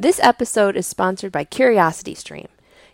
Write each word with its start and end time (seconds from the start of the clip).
This 0.00 0.18
episode 0.22 0.76
is 0.76 0.86
sponsored 0.86 1.30
by 1.30 1.44
CuriosityStream. 1.44 2.46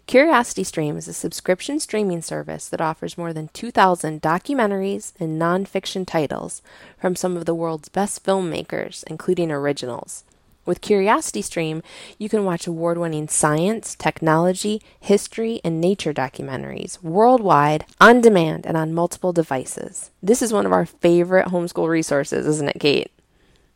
CuriosityStream 0.08 0.96
is 0.96 1.06
a 1.06 1.12
subscription 1.12 1.78
streaming 1.78 2.20
service 2.20 2.68
that 2.68 2.80
offers 2.80 3.16
more 3.16 3.32
than 3.32 3.46
2,000 3.52 4.20
documentaries 4.20 5.12
and 5.20 5.40
nonfiction 5.40 6.04
titles 6.04 6.62
from 6.98 7.14
some 7.14 7.36
of 7.36 7.44
the 7.44 7.54
world's 7.54 7.88
best 7.88 8.24
filmmakers, 8.24 9.04
including 9.06 9.52
originals. 9.52 10.24
With 10.64 10.80
CuriosityStream, 10.80 11.84
you 12.18 12.28
can 12.28 12.44
watch 12.44 12.66
award 12.66 12.98
winning 12.98 13.28
science, 13.28 13.94
technology, 13.94 14.82
history, 14.98 15.60
and 15.62 15.80
nature 15.80 16.12
documentaries 16.12 17.00
worldwide, 17.04 17.84
on 18.00 18.20
demand, 18.20 18.66
and 18.66 18.76
on 18.76 18.92
multiple 18.92 19.32
devices. 19.32 20.10
This 20.20 20.42
is 20.42 20.52
one 20.52 20.66
of 20.66 20.72
our 20.72 20.86
favorite 20.86 21.50
homeschool 21.50 21.88
resources, 21.88 22.48
isn't 22.48 22.70
it, 22.70 22.80
Cait? 22.80 23.12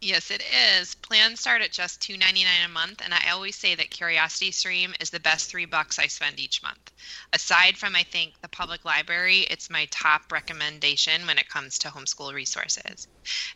Yes, 0.02 0.30
it 0.30 0.42
is. 0.80 0.94
Plans 0.94 1.40
start 1.40 1.60
at 1.60 1.72
just 1.72 2.00
two 2.00 2.16
ninety 2.16 2.42
nine 2.42 2.64
a 2.64 2.68
month, 2.68 3.02
and 3.04 3.12
I 3.12 3.30
always 3.32 3.54
say 3.54 3.74
that 3.74 3.90
Curiosity 3.90 4.50
Stream 4.50 4.94
is 4.98 5.10
the 5.10 5.20
best 5.20 5.50
three 5.50 5.66
bucks 5.66 5.98
I 5.98 6.06
spend 6.06 6.40
each 6.40 6.62
month. 6.62 6.90
Aside 7.34 7.76
from, 7.76 7.94
I 7.94 8.02
think, 8.02 8.32
the 8.40 8.48
public 8.48 8.86
library, 8.86 9.40
it's 9.50 9.68
my 9.68 9.86
top 9.90 10.32
recommendation 10.32 11.26
when 11.26 11.36
it 11.36 11.50
comes 11.50 11.78
to 11.78 11.88
homeschool 11.88 12.32
resources. 12.32 13.08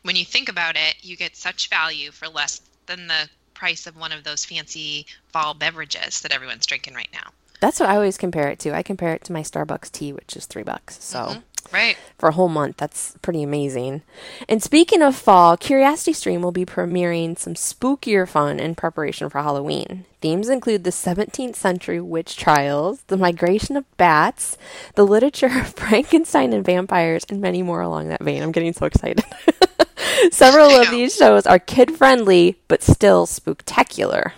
When 0.03 0.17
you 0.17 0.25
think 0.27 0.51
about 0.51 0.77
it, 0.77 0.97
you 1.01 1.17
get 1.17 1.35
such 1.35 1.71
value 1.71 2.11
for 2.11 2.29
less 2.29 2.61
than 2.85 3.07
the 3.07 3.31
price 3.55 3.87
of 3.87 3.97
one 3.97 4.13
of 4.13 4.25
those 4.25 4.45
fancy 4.45 5.07
fall 5.29 5.55
beverages 5.55 6.21
that 6.21 6.33
everyone's 6.33 6.67
drinking 6.67 6.93
right 6.93 7.09
now. 7.13 7.31
That's 7.61 7.81
what 7.81 7.89
I 7.89 7.95
always 7.95 8.19
compare 8.19 8.49
it 8.49 8.59
to. 8.61 8.75
I 8.75 8.83
compare 8.83 9.15
it 9.15 9.25
to 9.25 9.33
my 9.33 9.43
Starbucks 9.43 9.91
tea, 9.91 10.13
which 10.13 10.37
is 10.37 10.45
three 10.45 10.63
bucks. 10.63 11.03
So. 11.03 11.19
Mm-hmm. 11.19 11.39
Right. 11.73 11.97
For 12.19 12.29
a 12.29 12.33
whole 12.33 12.49
month. 12.49 12.77
That's 12.77 13.17
pretty 13.23 13.43
amazing. 13.43 14.03
And 14.49 14.63
speaking 14.63 15.03
of 15.03 15.17
fall, 15.17 15.57
Curiosity 15.57 16.13
Stream 16.13 16.43
will 16.43 16.53
be 16.53 16.65
premiering 16.65 17.39
some 17.39 17.55
spookier 17.55 18.29
fun 18.29 18.61
in 18.61 18.75
preparation 18.75 19.29
for 19.29 19.41
Halloween. 19.41 20.05
Themes 20.21 20.49
include 20.49 20.85
the 20.85 20.91
17th 20.91 21.57
century 21.57 22.01
witch 22.01 22.37
trials, 22.37 23.03
the 23.09 23.17
migration 23.17 23.77
of 23.77 23.97
bats, 23.97 24.57
the 24.95 25.07
literature 25.07 25.47
of 25.61 25.75
Frankenstein 25.77 26.53
and 26.53 26.65
vampires, 26.65 27.25
and 27.29 27.41
many 27.41 27.63
more 27.63 27.81
along 27.81 28.09
that 28.09 28.23
vein. 28.23 28.43
I'm 28.43 28.53
getting 28.53 28.73
so 28.73 28.87
excited. 28.87 29.25
Several 30.31 30.71
of 30.71 30.91
these 30.91 31.15
shows 31.15 31.47
are 31.47 31.59
kid 31.59 31.97
friendly, 31.97 32.59
but 32.69 32.83
still 32.83 33.27
spooktacular. 33.27 34.33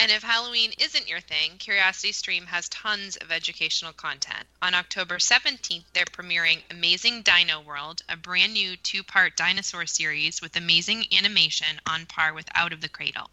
And 0.00 0.12
if 0.12 0.22
Halloween 0.22 0.72
isn't 0.78 1.08
your 1.08 1.20
thing, 1.20 1.58
Curiosity 1.58 2.12
Stream 2.12 2.46
has 2.46 2.68
tons 2.68 3.16
of 3.16 3.32
educational 3.32 3.92
content. 3.92 4.46
On 4.62 4.72
October 4.72 5.18
17th, 5.18 5.86
they're 5.92 6.04
premiering 6.04 6.62
Amazing 6.70 7.22
Dino 7.22 7.60
World, 7.60 8.02
a 8.08 8.16
brand 8.16 8.52
new 8.52 8.76
two 8.76 9.02
part 9.02 9.36
dinosaur 9.36 9.86
series 9.86 10.40
with 10.40 10.54
amazing 10.54 11.06
animation 11.12 11.80
on 11.84 12.06
par 12.06 12.32
with 12.32 12.46
Out 12.54 12.72
of 12.72 12.80
the 12.80 12.88
Cradle. 12.88 13.28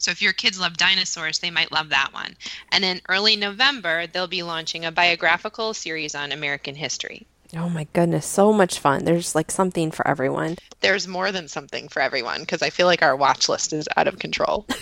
So 0.00 0.10
if 0.10 0.20
your 0.20 0.32
kids 0.32 0.58
love 0.58 0.76
dinosaurs, 0.76 1.38
they 1.38 1.52
might 1.52 1.70
love 1.70 1.90
that 1.90 2.12
one. 2.12 2.36
And 2.72 2.84
in 2.84 3.00
early 3.08 3.36
November, 3.36 4.08
they'll 4.08 4.26
be 4.26 4.42
launching 4.42 4.84
a 4.84 4.90
biographical 4.90 5.72
series 5.72 6.16
on 6.16 6.32
American 6.32 6.74
history. 6.74 7.28
Oh 7.56 7.68
my 7.68 7.86
goodness, 7.94 8.26
so 8.26 8.52
much 8.52 8.78
fun. 8.78 9.04
There's 9.04 9.34
like 9.34 9.50
something 9.50 9.90
for 9.90 10.06
everyone. 10.06 10.56
There's 10.80 11.08
more 11.08 11.32
than 11.32 11.48
something 11.48 11.88
for 11.88 12.00
everyone 12.00 12.40
because 12.40 12.62
I 12.62 12.70
feel 12.70 12.86
like 12.86 13.02
our 13.02 13.16
watch 13.16 13.48
list 13.48 13.72
is 13.72 13.88
out 13.96 14.06
of 14.06 14.18
control. 14.18 14.66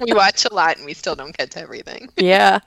we 0.00 0.12
watch 0.12 0.44
a 0.44 0.54
lot 0.54 0.76
and 0.76 0.86
we 0.86 0.94
still 0.94 1.14
don't 1.14 1.36
get 1.36 1.50
to 1.52 1.60
everything. 1.60 2.08
yeah. 2.16 2.60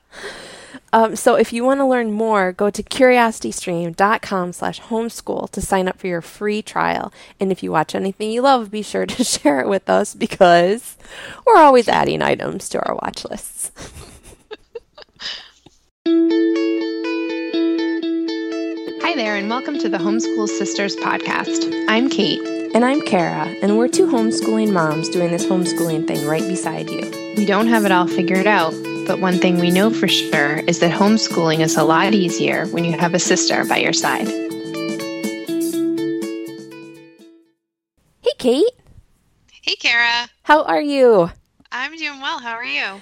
Um, 0.91 1.15
so 1.15 1.35
if 1.35 1.53
you 1.53 1.63
want 1.63 1.79
to 1.79 1.85
learn 1.85 2.11
more, 2.11 2.51
go 2.51 2.69
to 2.69 2.83
curiositystream.com 2.83 4.53
slash 4.53 4.81
homeschool 4.81 5.49
to 5.51 5.61
sign 5.61 5.87
up 5.87 5.99
for 5.99 6.07
your 6.07 6.21
free 6.21 6.61
trial. 6.61 7.11
And 7.39 7.51
if 7.51 7.63
you 7.63 7.71
watch 7.71 7.95
anything 7.95 8.31
you 8.31 8.41
love, 8.41 8.71
be 8.71 8.81
sure 8.81 9.05
to 9.05 9.23
share 9.23 9.59
it 9.59 9.67
with 9.67 9.89
us 9.89 10.13
because 10.13 10.97
we're 11.45 11.57
always 11.57 11.87
adding 11.87 12.21
items 12.21 12.69
to 12.69 12.79
our 12.83 12.95
watch 12.95 13.25
lists. 13.25 13.71
Hi 19.13 19.17
there, 19.17 19.35
and 19.35 19.47
welcome 19.47 19.77
to 19.77 19.87
the 19.87 19.99
Homeschool 19.99 20.47
Sisters 20.47 20.95
podcast. 20.95 21.85
I'm 21.87 22.09
Cait. 22.09 22.41
And 22.73 22.83
I'm 22.83 22.99
Kara, 22.99 23.45
and 23.61 23.77
we're 23.77 23.87
two 23.87 24.07
homeschooling 24.07 24.73
moms 24.73 25.07
doing 25.07 25.29
this 25.29 25.45
homeschooling 25.45 26.07
thing 26.07 26.25
right 26.25 26.41
beside 26.47 26.89
you. 26.89 27.11
We 27.37 27.45
don't 27.45 27.67
have 27.67 27.85
it 27.85 27.91
all 27.91 28.07
figured 28.07 28.47
out, 28.47 28.73
but 29.05 29.19
one 29.19 29.37
thing 29.37 29.59
we 29.59 29.69
know 29.69 29.91
for 29.91 30.07
sure 30.07 30.55
is 30.61 30.79
that 30.79 30.99
homeschooling 30.99 31.59
is 31.59 31.77
a 31.77 31.83
lot 31.83 32.15
easier 32.15 32.65
when 32.69 32.85
you 32.85 32.97
have 32.97 33.13
a 33.13 33.19
sister 33.19 33.63
by 33.65 33.77
your 33.77 33.93
side. 33.93 34.27
Hey, 38.21 38.33
Cait. 38.39 38.71
Hey, 39.61 39.75
Kara. 39.75 40.27
How 40.41 40.63
are 40.63 40.81
you? 40.81 41.29
I'm 41.71 41.95
doing 41.97 42.19
well. 42.19 42.39
How 42.39 42.53
are 42.53 42.65
you? 42.65 42.99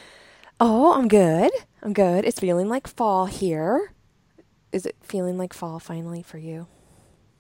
Oh, 0.60 0.92
I'm 0.92 1.08
good. 1.08 1.52
I'm 1.82 1.94
good. 1.94 2.26
It's 2.26 2.42
feeling 2.42 2.68
like 2.68 2.90
fall 2.90 3.28
here. 3.28 3.94
Is 4.72 4.86
it 4.86 4.96
feeling 5.02 5.38
like 5.38 5.54
fall 5.54 5.80
finally 5.80 6.24
for 6.24 6.38
you? 6.38 6.68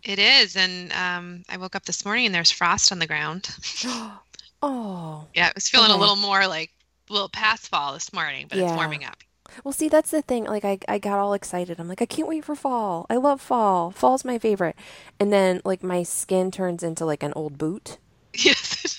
It 0.04 0.20
is, 0.20 0.56
and 0.56 0.92
um, 0.94 1.44
I 1.48 1.58
woke 1.58 1.76
up 1.76 1.86
this 1.86 2.04
morning 2.06 2.26
and 2.26 2.36
there's 2.36 2.52
frost 2.52 2.92
on 2.92 3.00
the 3.00 3.08
ground. 3.08 3.50
oh. 4.62 5.28
Yeah, 5.34 5.50
it 5.50 5.56
was 5.56 5.70
feeling 5.70 5.92
okay. 5.92 5.98
a 5.98 6.00
little 6.00 6.16
more 6.16 6.48
like 6.48 6.72
a 7.10 7.14
little 7.14 7.30
past 7.30 7.70
fall 7.70 7.94
this 7.94 8.12
morning, 8.14 8.48
but 8.50 8.58
yeah. 8.58 8.66
it's 8.66 8.74
warming 8.74 9.04
up. 9.04 9.18
Well, 9.64 9.74
see, 9.74 9.90
that's 9.90 10.12
the 10.12 10.22
thing. 10.22 10.46
Like, 10.46 10.64
I, 10.64 10.80
I 10.88 10.98
got 10.98 11.20
all 11.20 11.34
excited. 11.34 11.80
I'm 11.80 11.88
like, 11.88 12.02
I 12.02 12.06
can't 12.06 12.28
wait 12.28 12.46
for 12.46 12.56
fall. 12.56 13.06
I 13.10 13.18
love 13.18 13.42
fall. 13.42 13.92
Fall's 13.92 14.24
my 14.24 14.40
favorite. 14.40 14.76
And 15.20 15.32
then, 15.32 15.62
like, 15.66 15.84
my 15.84 16.04
skin 16.04 16.52
turns 16.52 16.84
into 16.84 17.06
like 17.06 17.24
an 17.24 17.34
old 17.36 17.58
boot. 17.58 17.98
Yes. 18.34 18.98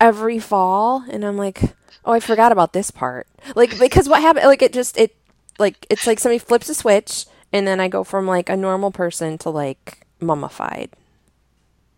Every 0.00 0.38
fall, 0.38 1.04
and 1.10 1.24
I'm 1.26 1.36
like, 1.36 1.62
oh, 2.06 2.12
I 2.12 2.20
forgot 2.20 2.52
about 2.52 2.72
this 2.72 2.90
part. 2.90 3.28
Like, 3.54 3.78
because 3.78 4.08
what 4.08 4.22
happened? 4.22 4.46
Like, 4.46 4.62
it 4.62 4.72
just 4.72 4.96
it, 4.96 5.14
like, 5.58 5.86
it's 5.90 6.06
like 6.06 6.18
somebody 6.18 6.38
flips 6.38 6.68
a 6.70 6.74
switch, 6.74 7.26
and 7.52 7.66
then 7.66 7.80
I 7.80 7.88
go 7.88 8.04
from 8.04 8.26
like 8.26 8.48
a 8.48 8.56
normal 8.56 8.90
person 8.90 9.38
to 9.38 9.50
like 9.50 10.06
mummified. 10.20 10.90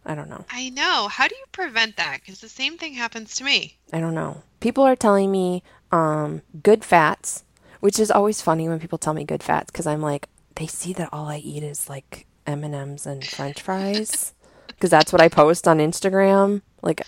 I 0.04 0.14
don't 0.14 0.28
know. 0.28 0.44
I 0.50 0.70
know. 0.70 1.08
How 1.08 1.28
do 1.28 1.34
you 1.34 1.44
prevent 1.52 1.96
that? 1.96 2.18
Because 2.20 2.40
the 2.40 2.48
same 2.48 2.76
thing 2.76 2.94
happens 2.94 3.36
to 3.36 3.44
me. 3.44 3.76
I 3.92 4.00
don't 4.00 4.14
know. 4.14 4.42
People 4.60 4.84
are 4.84 4.96
telling 4.96 5.30
me 5.30 5.62
um, 5.92 6.42
good 6.62 6.84
fats, 6.84 7.44
which 7.80 8.00
is 8.00 8.10
always 8.10 8.40
funny 8.40 8.68
when 8.68 8.80
people 8.80 8.98
tell 8.98 9.14
me 9.14 9.24
good 9.24 9.42
fats 9.42 9.70
because 9.70 9.86
I'm 9.86 10.02
like, 10.02 10.28
they 10.56 10.66
see 10.66 10.92
that 10.94 11.10
all 11.12 11.28
I 11.28 11.38
eat 11.38 11.62
is 11.62 11.88
like 11.88 12.26
M 12.46 12.64
and 12.64 12.74
M's 12.74 13.06
and 13.06 13.24
French 13.24 13.60
fries 13.62 14.34
because 14.66 14.90
that's 14.90 15.12
what 15.12 15.22
I 15.22 15.28
post 15.28 15.69
on 15.69 15.78
Instagram. 15.78 16.62
Like, 16.82 17.06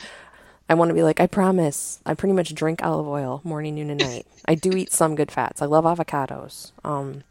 I 0.69 0.75
want 0.75 0.91
to 0.91 0.95
be 0.95 1.03
like, 1.03 1.21
I 1.21 1.27
promise, 1.27 2.01
I 2.07 2.15
pretty 2.15 2.33
much 2.33 2.55
drink 2.55 2.83
olive 2.83 3.09
oil 3.09 3.41
morning, 3.45 3.75
noon, 3.75 3.91
and 3.91 4.01
night. 4.01 4.27
I 4.47 4.55
do 4.55 4.71
eat 4.77 4.93
some 4.93 5.15
good 5.17 5.33
fats. 5.33 5.61
I 5.61 5.67
love 5.67 5.85
avocados. 5.85 6.73
Um, 6.85 7.25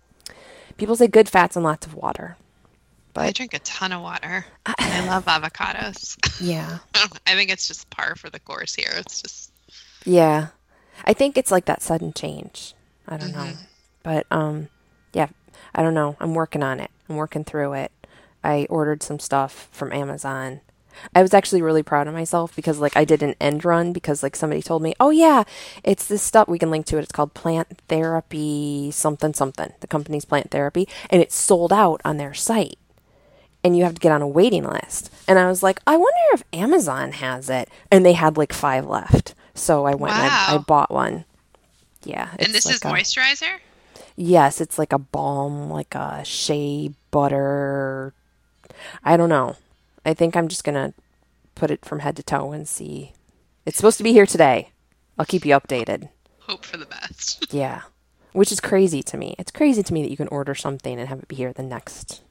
people 0.77 0.95
say 0.95 1.07
good 1.07 1.29
fats 1.29 1.55
and 1.55 1.63
lots 1.63 1.85
of 1.85 1.93
water. 1.93 2.37
But 3.13 3.25
I 3.25 3.31
drink 3.31 3.53
a 3.53 3.59
ton 3.59 3.91
of 3.91 4.01
water. 4.01 4.45
I, 4.65 4.73
I 4.77 5.05
love 5.07 5.25
avocados. 5.25 6.17
Yeah. 6.41 6.79
I 7.27 7.35
think 7.35 7.51
it's 7.51 7.67
just 7.67 7.89
par 7.89 8.15
for 8.15 8.29
the 8.29 8.39
course 8.39 8.73
here. 8.73 8.91
It's 8.95 9.21
just 9.21 9.51
Yeah. 10.03 10.47
I 11.05 11.13
think 11.13 11.37
it's 11.37 11.51
like 11.51 11.65
that 11.65 11.81
sudden 11.81 12.13
change. 12.13 12.73
I 13.07 13.17
don't 13.17 13.31
mm-hmm. 13.31 13.51
know. 13.51 13.57
But 14.01 14.25
um 14.31 14.69
yeah, 15.13 15.27
I 15.75 15.83
don't 15.83 15.93
know. 15.93 16.17
I'm 16.19 16.33
working 16.33 16.63
on 16.63 16.79
it. 16.79 16.89
I'm 17.07 17.15
working 17.15 17.43
through 17.43 17.73
it. 17.73 17.91
I 18.43 18.65
ordered 18.69 19.03
some 19.03 19.19
stuff 19.19 19.69
from 19.71 19.93
Amazon. 19.93 20.61
I 21.15 21.21
was 21.21 21.33
actually 21.33 21.61
really 21.61 21.83
proud 21.83 22.07
of 22.07 22.13
myself 22.13 22.55
because 22.55 22.79
like 22.79 22.95
I 22.95 23.05
did 23.05 23.23
an 23.23 23.35
end 23.39 23.65
run 23.65 23.93
because 23.93 24.23
like 24.23 24.35
somebody 24.35 24.61
told 24.61 24.81
me, 24.81 24.93
"Oh 24.99 25.09
yeah, 25.09 25.43
it's 25.83 26.07
this 26.07 26.21
stuff 26.21 26.47
we 26.47 26.59
can 26.59 26.71
link 26.71 26.85
to 26.87 26.97
it. 26.97 27.03
It's 27.03 27.11
called 27.11 27.33
Plant 27.33 27.79
Therapy 27.87 28.91
something 28.91 29.33
something. 29.33 29.73
The 29.79 29.87
company's 29.87 30.25
Plant 30.25 30.51
Therapy 30.51 30.87
and 31.09 31.21
it's 31.21 31.35
sold 31.35 31.73
out 31.73 32.01
on 32.05 32.17
their 32.17 32.33
site." 32.33 32.77
and 33.63 33.77
you 33.77 33.83
have 33.83 33.93
to 33.95 34.01
get 34.01 34.11
on 34.11 34.21
a 34.21 34.27
waiting 34.27 34.65
list. 34.65 35.11
And 35.27 35.39
I 35.39 35.47
was 35.47 35.63
like, 35.63 35.79
I 35.87 35.95
wonder 35.95 36.19
if 36.33 36.43
Amazon 36.51 37.13
has 37.13 37.49
it. 37.49 37.69
And 37.89 38.05
they 38.05 38.13
had 38.13 38.35
like 38.35 38.51
five 38.51 38.85
left. 38.85 39.35
So 39.55 39.85
I 39.85 39.95
went 39.95 40.13
wow. 40.13 40.21
and 40.21 40.31
I, 40.31 40.55
I, 40.55 40.57
bought 40.57 40.91
one. 40.91 41.25
Yeah. 42.03 42.29
And 42.39 42.53
this 42.53 42.65
like 42.65 42.75
is 42.75 42.81
a, 42.81 42.87
moisturizer? 42.87 43.59
Yes, 44.15 44.59
it's 44.59 44.77
like 44.77 44.93
a 44.93 44.99
balm, 44.99 45.69
like 45.69 45.95
a 45.95 46.23
shea 46.25 46.91
butter. 47.11 48.13
I 49.03 49.17
don't 49.17 49.29
know. 49.29 49.55
I 50.05 50.13
think 50.13 50.35
I'm 50.35 50.47
just 50.47 50.63
going 50.63 50.75
to 50.75 50.93
put 51.55 51.71
it 51.71 51.85
from 51.85 51.99
head 51.99 52.15
to 52.17 52.23
toe 52.23 52.51
and 52.51 52.67
see. 52.67 53.13
It's 53.65 53.77
supposed 53.77 53.97
to 53.97 54.03
be 54.03 54.13
here 54.13 54.25
today. 54.25 54.71
I'll 55.17 55.25
keep 55.25 55.45
you 55.45 55.53
updated. 55.53 56.09
Hope 56.39 56.65
for 56.65 56.77
the 56.77 56.85
best. 56.85 57.53
yeah. 57.53 57.81
Which 58.33 58.51
is 58.51 58.59
crazy 58.59 59.03
to 59.03 59.17
me. 59.17 59.35
It's 59.37 59.51
crazy 59.51 59.83
to 59.83 59.93
me 59.93 60.01
that 60.01 60.11
you 60.11 60.17
can 60.17 60.27
order 60.29 60.55
something 60.55 60.99
and 60.99 61.07
have 61.07 61.19
it 61.19 61.27
be 61.27 61.35
here 61.35 61.53
the 61.53 61.63
next 61.63 62.21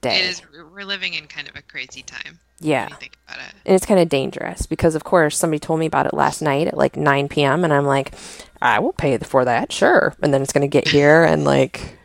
day. 0.00 0.20
It 0.20 0.30
is. 0.30 0.42
We're 0.72 0.84
living 0.84 1.14
in 1.14 1.26
kind 1.26 1.48
of 1.48 1.56
a 1.56 1.62
crazy 1.62 2.02
time. 2.02 2.40
Yeah. 2.58 2.88
think 2.96 3.16
about 3.28 3.40
it. 3.46 3.54
And 3.66 3.74
it's 3.74 3.86
kind 3.86 4.00
of 4.00 4.08
dangerous 4.08 4.66
because, 4.66 4.94
of 4.94 5.04
course, 5.04 5.36
somebody 5.36 5.60
told 5.60 5.78
me 5.78 5.86
about 5.86 6.06
it 6.06 6.14
last 6.14 6.40
night 6.40 6.68
at 6.68 6.76
like 6.76 6.96
9 6.96 7.28
p.m. 7.28 7.64
And 7.64 7.72
I'm 7.72 7.84
like, 7.84 8.14
I 8.62 8.78
will 8.78 8.94
pay 8.94 9.16
for 9.18 9.44
that, 9.44 9.72
sure. 9.72 10.14
And 10.22 10.32
then 10.32 10.42
it's 10.42 10.52
going 10.52 10.68
to 10.68 10.68
get 10.68 10.88
here 10.88 11.22
and 11.22 11.44
like, 11.44 11.98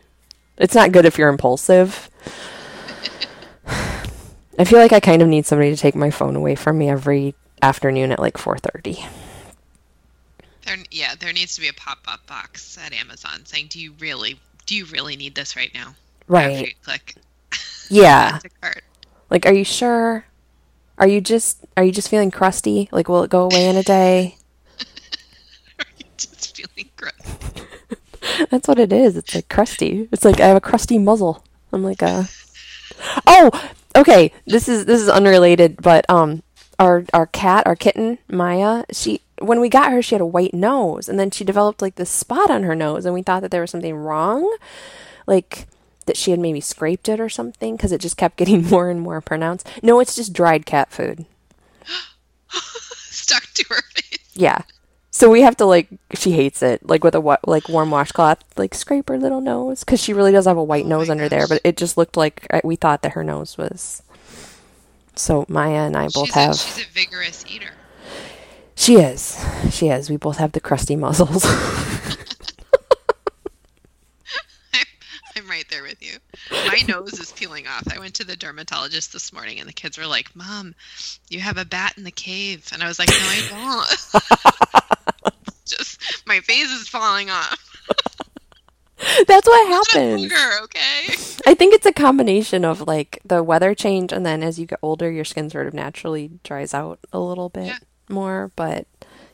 it's 0.57 0.75
not 0.75 0.91
good 0.91 1.05
if 1.05 1.17
you're 1.17 1.29
impulsive. 1.29 2.09
I 4.59 4.63
feel 4.65 4.79
like 4.79 4.93
I 4.93 4.99
kind 4.99 5.21
of 5.21 5.27
need 5.27 5.45
somebody 5.45 5.71
to 5.71 5.77
take 5.77 5.95
my 5.95 6.11
phone 6.11 6.35
away 6.35 6.55
from 6.55 6.77
me 6.77 6.89
every 6.89 7.35
afternoon 7.61 8.11
at 8.11 8.19
like 8.19 8.37
4:30. 8.37 9.05
There, 10.65 10.77
yeah, 10.91 11.15
there 11.19 11.33
needs 11.33 11.55
to 11.55 11.61
be 11.61 11.67
a 11.67 11.73
pop-up 11.73 12.25
box 12.27 12.77
at 12.77 12.93
Amazon 12.93 13.45
saying, 13.45 13.67
"Do 13.69 13.79
you 13.79 13.93
really, 13.99 14.39
do 14.65 14.75
you 14.75 14.85
really 14.85 15.15
need 15.15 15.35
this 15.35 15.55
right 15.55 15.73
now?" 15.73 15.95
Right. 16.27 16.75
click. 16.83 17.15
Yeah. 17.89 18.39
Like, 19.29 19.45
are 19.45 19.53
you 19.53 19.65
sure? 19.65 20.25
Are 20.97 21.07
you 21.07 21.19
just 21.19 21.65
are 21.75 21.83
you 21.83 21.91
just 21.91 22.09
feeling 22.09 22.31
crusty? 22.31 22.87
Like, 22.91 23.09
will 23.09 23.23
it 23.23 23.29
go 23.29 23.43
away 23.43 23.67
in 23.67 23.75
a 23.75 23.83
day? 23.83 24.37
Are 25.79 25.85
you 25.97 26.05
just 26.15 26.55
feeling 26.55 26.89
gross? 26.95 27.13
That's 28.51 28.67
what 28.67 28.79
it 28.79 28.93
is. 28.93 29.17
It's 29.17 29.33
like 29.33 29.49
crusty. 29.49 30.07
It's 30.11 30.23
like 30.23 30.39
I 30.39 30.47
have 30.47 30.57
a 30.57 30.61
crusty 30.61 30.97
muzzle. 30.99 31.43
I'm 31.73 31.83
like 31.83 32.03
uh 32.03 32.23
Oh, 33.25 33.49
okay. 33.95 34.31
This 34.45 34.67
is 34.67 34.85
this 34.85 35.01
is 35.01 35.09
unrelated, 35.09 35.81
but 35.81 36.09
um 36.09 36.43
our 36.79 37.05
our 37.13 37.27
cat, 37.27 37.67
our 37.67 37.75
kitten, 37.75 38.17
Maya, 38.29 38.83
she 38.91 39.21
when 39.39 39.59
we 39.59 39.69
got 39.69 39.91
her 39.91 40.01
she 40.01 40.15
had 40.15 40.21
a 40.21 40.25
white 40.25 40.53
nose 40.53 41.09
and 41.09 41.19
then 41.19 41.31
she 41.31 41.43
developed 41.43 41.81
like 41.81 41.95
this 41.95 42.09
spot 42.09 42.51
on 42.51 42.63
her 42.63 42.75
nose 42.75 43.05
and 43.05 43.13
we 43.13 43.23
thought 43.23 43.41
that 43.41 43.51
there 43.51 43.61
was 43.61 43.71
something 43.71 43.95
wrong. 43.95 44.57
Like 45.27 45.67
that 46.05 46.17
she 46.17 46.31
had 46.31 46.39
maybe 46.39 46.59
scraped 46.59 47.07
it 47.09 47.19
or 47.19 47.29
something 47.29 47.75
because 47.75 47.91
it 47.91 48.01
just 48.01 48.17
kept 48.17 48.37
getting 48.37 48.65
more 48.65 48.89
and 48.89 49.01
more 49.01 49.21
pronounced. 49.21 49.67
No, 49.81 49.99
it's 49.99 50.15
just 50.15 50.33
dried 50.33 50.65
cat 50.65 50.91
food. 50.91 51.25
Stuck 52.49 53.43
to 53.53 53.65
her 53.69 53.81
face. 53.93 54.19
Yeah. 54.33 54.63
So 55.13 55.29
we 55.29 55.41
have 55.41 55.57
to 55.57 55.65
like 55.65 55.89
she 56.15 56.31
hates 56.31 56.63
it 56.63 56.87
like 56.87 57.03
with 57.03 57.15
a 57.15 57.21
wa- 57.21 57.37
like 57.45 57.67
warm 57.67 57.91
washcloth 57.91 58.39
like 58.57 58.73
scrape 58.73 59.09
her 59.09 59.17
little 59.17 59.41
nose 59.41 59.81
because 59.81 60.01
she 60.01 60.13
really 60.13 60.31
does 60.31 60.45
have 60.45 60.55
a 60.57 60.63
white 60.63 60.85
Oh 60.85 60.89
nose 60.89 61.09
under 61.09 61.27
there, 61.27 61.47
but 61.47 61.59
it 61.65 61.75
just 61.77 61.97
looked 61.97 62.15
like 62.15 62.47
we 62.63 62.75
thought 62.77 63.01
that 63.01 63.13
her 63.13 63.23
nose 63.23 63.57
was. 63.57 64.03
So 65.15 65.45
Maya 65.49 65.81
and 65.85 65.97
I 65.97 66.07
both 66.07 66.27
she's 66.27 66.35
have. 66.35 66.51
A, 66.51 66.57
she's 66.57 66.85
a 66.85 66.89
vigorous 66.89 67.45
eater. 67.49 67.71
She 68.75 68.95
is. 68.95 69.43
She 69.69 69.89
is. 69.89 70.09
We 70.09 70.15
both 70.17 70.37
have 70.37 70.53
the 70.53 70.61
crusty 70.61 70.95
muzzles. 70.95 71.45
I'm, 74.73 74.85
I'm 75.35 75.49
right 75.49 75.65
there 75.69 75.83
with 75.83 76.01
you. 76.01 76.17
My 76.51 76.79
nose 76.87 77.19
is 77.19 77.31
peeling 77.31 77.65
off. 77.67 77.83
I 77.93 77.99
went 77.99 78.13
to 78.15 78.23
the 78.25 78.35
dermatologist 78.35 79.13
this 79.13 79.31
morning, 79.31 79.59
and 79.59 79.67
the 79.69 79.73
kids 79.73 79.97
were 79.97 80.07
like, 80.07 80.35
"Mom, 80.35 80.75
you 81.29 81.39
have 81.39 81.57
a 81.57 81.65
bat 81.65 81.93
in 81.97 82.03
the 82.03 82.11
cave," 82.11 82.67
and 82.73 82.83
I 82.83 82.87
was 82.87 82.99
like, 82.99 83.09
"No, 83.09 83.15
I 83.15 83.87
don't." 85.23 85.33
Just 85.65 86.01
my 86.25 86.39
face 86.41 86.69
is 86.71 86.87
falling 86.89 87.29
off. 87.29 87.57
That's 89.27 89.47
what 89.47 89.67
happens. 89.67 90.31
okay? 90.63 91.13
I 91.47 91.55
think 91.55 91.73
it's 91.73 91.85
a 91.87 91.91
combination 91.93 92.63
of 92.65 92.81
like 92.81 93.19
the 93.25 93.41
weather 93.41 93.73
change 93.73 94.11
and 94.11 94.23
then 94.25 94.43
as 94.43 94.59
you 94.59 94.67
get 94.67 94.77
older 94.83 95.09
your 95.09 95.25
skin 95.25 95.49
sort 95.49 95.65
of 95.67 95.73
naturally 95.73 96.29
dries 96.43 96.73
out 96.73 96.99
a 97.11 97.19
little 97.19 97.49
bit 97.49 97.65
Yeah. 97.67 97.77
more, 98.09 98.51
but 98.55 98.85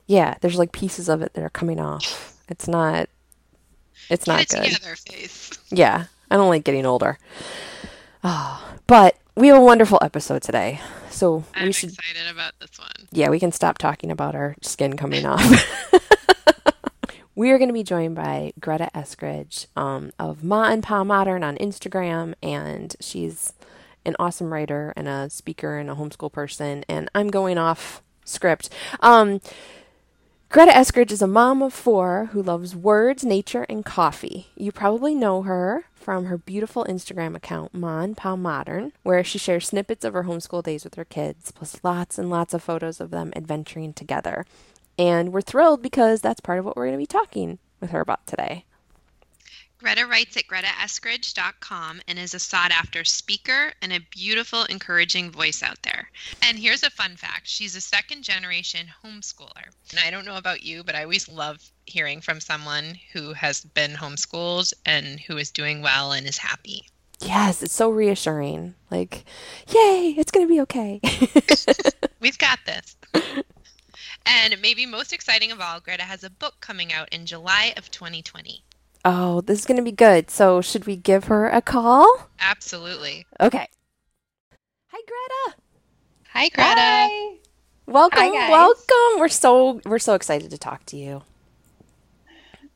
yeah, 0.05 0.35
there's 0.39 0.57
like 0.57 0.71
pieces 0.71 1.09
of 1.09 1.21
it 1.21 1.33
that 1.33 1.43
are 1.43 1.49
coming 1.49 1.79
off. 1.81 2.33
It's 2.47 2.67
not 2.67 3.09
it's 4.09 4.25
not 4.27 4.41
it 4.41 4.49
good. 4.49 4.63
together, 4.63 4.95
face. 4.95 5.49
Yeah, 5.69 6.05
I 6.29 6.35
don't 6.35 6.49
like 6.49 6.63
getting 6.63 6.85
older. 6.85 7.17
Oh, 8.23 8.75
but 8.87 9.17
we 9.35 9.47
have 9.47 9.57
a 9.57 9.61
wonderful 9.61 9.99
episode 10.01 10.41
today. 10.41 10.81
So 11.09 11.43
I'm 11.53 11.67
we 11.67 11.71
should 11.71 11.89
excited 11.89 12.31
about 12.31 12.53
this 12.59 12.77
one. 12.77 13.07
yeah, 13.11 13.29
we 13.29 13.39
can 13.39 13.51
stop 13.51 13.77
talking 13.77 14.11
about 14.11 14.35
our 14.35 14.55
skin 14.61 14.97
coming 14.97 15.25
off. 15.27 15.91
we 17.35 17.51
are 17.51 17.57
going 17.57 17.69
to 17.69 17.73
be 17.73 17.83
joined 17.83 18.15
by 18.15 18.53
Greta 18.59 18.89
Eskridge 18.93 19.67
um, 19.75 20.11
of 20.19 20.43
Ma 20.43 20.65
and 20.69 20.83
Pa 20.83 21.03
Modern 21.03 21.43
on 21.43 21.55
Instagram, 21.57 22.33
and 22.41 22.95
she's 22.99 23.53
an 24.05 24.15
awesome 24.19 24.51
writer 24.51 24.93
and 24.95 25.07
a 25.07 25.29
speaker 25.29 25.77
and 25.77 25.89
a 25.89 25.95
homeschool 25.95 26.31
person. 26.31 26.83
And 26.89 27.09
I'm 27.13 27.29
going 27.29 27.57
off 27.57 28.01
script. 28.25 28.69
Um, 28.99 29.41
Greta 30.49 30.71
Eskridge 30.71 31.11
is 31.11 31.21
a 31.21 31.27
mom 31.27 31.61
of 31.61 31.73
four 31.73 32.29
who 32.31 32.41
loves 32.41 32.75
words, 32.75 33.23
nature, 33.23 33.65
and 33.69 33.83
coffee. 33.83 34.47
You 34.55 34.71
probably 34.71 35.13
know 35.13 35.41
her 35.41 35.85
from 36.07 36.27
her 36.27 36.37
beautiful 36.37 36.85
Instagram 36.85 37.35
account, 37.35 37.73
Ma 37.73 37.99
and 37.99 38.15
Pa 38.15 38.37
Modern, 38.37 38.93
where 39.03 39.25
she 39.25 39.37
shares 39.37 39.67
snippets 39.67 40.05
of 40.05 40.13
her 40.13 40.23
homeschool 40.23 40.63
days 40.63 40.85
with 40.85 40.95
her 40.95 41.03
kids, 41.03 41.51
plus 41.51 41.81
lots 41.83 42.17
and 42.17 42.29
lots 42.29 42.53
of 42.53 42.63
photos 42.63 43.01
of 43.01 43.11
them 43.11 43.33
adventuring 43.35 43.91
together. 43.91 44.45
And 44.97 45.33
we're 45.33 45.41
thrilled 45.41 45.81
because 45.81 46.21
that's 46.21 46.39
part 46.39 46.59
of 46.59 46.65
what 46.65 46.77
we're 46.77 46.85
going 46.85 46.97
to 46.97 46.97
be 46.97 47.05
talking 47.05 47.59
with 47.81 47.89
her 47.89 47.99
about 47.99 48.25
today. 48.25 48.63
Greta 49.79 50.07
writes 50.07 50.35
at 50.35 50.47
gretaeskridge.com 50.47 52.01
and 52.07 52.17
is 52.17 52.33
a 52.33 52.39
sought 52.39 52.71
after 52.71 53.03
speaker 53.03 53.73
and 53.81 53.93
a 53.93 53.99
beautiful, 54.09 54.63
encouraging 54.63 55.29
voice 55.29 55.61
out 55.61 55.81
there. 55.83 56.09
And 56.41 56.57
here's 56.57 56.81
a 56.81 56.89
fun 56.89 57.15
fact 57.15 57.47
she's 57.47 57.75
a 57.75 57.81
second 57.81 58.23
generation 58.23 58.87
homeschooler. 59.03 59.69
And 59.91 59.99
I 60.03 60.09
don't 60.09 60.25
know 60.25 60.37
about 60.37 60.63
you, 60.63 60.83
but 60.83 60.95
I 60.95 61.03
always 61.03 61.29
love 61.29 61.71
hearing 61.85 62.21
from 62.21 62.39
someone 62.39 62.97
who 63.13 63.33
has 63.33 63.61
been 63.61 63.91
homeschooled 63.91 64.73
and 64.85 65.19
who 65.19 65.37
is 65.37 65.51
doing 65.51 65.83
well 65.83 66.11
and 66.11 66.25
is 66.25 66.39
happy. 66.39 66.87
Yes, 67.19 67.61
it's 67.61 67.75
so 67.75 67.89
reassuring. 67.89 68.73
Like, 68.89 69.25
yay, 69.69 70.15
it's 70.17 70.31
going 70.31 70.47
to 70.47 70.53
be 70.53 70.61
okay. 70.61 71.01
We've 72.19 72.37
got 72.37 72.59
this. 72.65 72.95
And 74.25 74.61
maybe 74.61 74.85
most 74.85 75.13
exciting 75.13 75.51
of 75.51 75.61
all, 75.61 75.79
Greta 75.79 76.03
has 76.03 76.23
a 76.23 76.29
book 76.29 76.55
coming 76.59 76.91
out 76.91 77.09
in 77.13 77.25
July 77.25 77.73
of 77.77 77.89
2020. 77.91 78.63
Oh, 79.07 79.41
this 79.41 79.59
is 79.59 79.65
going 79.65 79.77
to 79.77 79.83
be 79.83 79.93
good. 79.93 80.29
So, 80.29 80.61
should 80.61 80.85
we 80.85 80.97
give 80.97 81.25
her 81.25 81.49
a 81.49 81.61
call? 81.61 82.29
Absolutely. 82.39 83.25
Okay. 83.39 83.67
Hi, 84.89 84.99
Greta. 85.07 85.57
Hi, 86.33 86.49
Greta. 86.49 86.81
Hi. 86.81 87.37
Welcome, 87.87 88.19
Hi, 88.19 88.51
welcome. 88.51 89.19
We're 89.19 89.29
so 89.29 89.81
we're 89.85 89.99
so 89.99 90.13
excited 90.13 90.51
to 90.51 90.57
talk 90.57 90.85
to 90.87 90.97
you. 90.97 91.23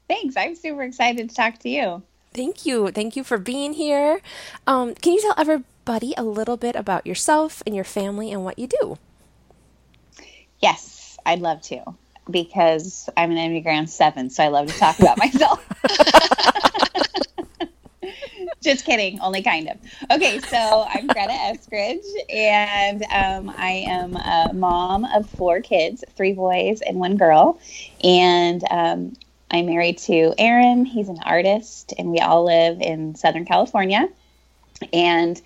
Thanks. 0.07 0.35
I'm 0.37 0.55
super 0.55 0.83
excited 0.83 1.29
to 1.29 1.35
talk 1.35 1.59
to 1.59 1.69
you. 1.69 2.03
Thank 2.33 2.65
you. 2.65 2.91
Thank 2.91 3.15
you 3.15 3.23
for 3.23 3.37
being 3.37 3.73
here. 3.73 4.21
Um, 4.67 4.95
can 4.95 5.13
you 5.13 5.21
tell 5.21 5.35
everybody 5.37 6.13
a 6.17 6.23
little 6.23 6.57
bit 6.57 6.75
about 6.75 7.05
yourself 7.05 7.61
and 7.65 7.75
your 7.75 7.83
family 7.85 8.31
and 8.31 8.43
what 8.45 8.57
you 8.57 8.67
do? 8.67 8.97
Yes, 10.59 11.17
I'd 11.25 11.39
love 11.41 11.61
to 11.63 11.83
because 12.31 13.09
I'm 13.15 13.31
an 13.31 13.37
Enneagram 13.37 13.87
7, 13.87 14.29
so 14.29 14.43
I 14.43 14.47
love 14.47 14.67
to 14.67 14.77
talk 14.77 14.99
about 14.99 15.17
myself. 15.17 15.65
Just 18.63 18.85
kidding, 18.85 19.19
only 19.21 19.41
kind 19.41 19.69
of. 19.69 19.77
Okay, 20.11 20.39
so 20.39 20.85
I'm 20.87 21.07
Greta 21.07 21.31
Eskridge, 21.31 22.05
and 22.29 23.03
um, 23.03 23.53
I 23.57 23.85
am 23.87 24.15
a 24.15 24.51
mom 24.53 25.03
of 25.05 25.27
four 25.31 25.61
kids 25.61 26.03
three 26.15 26.33
boys 26.33 26.81
and 26.81 26.99
one 26.99 27.17
girl. 27.17 27.59
And 28.03 28.63
um, 28.69 29.13
I'm 29.49 29.65
married 29.65 29.97
to 29.99 30.33
Aaron. 30.37 30.85
He's 30.85 31.09
an 31.09 31.17
artist, 31.25 31.93
and 31.97 32.11
we 32.11 32.19
all 32.19 32.45
live 32.45 32.81
in 32.81 33.15
Southern 33.15 33.45
California. 33.45 34.07
And 34.93 35.41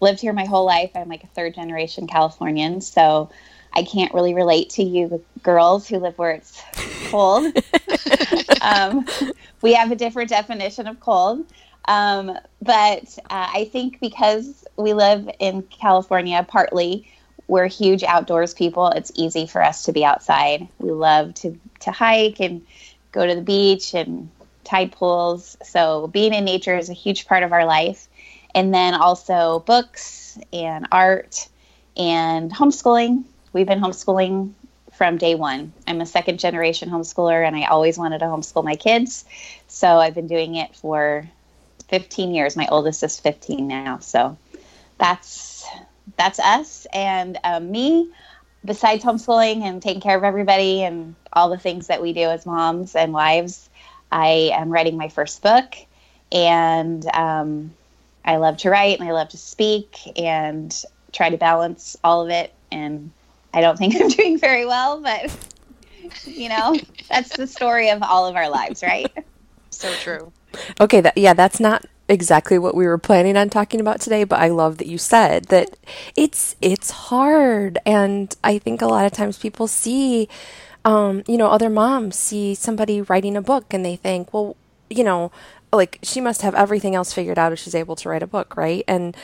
lived 0.00 0.20
here 0.20 0.32
my 0.32 0.44
whole 0.44 0.64
life. 0.64 0.90
I'm 0.94 1.08
like 1.08 1.24
a 1.24 1.28
third 1.28 1.54
generation 1.54 2.06
Californian, 2.06 2.80
so 2.80 3.30
I 3.72 3.82
can't 3.82 4.12
really 4.12 4.34
relate 4.34 4.70
to 4.70 4.82
you 4.82 5.24
girls 5.42 5.88
who 5.88 5.98
live 5.98 6.18
where 6.18 6.32
it's 6.32 6.62
cold. 7.10 7.52
um, 8.62 9.06
we 9.62 9.74
have 9.74 9.90
a 9.90 9.96
different 9.96 10.30
definition 10.30 10.86
of 10.86 11.00
cold. 11.00 11.46
Um, 11.86 12.36
but 12.60 13.18
uh, 13.30 13.48
I 13.54 13.68
think 13.72 14.00
because 14.00 14.64
we 14.76 14.92
live 14.92 15.28
in 15.38 15.62
California, 15.62 16.44
partly 16.48 17.10
we're 17.50 17.66
huge 17.66 18.04
outdoors 18.04 18.54
people. 18.54 18.88
It's 18.88 19.10
easy 19.16 19.46
for 19.46 19.62
us 19.62 19.84
to 19.84 19.92
be 19.92 20.04
outside. 20.04 20.68
We 20.78 20.92
love 20.92 21.34
to 21.34 21.58
to 21.80 21.90
hike 21.90 22.40
and 22.40 22.64
go 23.10 23.26
to 23.26 23.34
the 23.34 23.42
beach 23.42 23.92
and 23.92 24.30
tide 24.62 24.92
pools. 24.92 25.56
So 25.64 26.06
being 26.06 26.32
in 26.32 26.44
nature 26.44 26.76
is 26.76 26.88
a 26.88 26.94
huge 26.94 27.26
part 27.26 27.42
of 27.42 27.52
our 27.52 27.64
life. 27.64 28.08
And 28.54 28.72
then 28.72 28.94
also 28.94 29.60
books 29.66 30.38
and 30.52 30.86
art 30.92 31.48
and 31.96 32.52
homeschooling. 32.52 33.24
We've 33.52 33.66
been 33.66 33.80
homeschooling 33.80 34.52
from 34.92 35.18
day 35.18 35.34
one. 35.34 35.72
I'm 35.86 36.00
a 36.00 36.06
second 36.06 36.38
generation 36.38 36.90
homeschooler 36.90 37.46
and 37.46 37.56
I 37.56 37.64
always 37.64 37.98
wanted 37.98 38.18
to 38.18 38.26
homeschool 38.26 38.64
my 38.64 38.76
kids. 38.76 39.24
So 39.66 39.98
I've 39.98 40.14
been 40.14 40.26
doing 40.26 40.56
it 40.56 40.74
for 40.76 41.28
15 41.88 42.32
years. 42.32 42.56
My 42.56 42.68
oldest 42.68 43.02
is 43.02 43.18
15 43.18 43.66
now. 43.66 43.98
So 43.98 44.36
that's 44.98 45.66
that's 46.16 46.38
us 46.38 46.86
and 46.92 47.38
um, 47.44 47.70
me. 47.70 48.10
Besides 48.64 49.02
homeschooling 49.02 49.62
and 49.62 49.82
taking 49.82 50.02
care 50.02 50.16
of 50.16 50.24
everybody 50.24 50.82
and 50.82 51.14
all 51.32 51.48
the 51.48 51.58
things 51.58 51.86
that 51.86 52.02
we 52.02 52.12
do 52.12 52.28
as 52.28 52.44
moms 52.44 52.94
and 52.94 53.12
wives, 53.12 53.70
I 54.12 54.50
am 54.52 54.70
writing 54.70 54.98
my 54.98 55.08
first 55.08 55.40
book, 55.42 55.76
and 56.30 57.06
um, 57.14 57.72
I 58.24 58.36
love 58.36 58.58
to 58.58 58.70
write 58.70 58.98
and 58.98 59.08
I 59.08 59.12
love 59.12 59.30
to 59.30 59.38
speak 59.38 59.96
and 60.18 60.84
try 61.12 61.30
to 61.30 61.38
balance 61.38 61.96
all 62.04 62.22
of 62.22 62.30
it. 62.30 62.52
And 62.70 63.10
I 63.52 63.60
don't 63.60 63.78
think 63.78 63.96
I'm 64.00 64.08
doing 64.08 64.38
very 64.38 64.66
well, 64.66 65.00
but 65.00 65.34
you 66.24 66.48
know, 66.48 66.76
that's 67.08 67.36
the 67.36 67.46
story 67.46 67.90
of 67.90 68.02
all 68.02 68.26
of 68.26 68.36
our 68.36 68.48
lives, 68.48 68.82
right? 68.82 69.10
So 69.70 69.92
true. 69.94 70.32
Okay, 70.80 71.00
that, 71.00 71.16
yeah, 71.16 71.34
that's 71.34 71.60
not 71.60 71.86
exactly 72.08 72.58
what 72.58 72.74
we 72.74 72.86
were 72.86 72.98
planning 72.98 73.36
on 73.36 73.50
talking 73.50 73.80
about 73.80 74.00
today, 74.00 74.24
but 74.24 74.40
I 74.40 74.48
love 74.48 74.78
that 74.78 74.88
you 74.88 74.98
said 74.98 75.46
that 75.46 75.76
it's 76.16 76.56
it's 76.60 76.90
hard 76.90 77.78
and 77.86 78.34
I 78.42 78.58
think 78.58 78.82
a 78.82 78.86
lot 78.86 79.06
of 79.06 79.12
times 79.12 79.38
people 79.38 79.68
see 79.68 80.28
um, 80.84 81.22
you 81.26 81.36
know, 81.36 81.48
other 81.48 81.70
moms 81.70 82.16
see 82.16 82.54
somebody 82.54 83.02
writing 83.02 83.36
a 83.36 83.42
book 83.42 83.72
and 83.74 83.84
they 83.84 83.96
think, 83.96 84.32
well, 84.32 84.56
you 84.88 85.04
know, 85.04 85.30
like 85.72 85.98
she 86.02 86.20
must 86.20 86.42
have 86.42 86.54
everything 86.54 86.94
else 86.94 87.12
figured 87.12 87.38
out 87.38 87.52
if 87.52 87.58
she's 87.58 87.74
able 87.74 87.96
to 87.96 88.08
write 88.08 88.22
a 88.22 88.26
book, 88.26 88.56
right? 88.56 88.84
And 88.88 89.16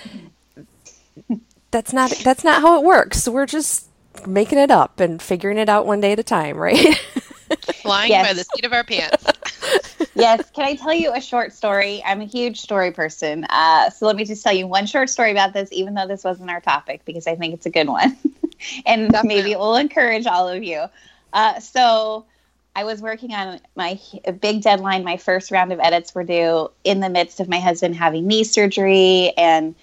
that's 1.71 1.92
not 1.92 2.11
that's 2.25 2.45
not 2.45 2.62
how 2.62 2.78
it 2.78 2.85
works. 2.85 3.26
We're 3.28 3.47
just 3.47 3.85
making 4.26 4.58
it 4.58 4.70
up 4.70 5.00
and 5.00 5.20
figuring 5.20 5.58
it 5.58 5.68
out 5.68 5.87
one 5.87 6.00
day 6.00 6.12
at 6.12 6.18
a 6.18 6.23
time, 6.23 6.56
right? 6.56 6.96
Flying 7.82 8.11
yes. 8.11 8.26
by 8.26 8.32
the 8.32 8.44
seat 8.44 8.64
of 8.64 8.73
our 8.73 8.85
pants. 8.85 9.25
yes. 10.14 10.50
Can 10.50 10.64
I 10.64 10.75
tell 10.75 10.92
you 10.92 11.12
a 11.12 11.20
short 11.20 11.52
story? 11.52 12.02
I'm 12.04 12.20
a 12.20 12.25
huge 12.25 12.61
story 12.61 12.90
person. 12.90 13.44
Uh, 13.49 13.90
so 13.90 14.06
let 14.06 14.16
me 14.16 14.25
just 14.25 14.42
tell 14.42 14.52
you 14.52 14.66
one 14.66 14.87
short 14.87 15.11
story 15.11 15.30
about 15.30 15.52
this, 15.52 15.68
even 15.73 15.94
though 15.94 16.06
this 16.06 16.25
wasn't 16.25 16.50
our 16.50 16.61
topic, 16.61 17.02
because 17.04 17.26
I 17.26 17.37
think 17.37 17.54
it's 17.54 17.66
a 17.66 17.70
good 17.70 17.88
one. 17.88 18.16
and 18.87 19.12
Definitely. 19.12 19.28
maybe 19.28 19.52
it 19.52 19.58
will 19.58 19.76
encourage 19.76 20.26
all 20.26 20.49
of 20.49 20.62
you. 20.62 20.87
Uh, 21.32 21.61
so 21.61 22.26
I 22.75 22.85
was 22.85 23.00
working 23.00 23.32
on 23.32 23.61
my 23.75 23.99
big 24.40 24.62
deadline. 24.62 25.02
My 25.02 25.16
first 25.16 25.50
round 25.50 25.73
of 25.73 25.80
edits 25.80 26.14
were 26.14 26.25
due 26.25 26.70
in 26.85 27.00
the 27.00 27.08
midst 27.08 27.40
of 27.40 27.49
my 27.49 27.58
husband 27.58 27.94
having 27.94 28.26
knee 28.26 28.44
surgery, 28.44 29.32
and 29.37 29.75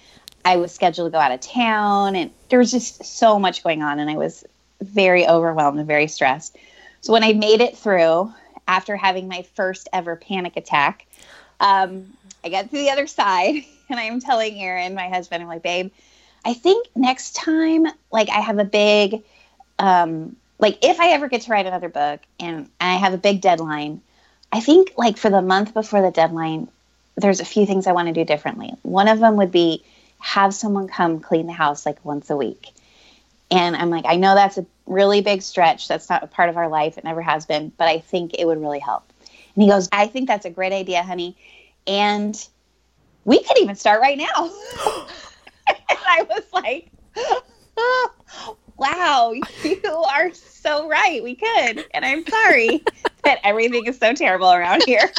I 0.45 0.57
was 0.57 0.71
scheduled 0.71 1.11
to 1.11 1.15
go 1.15 1.19
out 1.19 1.31
of 1.31 1.39
town, 1.41 2.15
and 2.15 2.31
there 2.49 2.59
was 2.59 2.71
just 2.71 3.03
so 3.03 3.39
much 3.39 3.63
going 3.63 3.81
on, 3.81 3.99
and 3.99 4.09
I 4.09 4.15
was 4.15 4.43
very 4.81 5.27
overwhelmed 5.27 5.79
and 5.79 5.87
very 5.87 6.07
stressed. 6.07 6.57
So 7.01 7.13
when 7.13 7.23
I 7.23 7.33
made 7.33 7.61
it 7.61 7.77
through, 7.77 8.31
after 8.67 8.95
having 8.95 9.27
my 9.27 9.45
first 9.55 9.89
ever 9.93 10.15
panic 10.15 10.57
attack, 10.57 11.05
um, 11.59 12.13
I 12.43 12.49
got 12.49 12.69
to 12.69 12.71
the 12.71 12.89
other 12.89 13.07
side, 13.07 13.63
and 13.89 13.99
I 13.99 14.03
am 14.03 14.19
telling 14.19 14.59
Aaron, 14.59 14.93
my 14.93 15.09
husband, 15.09 15.41
I'm 15.41 15.49
like, 15.49 15.63
babe, 15.63 15.91
I 16.45 16.53
think 16.53 16.87
next 16.95 17.35
time, 17.35 17.87
like, 18.11 18.29
I 18.29 18.41
have 18.41 18.59
a 18.59 18.65
big 18.65 19.23
um, 19.79 20.35
like 20.59 20.77
if 20.81 20.99
I 20.99 21.09
ever 21.09 21.27
get 21.27 21.41
to 21.41 21.51
write 21.51 21.65
another 21.65 21.89
book 21.89 22.21
and 22.39 22.69
I 22.79 22.95
have 22.95 23.13
a 23.13 23.17
big 23.17 23.41
deadline, 23.41 24.01
I 24.51 24.61
think 24.61 24.93
like 24.97 25.17
for 25.17 25.29
the 25.29 25.41
month 25.41 25.73
before 25.73 26.01
the 26.01 26.11
deadline, 26.11 26.69
there's 27.15 27.41
a 27.41 27.45
few 27.45 27.65
things 27.65 27.85
I 27.85 27.91
want 27.91 28.07
to 28.07 28.13
do 28.13 28.23
differently. 28.23 28.73
One 28.81 29.07
of 29.07 29.19
them 29.19 29.35
would 29.35 29.51
be 29.51 29.83
have 30.23 30.53
someone 30.53 30.87
come 30.87 31.19
clean 31.19 31.47
the 31.47 31.53
house 31.53 31.85
like 31.85 32.03
once 32.05 32.29
a 32.29 32.37
week. 32.37 32.71
And 33.51 33.75
I'm 33.75 33.89
like, 33.89 34.05
I 34.07 34.15
know 34.15 34.35
that's 34.35 34.57
a 34.57 34.65
really 34.85 35.19
big 35.19 35.41
stretch. 35.41 35.89
That's 35.89 36.09
not 36.09 36.23
a 36.23 36.27
part 36.27 36.47
of 36.47 36.55
our 36.55 36.69
life. 36.69 36.97
It 36.97 37.03
never 37.03 37.21
has 37.21 37.45
been, 37.45 37.73
but 37.77 37.89
I 37.89 37.99
think 37.99 38.33
it 38.39 38.45
would 38.45 38.57
really 38.57 38.79
help. 38.79 39.03
And 39.53 39.63
he 39.63 39.69
goes, 39.69 39.89
I 39.91 40.07
think 40.07 40.29
that's 40.29 40.45
a 40.45 40.49
great 40.49 40.71
idea, 40.71 41.03
honey. 41.03 41.35
And 41.85 42.41
we 43.25 43.43
could 43.43 43.57
even 43.59 43.75
start 43.75 43.99
right 43.99 44.17
now. 44.17 44.45
and 45.67 45.99
I 46.07 46.23
was 46.23 46.43
like, 46.53 46.89
wow, 48.77 49.33
you 49.65 49.81
are 49.93 50.33
so 50.33 50.87
right. 50.87 51.21
We 51.21 51.35
could. 51.35 51.85
And 51.93 52.05
I'm 52.05 52.25
sorry 52.25 52.81
that 53.25 53.39
everything 53.43 53.87
is 53.87 53.97
so 53.97 54.13
terrible 54.13 54.53
around 54.53 54.83
here. 54.83 55.11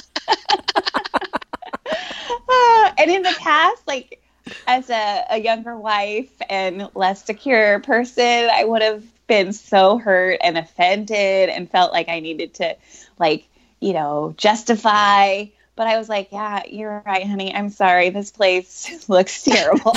and 2.98 3.10
in 3.10 3.20
the 3.20 3.36
past, 3.38 3.86
like 3.86 4.23
as 4.66 4.90
a, 4.90 5.24
a 5.30 5.38
younger 5.38 5.76
wife 5.76 6.30
and 6.48 6.88
less 6.94 7.24
secure 7.24 7.80
person, 7.80 8.48
I 8.52 8.64
would 8.64 8.82
have 8.82 9.04
been 9.26 9.52
so 9.52 9.98
hurt 9.98 10.40
and 10.42 10.58
offended 10.58 11.48
and 11.48 11.70
felt 11.70 11.92
like 11.92 12.08
I 12.08 12.20
needed 12.20 12.54
to, 12.54 12.76
like, 13.18 13.46
you 13.80 13.92
know, 13.92 14.34
justify. 14.36 15.46
But 15.76 15.86
I 15.86 15.98
was 15.98 16.08
like, 16.08 16.28
yeah, 16.30 16.62
you're 16.68 17.02
right, 17.04 17.26
honey. 17.26 17.54
I'm 17.54 17.70
sorry. 17.70 18.10
This 18.10 18.30
place 18.30 19.08
looks 19.08 19.42
terrible. 19.42 19.94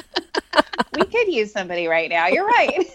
we 0.94 1.04
could 1.04 1.28
use 1.28 1.52
somebody 1.52 1.86
right 1.86 2.10
now. 2.10 2.28
You're 2.28 2.46
right. 2.46 2.86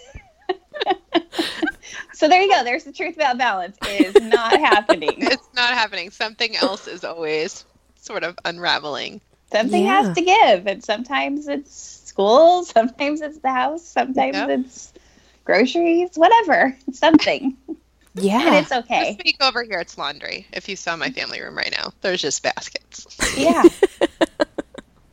so 2.12 2.28
there 2.28 2.42
you 2.42 2.50
go. 2.50 2.64
There's 2.64 2.84
the 2.84 2.92
truth 2.92 3.16
about 3.16 3.38
balance. 3.38 3.76
It 3.82 4.14
is 4.14 4.22
not 4.22 4.58
happening. 4.58 5.14
It's 5.16 5.48
not 5.54 5.70
happening. 5.70 6.10
Something 6.10 6.56
else 6.56 6.86
is 6.86 7.04
always 7.04 7.64
sort 7.96 8.22
of 8.22 8.38
unraveling. 8.44 9.20
Something 9.54 9.84
yeah. 9.84 10.02
has 10.02 10.16
to 10.16 10.20
give, 10.20 10.66
and 10.66 10.82
sometimes 10.82 11.46
it's 11.46 11.72
school, 12.04 12.64
sometimes 12.64 13.20
it's 13.20 13.38
the 13.38 13.52
house, 13.52 13.86
sometimes 13.86 14.34
yep. 14.34 14.48
it's 14.48 14.92
groceries, 15.44 16.10
whatever, 16.16 16.76
something. 16.92 17.56
Yeah, 18.16 18.48
and 18.48 18.56
it's 18.56 18.72
okay. 18.72 19.14
This 19.14 19.24
week 19.24 19.36
over 19.40 19.62
here, 19.62 19.78
it's 19.78 19.96
laundry. 19.96 20.48
If 20.52 20.68
you 20.68 20.74
saw 20.74 20.96
my 20.96 21.10
family 21.10 21.40
room 21.40 21.56
right 21.56 21.70
now, 21.70 21.92
there's 22.00 22.20
just 22.20 22.42
baskets. 22.42 23.06
Yeah. 23.36 23.62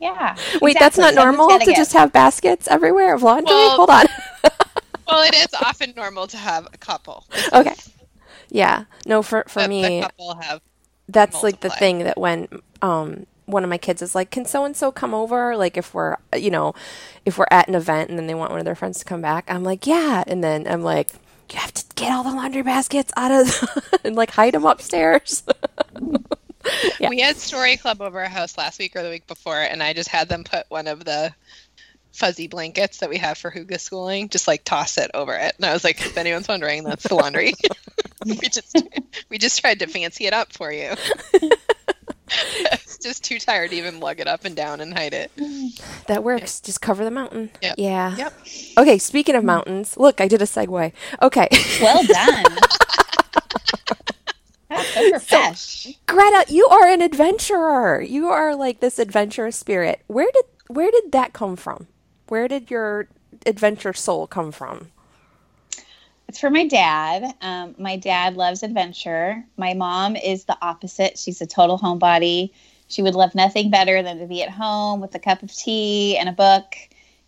Yeah. 0.00 0.34
Wait, 0.60 0.72
exactly. 0.72 0.74
that's 0.80 0.98
not 0.98 1.14
normal 1.14 1.48
to 1.48 1.64
give. 1.64 1.76
just 1.76 1.92
have 1.92 2.12
baskets 2.12 2.66
everywhere 2.66 3.14
of 3.14 3.22
laundry? 3.22 3.54
Well, 3.54 3.76
Hold 3.76 3.90
on. 3.90 4.06
well, 5.06 5.22
it 5.22 5.32
is 5.32 5.54
often 5.64 5.94
normal 5.94 6.26
to 6.26 6.36
have 6.36 6.66
a 6.72 6.76
couple. 6.76 7.24
Okay. 7.52 7.76
Yeah. 8.48 8.86
No, 9.06 9.22
for 9.22 9.44
for 9.46 9.68
me, 9.68 10.00
couple 10.00 10.34
have 10.34 10.60
that's 11.08 11.34
multiply. 11.34 11.46
like 11.46 11.60
the 11.60 11.70
thing 11.70 11.98
that 12.00 12.18
when 12.18 12.48
um 12.82 13.26
one 13.46 13.64
of 13.64 13.70
my 13.70 13.78
kids 13.78 14.02
is 14.02 14.14
like, 14.14 14.30
"Can 14.30 14.44
so 14.44 14.64
and 14.64 14.76
so 14.76 14.92
come 14.92 15.14
over?" 15.14 15.56
Like 15.56 15.76
if 15.76 15.94
we're 15.94 16.16
you 16.36 16.50
know, 16.50 16.74
if 17.24 17.38
we're 17.38 17.46
at 17.50 17.68
an 17.68 17.74
event 17.74 18.10
and 18.10 18.18
then 18.18 18.26
they 18.26 18.34
want 18.34 18.50
one 18.50 18.60
of 18.60 18.64
their 18.64 18.74
friends 18.74 18.98
to 19.00 19.04
come 19.04 19.20
back, 19.20 19.44
I'm 19.48 19.64
like, 19.64 19.86
"Yeah," 19.86 20.24
and 20.26 20.42
then 20.42 20.66
I'm 20.66 20.82
like, 20.82 21.10
"You 21.50 21.58
have 21.58 21.74
to 21.74 21.84
get 21.94 22.12
all 22.12 22.24
the 22.24 22.30
laundry 22.30 22.62
baskets 22.62 23.12
out 23.16 23.30
of 23.32 24.00
and 24.04 24.16
like 24.16 24.30
hide 24.30 24.54
them 24.54 24.64
upstairs." 24.64 25.42
yeah. 27.00 27.08
We 27.08 27.20
had 27.20 27.36
Story 27.36 27.76
Club 27.76 28.00
over 28.00 28.20
our 28.20 28.28
house 28.28 28.56
last 28.56 28.78
week 28.78 28.96
or 28.96 29.02
the 29.02 29.10
week 29.10 29.26
before, 29.26 29.60
and 29.60 29.82
I 29.82 29.92
just 29.92 30.08
had 30.08 30.28
them 30.28 30.44
put 30.44 30.66
one 30.68 30.86
of 30.86 31.04
the 31.04 31.34
fuzzy 32.12 32.46
blankets 32.46 32.98
that 32.98 33.08
we 33.08 33.18
have 33.18 33.38
for 33.38 33.50
Hygge 33.50 33.80
schooling, 33.80 34.28
just 34.28 34.46
like 34.46 34.64
toss 34.64 34.98
it 34.98 35.10
over 35.14 35.34
it. 35.34 35.54
And 35.56 35.64
I 35.64 35.72
was 35.72 35.82
like, 35.82 36.00
if 36.00 36.16
anyone's 36.16 36.48
wondering, 36.48 36.84
that's 36.84 37.04
the 37.04 37.14
laundry. 37.14 37.54
we 38.26 38.36
just 38.36 38.82
we 39.28 39.38
just 39.38 39.60
tried 39.60 39.80
to 39.80 39.86
fancy 39.86 40.26
it 40.26 40.32
up 40.32 40.52
for 40.52 40.70
you. 40.72 40.94
just 43.02 43.24
too 43.24 43.38
tired 43.38 43.70
to 43.70 43.76
even 43.76 44.00
lug 44.00 44.20
it 44.20 44.26
up 44.28 44.44
and 44.44 44.54
down 44.54 44.80
and 44.80 44.96
hide 44.96 45.12
it. 45.14 45.30
That 46.06 46.22
works. 46.24 46.60
Just 46.60 46.80
cover 46.80 47.04
the 47.04 47.10
mountain. 47.10 47.50
Yep. 47.60 47.74
Yeah. 47.78 48.16
Yep. 48.16 48.34
Okay, 48.78 48.98
speaking 48.98 49.34
of 49.34 49.44
mountains, 49.44 49.96
look, 49.96 50.20
I 50.20 50.28
did 50.28 50.40
a 50.42 50.46
segue. 50.46 50.92
Okay. 51.20 51.48
Well 51.80 52.02
done. 52.06 52.44
so, 55.20 55.92
Greta, 56.06 56.44
you 56.48 56.66
are 56.66 56.88
an 56.88 57.02
adventurer. 57.02 58.00
You 58.00 58.28
are 58.28 58.54
like 58.54 58.80
this 58.80 58.98
adventurous 58.98 59.56
spirit. 59.56 60.02
Where 60.06 60.30
did 60.32 60.44
where 60.68 60.90
did 60.90 61.12
that 61.12 61.32
come 61.32 61.56
from? 61.56 61.88
Where 62.28 62.48
did 62.48 62.70
your 62.70 63.08
adventure 63.44 63.92
soul 63.92 64.26
come 64.26 64.52
from? 64.52 64.90
It's 66.32 66.40
for 66.40 66.48
my 66.48 66.66
dad. 66.66 67.34
Um, 67.42 67.74
my 67.76 67.98
dad 67.98 68.38
loves 68.38 68.62
adventure. 68.62 69.44
My 69.58 69.74
mom 69.74 70.16
is 70.16 70.44
the 70.46 70.56
opposite. 70.62 71.18
She's 71.18 71.42
a 71.42 71.46
total 71.46 71.78
homebody. 71.78 72.52
She 72.88 73.02
would 73.02 73.14
love 73.14 73.34
nothing 73.34 73.70
better 73.70 74.02
than 74.02 74.18
to 74.18 74.24
be 74.24 74.42
at 74.42 74.48
home 74.48 75.02
with 75.02 75.14
a 75.14 75.18
cup 75.18 75.42
of 75.42 75.54
tea 75.54 76.16
and 76.16 76.30
a 76.30 76.32
book 76.32 76.74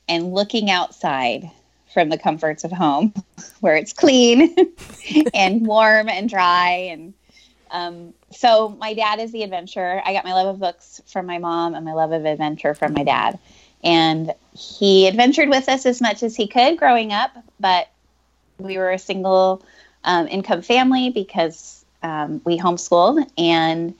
and 0.08 0.32
looking 0.32 0.70
outside 0.70 1.50
from 1.92 2.08
the 2.08 2.16
comforts 2.16 2.64
of 2.64 2.72
home 2.72 3.12
where 3.60 3.76
it's 3.76 3.92
clean 3.92 4.56
and 5.34 5.66
warm 5.66 6.08
and 6.08 6.30
dry 6.30 6.88
and 6.90 7.12
um, 7.72 8.14
so 8.30 8.70
my 8.70 8.94
dad 8.94 9.18
is 9.18 9.32
the 9.32 9.42
adventurer. 9.42 10.00
I 10.02 10.14
got 10.14 10.24
my 10.24 10.32
love 10.32 10.46
of 10.46 10.60
books 10.60 11.02
from 11.08 11.26
my 11.26 11.36
mom 11.36 11.74
and 11.74 11.84
my 11.84 11.92
love 11.92 12.12
of 12.12 12.24
adventure 12.24 12.72
from 12.72 12.94
my 12.94 13.04
dad. 13.04 13.38
And 13.82 14.32
he 14.56 15.06
adventured 15.06 15.50
with 15.50 15.68
us 15.68 15.84
as 15.84 16.00
much 16.00 16.22
as 16.22 16.34
he 16.34 16.46
could 16.46 16.78
growing 16.78 17.12
up, 17.12 17.32
but 17.60 17.88
we 18.58 18.78
were 18.78 18.90
a 18.90 18.98
single 18.98 19.62
um, 20.04 20.28
income 20.28 20.62
family 20.62 21.10
because 21.10 21.84
um, 22.02 22.40
we 22.44 22.58
homeschooled 22.58 23.26
and 23.38 23.94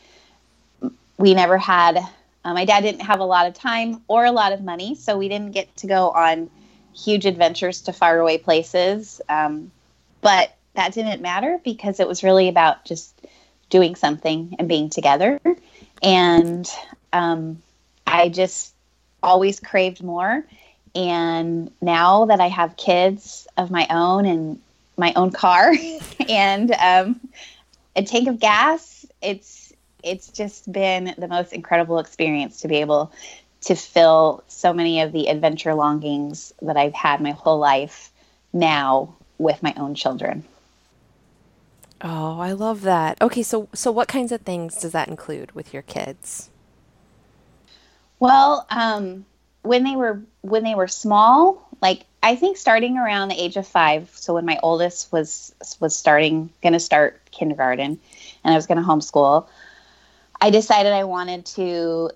we 1.17 1.35
never 1.35 1.57
had, 1.59 1.97
uh, 2.45 2.55
my 2.55 2.65
dad 2.65 2.81
didn't 2.81 3.03
have 3.03 3.21
a 3.21 3.25
lot 3.25 3.47
of 3.47 3.55
time 3.55 4.03
or 4.09 4.25
a 4.25 4.33
lot 4.33 4.53
of 4.53 4.63
money, 4.63 4.95
so 4.95 5.17
we 5.17 5.29
didn't 5.29 5.53
get 5.53 5.75
to 5.79 5.87
go 5.87 6.11
on 6.11 6.51
huge 6.95 7.27
adventures 7.27 7.83
to 7.83 7.93
faraway 7.93 8.39
places. 8.39 9.21
Um, 9.29 9.71
but 10.21 10.55
that 10.75 10.93
didn't 10.93 11.23
matter 11.23 11.61
because 11.65 12.01
it 12.01 12.09
was 12.09 12.23
really 12.23 12.49
about 12.49 12.85
just 12.85 13.15
doing 13.71 13.95
something 13.95 14.57
and 14.59 14.69
being 14.69 14.91
together. 14.91 15.41
And 16.03 16.69
um, 17.13 17.63
I 18.07 18.29
just 18.29 18.75
always 19.23 19.61
craved 19.61 20.03
more. 20.03 20.45
And 20.95 21.71
now 21.81 22.27
that 22.27 22.41
I 22.41 22.49
have 22.49 22.77
kids 22.77 23.49
of 23.57 23.71
my 23.71 23.87
own 23.91 24.27
and 24.27 24.61
my 24.97 25.13
own 25.17 25.31
car 25.31 25.73
and 26.29 26.73
um, 26.73 27.21
a 27.97 28.03
tank 28.05 28.29
of 28.29 28.39
gas, 28.39 29.05
it's 29.23 29.73
it's 30.03 30.29
just 30.29 30.71
been 30.71 31.15
the 31.17 31.29
most 31.29 31.53
incredible 31.53 31.99
experience 31.99 32.61
to 32.61 32.69
be 32.69 32.77
able 32.77 33.11
to 33.63 33.75
fill 33.75 34.45
so 34.49 34.73
many 34.73 35.01
of 35.01 35.13
the 35.13 35.29
adventure 35.29 35.75
longings 35.75 36.53
that 36.61 36.77
I've 36.77 36.93
had 36.93 37.23
my 37.23 37.31
whole 37.31 37.59
life 37.59 38.13
now 38.53 39.15
with 39.39 39.63
my 39.63 39.73
own 39.79 39.95
children. 39.95 40.45
Oh, 42.03 42.39
I 42.39 42.53
love 42.53 42.83
that. 42.83 43.21
Okay, 43.23 43.43
so 43.43 43.69
so 43.73 43.91
what 43.91 44.09
kinds 44.09 44.31
of 44.31 44.43
things 44.43 44.77
does 44.77 44.93
that 44.93 45.09
include 45.09 45.53
with 45.53 45.73
your 45.73 45.83
kids? 45.83 46.51
Well, 48.21 48.67
um, 48.71 49.25
when 49.65 49.83
they 49.83 49.97
were 49.97 50.21
when 50.43 50.63
they 50.63 50.75
were 50.75 50.87
small, 50.87 51.67
like 51.81 52.05
I 52.23 52.37
think 52.37 52.57
starting 52.57 52.99
around 52.99 53.29
the 53.29 53.43
age 53.43 53.57
of 53.57 53.67
five. 53.67 54.11
So 54.15 54.35
when 54.35 54.45
my 54.45 54.59
oldest 54.63 55.11
was 55.11 55.55
was 55.81 55.97
starting, 55.97 56.51
going 56.63 56.75
to 56.75 56.81
start 56.81 57.21
kindergarten, 57.31 57.99
and 58.45 58.55
I 58.55 58.57
was 58.57 58.67
going 58.67 58.79
to 58.79 58.85
homeschool, 58.87 59.49
I 60.41 60.51
decided 60.51 60.93
I 60.93 61.05
wanted 61.05 61.47
to 61.47 62.11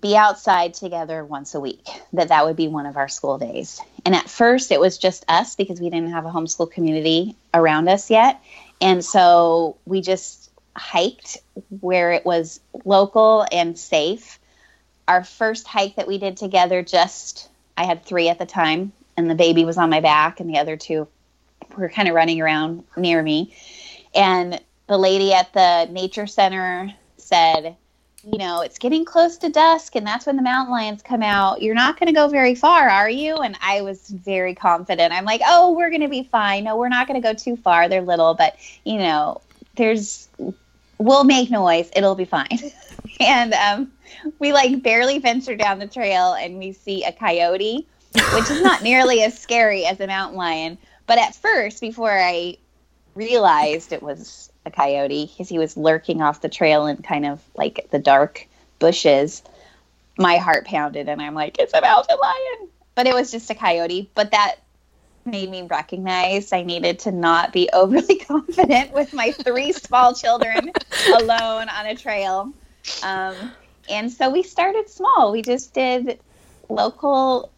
be 0.00 0.16
outside 0.16 0.74
together 0.74 1.24
once 1.24 1.54
a 1.54 1.60
week. 1.60 1.86
That 2.14 2.28
that 2.28 2.46
would 2.46 2.56
be 2.56 2.68
one 2.68 2.86
of 2.86 2.96
our 2.96 3.08
school 3.08 3.38
days. 3.38 3.80
And 4.04 4.14
at 4.14 4.28
first, 4.28 4.72
it 4.72 4.80
was 4.80 4.98
just 4.98 5.24
us 5.28 5.54
because 5.56 5.80
we 5.80 5.90
didn't 5.90 6.10
have 6.10 6.24
a 6.24 6.30
homeschool 6.30 6.70
community 6.70 7.36
around 7.52 7.88
us 7.88 8.10
yet, 8.10 8.42
and 8.80 9.04
so 9.04 9.76
we 9.84 10.00
just 10.00 10.50
hiked 10.74 11.36
where 11.80 12.12
it 12.12 12.24
was 12.24 12.60
local 12.84 13.46
and 13.52 13.78
safe. 13.78 14.40
Our 15.06 15.24
first 15.24 15.66
hike 15.66 15.96
that 15.96 16.06
we 16.06 16.18
did 16.18 16.36
together, 16.36 16.82
just 16.82 17.48
I 17.76 17.84
had 17.84 18.04
three 18.04 18.28
at 18.28 18.38
the 18.38 18.46
time, 18.46 18.92
and 19.16 19.30
the 19.30 19.34
baby 19.34 19.64
was 19.64 19.76
on 19.76 19.90
my 19.90 20.00
back, 20.00 20.40
and 20.40 20.48
the 20.48 20.58
other 20.58 20.76
two 20.76 21.06
were 21.76 21.88
kind 21.88 22.08
of 22.08 22.14
running 22.14 22.40
around 22.40 22.84
near 22.96 23.22
me. 23.22 23.54
And 24.14 24.60
the 24.86 24.98
lady 24.98 25.32
at 25.32 25.52
the 25.52 25.88
nature 25.90 26.26
center 26.26 26.92
said, 27.16 27.76
you 28.30 28.38
know, 28.38 28.62
it's 28.62 28.78
getting 28.78 29.04
close 29.04 29.36
to 29.38 29.48
dusk 29.50 29.96
and 29.96 30.06
that's 30.06 30.26
when 30.26 30.36
the 30.36 30.42
mountain 30.42 30.72
lions 30.72 31.02
come 31.02 31.22
out. 31.22 31.60
You're 31.60 31.74
not 31.74 31.98
going 31.98 32.06
to 32.06 32.12
go 32.12 32.28
very 32.28 32.54
far, 32.54 32.88
are 32.88 33.10
you? 33.10 33.36
And 33.36 33.56
I 33.60 33.82
was 33.82 34.08
very 34.08 34.54
confident. 34.54 35.12
I'm 35.12 35.24
like, 35.24 35.42
oh, 35.46 35.72
we're 35.72 35.90
going 35.90 36.00
to 36.00 36.08
be 36.08 36.22
fine. 36.24 36.64
No, 36.64 36.76
we're 36.76 36.88
not 36.88 37.06
going 37.06 37.20
to 37.20 37.26
go 37.26 37.34
too 37.34 37.56
far. 37.56 37.88
They're 37.88 38.02
little, 38.02 38.34
but, 38.34 38.56
you 38.84 38.98
know, 38.98 39.42
there's, 39.76 40.28
we'll 40.98 41.24
make 41.24 41.50
noise. 41.50 41.90
It'll 41.94 42.14
be 42.14 42.24
fine. 42.24 42.72
and 43.20 43.52
um, 43.52 43.92
we 44.38 44.52
like 44.52 44.82
barely 44.82 45.18
venture 45.18 45.56
down 45.56 45.78
the 45.78 45.86
trail 45.86 46.34
and 46.34 46.58
we 46.58 46.72
see 46.72 47.04
a 47.04 47.12
coyote, 47.12 47.86
which 48.34 48.50
is 48.50 48.62
not 48.62 48.82
nearly 48.82 49.22
as 49.22 49.38
scary 49.38 49.84
as 49.86 50.00
a 50.00 50.06
mountain 50.06 50.36
lion. 50.36 50.78
But 51.06 51.18
at 51.18 51.34
first, 51.34 51.80
before 51.80 52.10
I 52.10 52.58
realized 53.14 53.92
it 53.92 54.02
was 54.02 54.50
a 54.66 54.70
coyote 54.70 55.26
because 55.26 55.48
he 55.48 55.58
was 55.58 55.76
lurking 55.76 56.22
off 56.22 56.40
the 56.40 56.48
trail 56.48 56.86
in 56.86 56.96
kind 56.98 57.26
of 57.26 57.42
like 57.56 57.88
the 57.90 57.98
dark 57.98 58.46
bushes. 58.78 59.42
My 60.16 60.36
heart 60.36 60.64
pounded, 60.64 61.08
and 61.08 61.20
I'm 61.20 61.34
like, 61.34 61.58
it's 61.58 61.74
a 61.74 61.80
mountain 61.80 62.18
lion. 62.20 62.68
But 62.94 63.06
it 63.06 63.14
was 63.14 63.32
just 63.32 63.50
a 63.50 63.54
coyote. 63.54 64.10
But 64.14 64.30
that 64.30 64.56
made 65.24 65.50
me 65.50 65.62
recognize 65.62 66.52
I 66.52 66.62
needed 66.62 67.00
to 67.00 67.12
not 67.12 67.52
be 67.52 67.68
overly 67.72 68.16
confident 68.16 68.92
with 68.92 69.12
my 69.12 69.32
three 69.32 69.72
small 69.72 70.14
children 70.14 70.70
alone 71.14 71.68
on 71.68 71.86
a 71.86 71.94
trail. 71.94 72.52
Um, 73.02 73.34
and 73.88 74.10
so 74.10 74.30
we 74.30 74.42
started 74.42 74.88
small. 74.88 75.32
We 75.32 75.42
just 75.42 75.74
did 75.74 76.18
local 76.68 77.50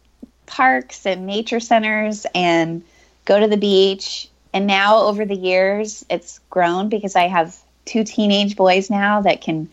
parks 0.45 1.05
and 1.05 1.25
nature 1.25 1.59
centers 1.59 2.25
and 2.33 2.83
go 3.25 3.39
to 3.39 3.47
the 3.47 3.57
beach 3.57 4.29
and 4.53 4.65
now 4.65 5.03
over 5.03 5.25
the 5.25 5.35
years, 5.35 6.03
it's 6.09 6.39
grown 6.49 6.89
because 6.89 7.15
I 7.15 7.27
have 7.27 7.55
two 7.85 8.03
teenage 8.03 8.55
boys 8.55 8.89
now 8.89 9.21
that 9.21 9.41
can 9.41 9.69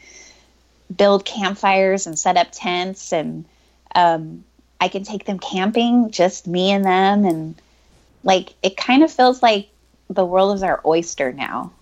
build 0.94 1.24
campfires 1.24 2.06
and 2.06 2.18
set 2.18 2.36
up 2.36 2.48
tents, 2.52 3.12
and 3.12 3.46
um, 3.94 4.44
I 4.80 4.88
can 4.88 5.02
take 5.04 5.24
them 5.24 5.38
camping, 5.38 6.10
just 6.10 6.46
me 6.46 6.70
and 6.70 6.84
them, 6.84 7.24
and 7.24 7.54
like 8.22 8.54
it 8.62 8.76
kind 8.76 9.02
of 9.02 9.10
feels 9.10 9.42
like 9.42 9.68
the 10.10 10.26
world 10.26 10.54
is 10.54 10.62
our 10.62 10.82
oyster 10.84 11.32
now. 11.32 11.72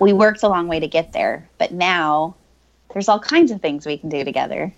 We 0.00 0.14
worked 0.14 0.42
a 0.42 0.48
long 0.48 0.68
way 0.68 0.80
to 0.80 0.88
get 0.88 1.12
there, 1.12 1.48
but 1.58 1.72
now 1.72 2.34
there's 2.92 3.08
all 3.08 3.20
kinds 3.20 3.50
of 3.50 3.60
things 3.60 3.86
we 3.86 3.98
can 3.98 4.08
do 4.08 4.24
together. 4.24 4.72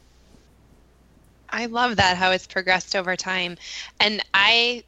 I 1.49 1.67
love 1.67 1.97
that 1.97 2.17
how 2.17 2.31
it's 2.31 2.47
progressed 2.47 2.95
over 2.95 3.17
time. 3.17 3.57
And 3.99 4.23
I 4.33 4.85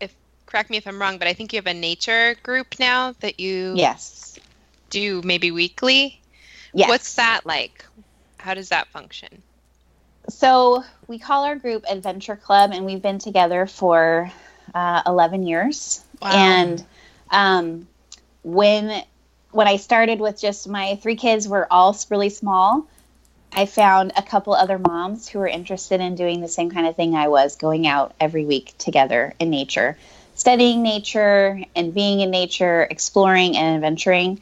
if 0.00 0.14
correct 0.46 0.70
me 0.70 0.76
if 0.76 0.86
I'm 0.86 1.00
wrong, 1.00 1.18
but 1.18 1.28
I 1.28 1.34
think 1.34 1.52
you 1.52 1.58
have 1.58 1.66
a 1.66 1.74
nature 1.74 2.36
group 2.42 2.78
now 2.78 3.14
that 3.20 3.38
you 3.40 3.74
yes 3.76 4.38
do 4.90 5.20
maybe 5.24 5.50
weekly. 5.50 6.20
Yes. 6.72 6.88
What's 6.88 7.14
that 7.14 7.44
like? 7.44 7.84
How 8.38 8.54
does 8.54 8.68
that 8.68 8.88
function? 8.88 9.42
So 10.28 10.84
we 11.06 11.18
call 11.18 11.44
our 11.44 11.56
group 11.56 11.84
Adventure 11.88 12.36
Club, 12.36 12.70
and 12.72 12.84
we've 12.84 13.02
been 13.02 13.18
together 13.18 13.66
for 13.66 14.30
uh, 14.74 15.02
11 15.06 15.46
years. 15.46 16.04
Wow. 16.20 16.30
And 16.30 16.84
um, 17.30 17.88
when 18.42 19.04
when 19.56 19.66
I 19.66 19.76
started 19.76 20.20
with 20.20 20.40
just 20.40 20.68
my 20.68 20.96
three 21.02 21.16
kids, 21.16 21.48
were 21.48 21.66
all 21.70 21.96
really 22.10 22.30
small. 22.30 22.86
I 23.52 23.66
found 23.66 24.12
a 24.16 24.22
couple 24.22 24.54
other 24.54 24.78
moms 24.78 25.28
who 25.28 25.38
were 25.38 25.48
interested 25.48 26.00
in 26.00 26.14
doing 26.14 26.40
the 26.40 26.48
same 26.48 26.70
kind 26.70 26.86
of 26.86 26.94
thing 26.94 27.14
I 27.14 27.28
was, 27.28 27.56
going 27.56 27.86
out 27.86 28.14
every 28.20 28.44
week 28.44 28.74
together 28.78 29.34
in 29.38 29.50
nature 29.50 29.96
studying 30.36 30.82
nature 30.82 31.62
and 31.74 31.92
being 31.92 32.20
in 32.20 32.30
nature, 32.30 32.86
exploring 32.88 33.56
and 33.56 33.76
adventuring, 33.76 34.40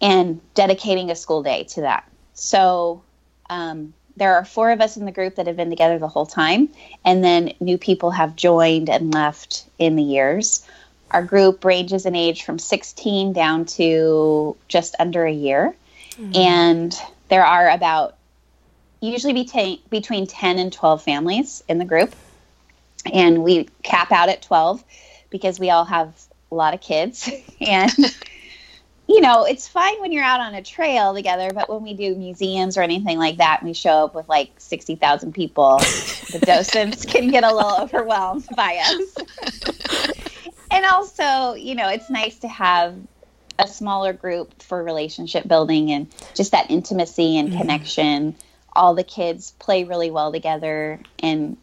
and 0.00 0.40
dedicating 0.54 1.10
a 1.10 1.16
school 1.16 1.42
day 1.42 1.64
to 1.64 1.80
that. 1.80 2.08
So 2.34 3.02
um, 3.48 3.94
there 4.16 4.34
are 4.34 4.44
four 4.44 4.70
of 4.70 4.80
us 4.80 4.96
in 4.96 5.06
the 5.06 5.12
group 5.12 5.36
that 5.36 5.46
have 5.46 5.56
been 5.56 5.70
together 5.70 5.98
the 5.98 6.08
whole 6.08 6.26
time, 6.26 6.68
and 7.04 7.24
then 7.24 7.54
new 7.58 7.78
people 7.78 8.10
have 8.10 8.36
joined 8.36 8.90
and 8.90 9.12
left 9.12 9.64
in 9.78 9.96
the 9.96 10.02
years. 10.02 10.64
Our 11.10 11.22
group 11.22 11.64
ranges 11.64 12.06
in 12.06 12.14
age 12.14 12.44
from 12.44 12.58
16 12.58 13.32
down 13.32 13.64
to 13.66 14.56
just 14.68 14.94
under 14.98 15.24
a 15.24 15.32
year. 15.32 15.74
Mm-hmm. 16.12 16.36
And 16.36 16.96
there 17.28 17.44
are 17.44 17.68
about 17.70 18.16
usually 19.00 19.32
between, 19.32 19.80
between 19.90 20.26
10 20.26 20.58
and 20.58 20.72
12 20.72 21.02
families 21.02 21.62
in 21.68 21.78
the 21.78 21.84
group. 21.84 22.14
And 23.12 23.42
we 23.42 23.68
cap 23.82 24.12
out 24.12 24.28
at 24.28 24.42
12 24.42 24.84
because 25.30 25.58
we 25.58 25.70
all 25.70 25.84
have 25.84 26.14
a 26.50 26.54
lot 26.54 26.74
of 26.74 26.80
kids 26.80 27.30
and 27.60 27.92
you 29.08 29.20
know 29.20 29.44
it's 29.44 29.68
fine 29.68 30.00
when 30.00 30.12
you're 30.12 30.24
out 30.24 30.40
on 30.40 30.54
a 30.54 30.62
trail 30.62 31.14
together 31.14 31.50
but 31.54 31.68
when 31.68 31.82
we 31.82 31.94
do 31.94 32.14
museums 32.14 32.76
or 32.76 32.82
anything 32.82 33.18
like 33.18 33.36
that 33.36 33.62
we 33.62 33.72
show 33.72 34.04
up 34.04 34.14
with 34.14 34.28
like 34.28 34.50
60,000 34.58 35.32
people 35.32 35.78
the 35.78 36.40
docents 36.46 37.04
can 37.04 37.28
get 37.28 37.44
a 37.44 37.54
little 37.54 37.80
overwhelmed 37.80 38.46
by 38.56 38.80
us 38.82 40.26
and 40.70 40.84
also 40.84 41.54
you 41.54 41.74
know 41.74 41.88
it's 41.88 42.10
nice 42.10 42.38
to 42.38 42.48
have 42.48 42.96
a 43.58 43.66
smaller 43.66 44.12
group 44.12 44.62
for 44.62 44.82
relationship 44.82 45.46
building 45.46 45.90
and 45.90 46.06
just 46.34 46.52
that 46.52 46.70
intimacy 46.70 47.36
and 47.38 47.48
mm-hmm. 47.48 47.58
connection 47.58 48.34
all 48.74 48.94
the 48.94 49.04
kids 49.04 49.52
play 49.58 49.84
really 49.84 50.10
well 50.10 50.32
together 50.32 50.98
and 51.18 51.56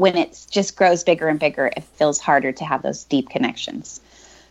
when 0.00 0.16
it 0.16 0.46
just 0.50 0.76
grows 0.76 1.04
bigger 1.04 1.28
and 1.28 1.38
bigger, 1.38 1.66
it 1.66 1.84
feels 1.84 2.18
harder 2.18 2.52
to 2.52 2.64
have 2.64 2.80
those 2.80 3.04
deep 3.04 3.28
connections. 3.28 4.00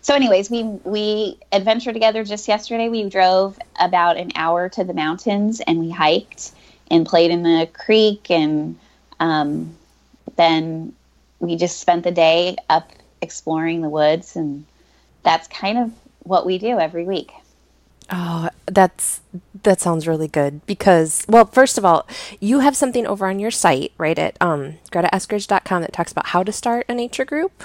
So, 0.02 0.14
anyways, 0.14 0.52
we 0.52 0.64
we 0.64 1.40
adventured 1.52 1.96
together 1.96 2.24
just 2.24 2.48
yesterday. 2.48 2.88
We 2.88 3.10
drove 3.10 3.58
about 3.80 4.18
an 4.18 4.32
hour 4.36 4.70
to 4.70 4.84
the 4.84 4.94
mountains 4.94 5.60
and 5.60 5.80
we 5.80 5.90
hiked 5.90 6.52
and 6.92 7.04
played 7.04 7.32
in 7.32 7.42
the 7.42 7.68
creek, 7.74 8.30
and 8.30 8.78
um, 9.20 9.76
then 10.36 10.94
we 11.40 11.56
just 11.56 11.80
spent 11.80 12.04
the 12.04 12.12
day 12.12 12.56
up 12.70 12.92
exploring 13.22 13.82
the 13.82 13.90
woods, 13.90 14.36
and 14.36 14.66
that's 15.24 15.48
kind 15.48 15.78
of 15.78 15.92
what 16.24 16.46
we 16.46 16.58
do 16.58 16.80
every 16.80 17.06
week. 17.06 17.32
Oh, 18.12 18.50
that's 18.66 19.22
that 19.64 19.80
sounds 19.80 20.08
really 20.08 20.28
good 20.28 20.66
because 20.66 21.26
well, 21.28 21.46
first 21.46 21.78
of 21.78 21.86
all, 21.86 22.08
you 22.40 22.60
have 22.60 22.76
something 22.76 23.06
over 23.06 23.28
on 23.28 23.40
your 23.40 23.52
site, 23.52 23.92
right 23.98 24.18
at 24.18 24.36
um 24.42 24.76
gretaeskridge.com 24.92 25.82
that 25.82 25.94
talks 25.94 26.12
about 26.12 26.28
how 26.28 26.44
to 26.44 26.52
start 26.52 26.86
a 26.90 26.94
nature 26.94 27.26
group. 27.26 27.64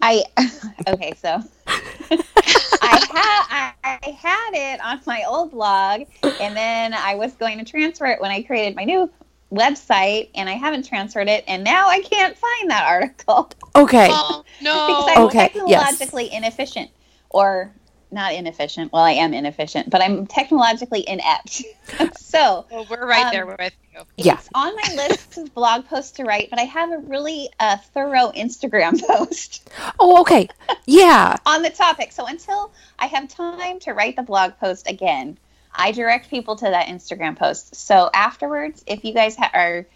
I 0.00 0.22
okay, 0.88 1.14
so 1.16 1.42
I 1.66 3.06
had 3.10 3.74
I 3.82 4.10
had 4.10 4.50
it 4.52 4.80
on 4.84 5.00
my 5.06 5.24
old 5.26 5.50
blog 5.50 6.02
and 6.22 6.56
then 6.56 6.94
I 6.94 7.14
was 7.14 7.32
going 7.32 7.58
to 7.58 7.64
transfer 7.64 8.06
it 8.06 8.20
when 8.20 8.30
I 8.30 8.42
created 8.42 8.76
my 8.76 8.84
new 8.84 9.10
website 9.52 10.30
and 10.34 10.48
I 10.48 10.54
haven't 10.54 10.86
transferred 10.86 11.28
it 11.28 11.44
and 11.46 11.64
now 11.64 11.88
I 11.88 12.00
can't 12.00 12.36
find 12.36 12.70
that 12.70 12.86
article. 12.86 13.50
Okay. 13.76 14.08
Oh, 14.10 14.44
no. 14.62 14.86
because 14.86 15.10
I'm 15.16 15.22
okay. 15.24 15.38
technologically 15.48 16.24
yes. 16.24 16.36
inefficient 16.36 16.90
or 17.30 17.72
not 18.14 18.32
inefficient. 18.32 18.92
Well, 18.92 19.02
I 19.02 19.12
am 19.12 19.34
inefficient, 19.34 19.90
but 19.90 20.00
I'm 20.00 20.26
technologically 20.26 21.06
inept. 21.06 21.62
so 22.16 22.64
well, 22.70 22.86
we're 22.88 23.06
right 23.06 23.26
um, 23.26 23.32
there 23.32 23.46
with 23.46 23.72
you. 23.92 24.00
Yeah. 24.16 24.34
It's 24.34 24.48
on 24.54 24.74
my 24.74 24.94
list 25.08 25.36
of 25.36 25.52
blog 25.52 25.86
posts 25.86 26.12
to 26.12 26.24
write, 26.24 26.48
but 26.48 26.58
I 26.58 26.62
have 26.62 26.92
a 26.92 26.98
really 26.98 27.50
uh, 27.60 27.76
thorough 27.92 28.32
Instagram 28.34 29.00
post. 29.06 29.68
Oh, 29.98 30.20
okay. 30.22 30.48
Yeah. 30.86 31.36
on 31.46 31.62
the 31.62 31.70
topic. 31.70 32.12
So 32.12 32.26
until 32.26 32.72
I 32.98 33.06
have 33.06 33.28
time 33.28 33.80
to 33.80 33.92
write 33.92 34.16
the 34.16 34.22
blog 34.22 34.58
post 34.58 34.88
again, 34.88 35.36
I 35.74 35.92
direct 35.92 36.30
people 36.30 36.56
to 36.56 36.66
that 36.66 36.86
Instagram 36.86 37.36
post. 37.36 37.74
So 37.74 38.10
afterwards, 38.14 38.84
if 38.86 39.04
you 39.04 39.12
guys 39.12 39.36
ha- 39.36 39.50
are 39.52 39.86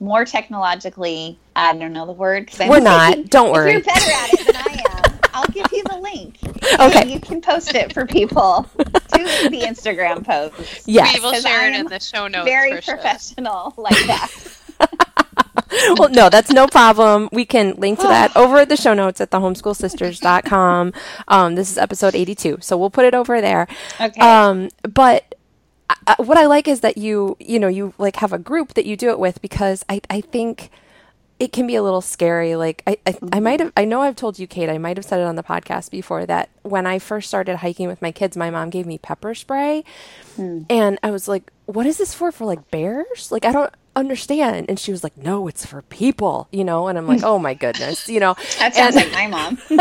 more 0.00 0.24
technologically, 0.24 1.38
I 1.54 1.74
don't 1.74 1.92
know 1.92 2.06
the 2.06 2.12
word. 2.12 2.50
We're 2.58 2.80
not. 2.80 3.30
Don't 3.30 3.52
worry. 3.52 3.72
You're 3.72 3.82
better 3.82 4.10
at 4.10 4.32
it 4.32 4.46
than 4.46 4.56
I 4.56 5.10
am. 5.12 5.18
I'll 5.34 5.46
give 5.46 5.66
you 5.72 5.84
the 5.84 5.98
link. 5.98 6.38
Okay. 6.80 7.12
you 7.12 7.20
can 7.20 7.40
post 7.40 7.74
it 7.74 7.92
for 7.92 8.06
people 8.06 8.68
to 8.74 9.48
the 9.48 9.62
Instagram 9.62 10.24
post. 10.24 10.82
Yes. 10.86 11.14
We 11.14 11.20
will 11.20 11.34
share 11.34 11.68
it 11.68 11.74
in 11.78 11.86
the 11.86 12.00
show 12.00 12.26
notes. 12.26 12.48
Very 12.48 12.80
professional 12.80 13.72
sure. 13.74 13.84
like 13.84 14.06
that. 14.06 14.30
well, 15.98 16.08
no, 16.08 16.28
that's 16.28 16.50
no 16.50 16.66
problem. 16.66 17.28
We 17.32 17.44
can 17.44 17.74
link 17.76 17.98
to 18.00 18.06
that 18.06 18.34
over 18.36 18.58
at 18.58 18.68
the 18.68 18.76
show 18.76 18.94
notes 18.94 19.20
at 19.20 19.30
thehomeschoolsisters.com. 19.30 20.92
Um, 21.28 21.54
this 21.54 21.70
is 21.70 21.78
episode 21.78 22.14
82, 22.14 22.58
so 22.60 22.76
we'll 22.76 22.90
put 22.90 23.04
it 23.04 23.14
over 23.14 23.40
there. 23.40 23.68
Okay. 24.00 24.20
Um, 24.20 24.68
but 24.82 25.27
I, 26.06 26.16
what 26.18 26.36
I 26.38 26.46
like 26.46 26.68
is 26.68 26.80
that 26.80 26.98
you, 26.98 27.36
you 27.40 27.58
know, 27.58 27.68
you 27.68 27.94
like 27.98 28.16
have 28.16 28.32
a 28.32 28.38
group 28.38 28.74
that 28.74 28.86
you 28.86 28.96
do 28.96 29.10
it 29.10 29.18
with 29.18 29.40
because 29.42 29.84
I, 29.88 30.00
I 30.10 30.20
think 30.20 30.70
it 31.38 31.52
can 31.52 31.66
be 31.66 31.76
a 31.76 31.82
little 31.82 32.00
scary. 32.00 32.56
Like 32.56 32.82
I, 32.86 32.98
I, 33.06 33.16
I 33.34 33.40
might 33.40 33.60
have, 33.60 33.72
I 33.76 33.84
know 33.84 34.00
I've 34.02 34.16
told 34.16 34.38
you, 34.38 34.46
Cait, 34.46 34.68
I 34.68 34.76
might 34.78 34.96
have 34.96 35.06
said 35.06 35.20
it 35.20 35.24
on 35.24 35.36
the 35.36 35.42
podcast 35.42 35.90
before 35.90 36.26
that 36.26 36.50
when 36.62 36.86
I 36.86 36.98
first 36.98 37.28
started 37.28 37.56
hiking 37.58 37.86
with 37.88 38.02
my 38.02 38.10
kids, 38.12 38.36
my 38.36 38.50
mom 38.50 38.70
gave 38.70 38.86
me 38.86 38.98
pepper 38.98 39.34
spray, 39.34 39.84
Hmm. 40.36 40.62
and 40.68 40.98
I 41.02 41.10
was 41.10 41.28
like, 41.28 41.52
"What 41.66 41.86
is 41.86 41.96
this 41.98 42.12
for? 42.12 42.32
For 42.32 42.44
like 42.44 42.70
bears? 42.70 43.30
Like 43.30 43.44
I 43.44 43.52
don't 43.52 43.72
understand." 43.96 44.66
And 44.68 44.78
she 44.80 44.90
was 44.90 45.02
like, 45.04 45.16
"No, 45.16 45.46
it's 45.48 45.64
for 45.64 45.82
people," 45.82 46.48
you 46.50 46.64
know. 46.64 46.88
And 46.88 46.98
I'm 46.98 47.06
like, 47.06 47.22
"Oh 47.22 47.38
my 47.38 47.54
goodness," 47.54 48.08
you 48.08 48.18
know. 48.20 48.34
that 48.58 48.74
sounds 48.74 48.96
and- 48.96 49.10
like 49.10 49.12
my 49.12 49.26
mom. 49.28 49.58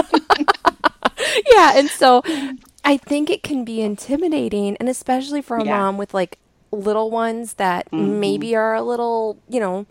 yeah, 1.52 1.74
and 1.78 1.90
so 1.90 2.22
I 2.88 2.96
think 2.96 3.30
it 3.30 3.44
can 3.44 3.66
be 3.66 3.82
intimidating, 3.82 4.78
and 4.78 4.88
especially 4.88 5.42
for 5.42 5.58
a 5.58 5.66
Yeah. 5.66 5.78
mom 5.78 5.98
with 5.98 6.14
like 6.14 6.40
little 6.72 7.12
ones 7.12 7.56
that 7.56 7.92
maybe 7.92 8.56
are 8.56 8.76
a 8.76 8.82
little, 8.82 9.38
you 9.50 9.60
know, 9.60 9.86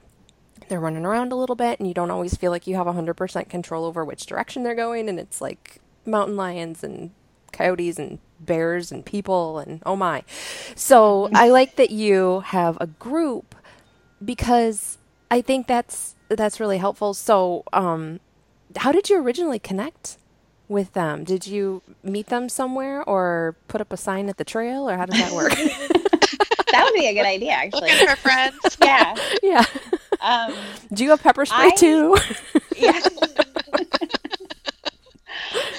they're 0.69 0.81
running 0.81 1.05
around 1.05 1.31
a 1.31 1.37
little 1.37 1.57
bit, 1.57 1.79
and 1.79 1.87
you 1.87 1.93
don't 1.93 2.11
always 2.11 2.37
feel 2.37 2.51
like 2.51 2.67
you 2.67 2.75
have 2.77 2.87
100% 2.87 3.51
control 3.51 3.85
over 3.85 4.03
which 4.03 4.25
direction 4.25 4.63
they're 4.63 4.75
going, 4.75 5.11
and 5.11 5.21
it's 5.21 5.43
like 5.43 5.79
mountain 6.07 6.37
lions 6.37 6.83
and 6.83 7.11
coyotes 7.53 7.99
and 7.99 8.19
bears 8.41 8.91
and 8.91 9.05
people, 9.05 9.59
and 9.59 9.83
oh 9.85 9.95
my. 9.97 10.25
So 10.75 11.29
I 11.35 11.51
like 11.51 11.77
that 11.77 11.91
you 11.91 12.41
have 12.47 12.79
a 12.81 12.87
group 12.87 13.55
because 14.25 14.97
I 15.31 15.43
think 15.43 15.67
that's 15.67 16.15
that's 16.31 16.59
really 16.61 16.79
helpful. 16.79 17.13
So, 17.13 17.65
um, 17.75 18.21
how 18.79 18.91
did 18.91 19.11
you 19.11 19.21
originally 19.21 19.59
connect 19.59 20.17
with 20.69 20.93
them? 20.93 21.25
Did 21.25 21.47
you 21.47 21.83
meet 22.03 22.27
them 22.27 22.49
somewhere 22.49 23.03
or 23.03 23.57
put 23.69 23.81
up 23.81 23.93
a 23.93 23.97
sign 23.97 24.29
at 24.29 24.37
the 24.37 24.45
trail 24.45 24.89
or 24.89 24.97
how 24.97 25.07
did 25.07 25.17
that 25.17 25.33
work? 25.33 25.53
that 26.73 26.85
would 26.85 26.95
be 26.95 27.07
a 27.07 27.15
good 27.15 27.27
idea, 27.27 27.53
actually. 27.53 27.91
Looking 27.91 28.09
for 28.09 28.17
friends. 28.17 28.57
Yeah. 28.83 29.17
yeah. 29.43 29.65
Um, 30.21 30.55
Do 30.93 31.05
you 31.05 31.11
have 31.11 31.23
pepper 31.23 31.45
spray 31.45 31.67
I- 31.73 31.77
too? 31.77 32.17
yeah. 32.77 33.01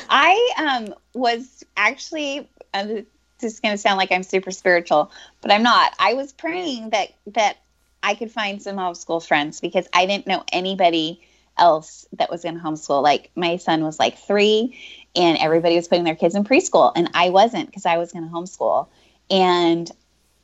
I 0.10 0.52
um, 0.58 0.95
was 1.13 1.63
actually. 1.76 2.50
Uh, 2.73 3.02
this 3.39 3.54
is 3.54 3.60
going 3.60 3.73
to 3.73 3.78
sound 3.78 3.97
like 3.97 4.12
I'm 4.12 4.23
super 4.23 4.52
spiritual, 4.52 5.12
but 5.41 5.52
I'm 5.52 5.63
not. 5.63 5.93
I 6.00 6.15
was 6.15 6.34
praying 6.34 6.89
that 6.89 7.10
that 7.28 7.58
I 8.02 8.15
could 8.15 8.32
find 8.32 8.62
some 8.62 8.78
homeschool 8.78 9.26
friends 9.26 9.60
because 9.62 9.88
I 9.93 10.06
didn't 10.06 10.28
know 10.28 10.43
anybody 10.52 11.21
else 11.58 12.06
that 12.13 12.30
was 12.30 12.46
in 12.46 12.60
homeschool. 12.60 13.02
Like 13.02 13.32
my 13.36 13.58
son 13.58 13.84
was 13.84 14.00
like 14.00 14.17
three, 14.17 14.78
and 15.15 15.38
everybody 15.38 15.76
was 15.76 15.88
putting 15.88 16.04
their 16.04 16.15
kids 16.15 16.36
in 16.36 16.43
preschool, 16.43 16.91
and 16.96 17.10
I 17.13 17.30
wasn't 17.30 17.67
because 17.67 17.86
I 17.86 17.98
was 17.98 18.12
going 18.12 18.28
to 18.28 18.34
homeschool, 18.34 18.88
and 19.30 19.89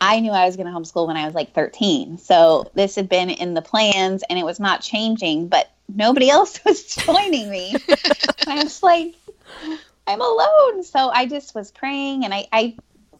I 0.02 0.20
knew 0.20 0.32
I 0.32 0.46
was 0.46 0.58
going 0.58 0.68
to 0.68 0.78
homeschool 0.78 1.08
when 1.08 1.16
I 1.16 1.26
was 1.26 1.34
like 1.34 1.54
13. 1.54 2.18
So 2.18 2.70
this 2.74 2.96
had 2.96 3.08
been 3.08 3.30
in 3.30 3.54
the 3.54 3.62
plans, 3.62 4.24
and 4.30 4.38
it 4.38 4.44
was 4.44 4.60
not 4.60 4.82
changing, 4.82 5.48
but 5.48 5.72
nobody 5.88 6.30
else 6.30 6.60
was 6.66 6.84
joining 6.84 7.50
me. 7.50 7.76
I 8.48 8.64
was 8.64 8.84
like, 8.84 9.16
I'm 10.06 10.22
alone. 10.22 10.84
So 10.84 11.10
I 11.10 11.26
just 11.26 11.56
was 11.56 11.72
praying, 11.72 12.26
and 12.26 12.34
I, 12.34 12.48
I 12.52 12.76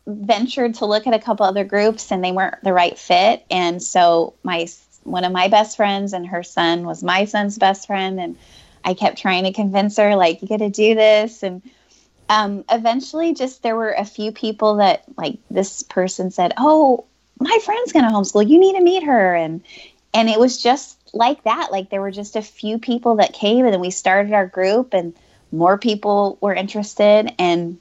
ventured 0.06 0.76
to 0.76 0.86
look 0.86 1.08
at 1.08 1.14
a 1.14 1.20
couple 1.20 1.46
other 1.46 1.64
groups 1.64 2.12
and 2.12 2.24
they 2.24 2.32
weren't 2.32 2.62
the 2.64 2.74
right 2.74 2.98
fit 2.98 3.46
and 3.50 3.82
so 3.82 4.34
my 4.44 4.68
one 5.04 5.24
of 5.24 5.32
my 5.32 5.48
best 5.48 5.78
friends 5.78 6.14
and 6.14 6.28
her 6.28 6.44
son 6.44 6.86
was 6.86 7.04
my 7.04 7.26
son's 7.26 7.58
best 7.58 7.88
friend 7.88 8.20
and 8.20 8.38
i 8.84 8.94
kept 8.94 9.18
trying 9.18 9.44
to 9.44 9.54
convince 9.54 9.98
her 9.98 10.16
like 10.16 10.42
you 10.42 10.48
got 10.48 10.60
to 10.60 10.70
do 10.70 10.96
this 10.96 11.44
and 11.44 11.62
um, 12.30 12.64
eventually 12.72 13.34
just 13.34 13.62
there 13.64 13.76
were 13.76 13.92
a 13.92 14.06
few 14.06 14.32
people 14.32 14.78
that 14.78 15.04
like 15.18 15.38
this 15.52 15.84
person 15.84 16.32
said 16.32 16.54
oh 16.58 17.06
my 17.40 17.60
friend's 17.64 17.92
to 17.92 18.00
homeschool 18.00 18.48
you 18.48 18.60
need 18.60 18.76
to 18.76 18.82
meet 18.82 19.04
her 19.04 19.36
and 19.36 19.62
and 20.14 20.30
it 20.30 20.40
was 20.40 20.62
just 20.62 20.98
like 21.14 21.44
that 21.44 21.72
like 21.72 21.90
there 21.90 22.02
were 22.02 22.12
just 22.12 22.36
a 22.36 22.42
few 22.42 22.80
people 22.80 23.18
that 23.18 23.34
came 23.34 23.66
and 23.66 23.74
then 23.74 23.82
we 23.82 23.92
started 23.92 24.34
our 24.34 24.48
group 24.48 24.94
and 24.94 25.14
more 25.52 25.78
people 25.78 26.38
were 26.42 26.54
interested 26.54 27.32
and 27.38 27.80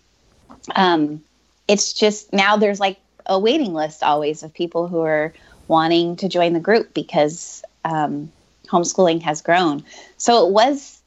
um, 0.76 1.22
it's 1.66 1.92
just 1.92 2.32
now 2.32 2.56
there's 2.56 2.80
like 2.80 2.98
a 3.26 3.38
waiting 3.38 3.72
list 3.72 4.02
always 4.02 4.42
of 4.42 4.52
people 4.52 4.88
who 4.88 5.00
are 5.00 5.32
wanting 5.68 6.16
to 6.16 6.28
join 6.28 6.52
the 6.52 6.60
group 6.60 6.94
because 6.94 7.62
um, 7.84 8.30
homeschooling 8.66 9.22
has 9.22 9.42
grown. 9.42 9.84
So 10.16 10.46
it 10.46 10.52
was, 10.52 11.00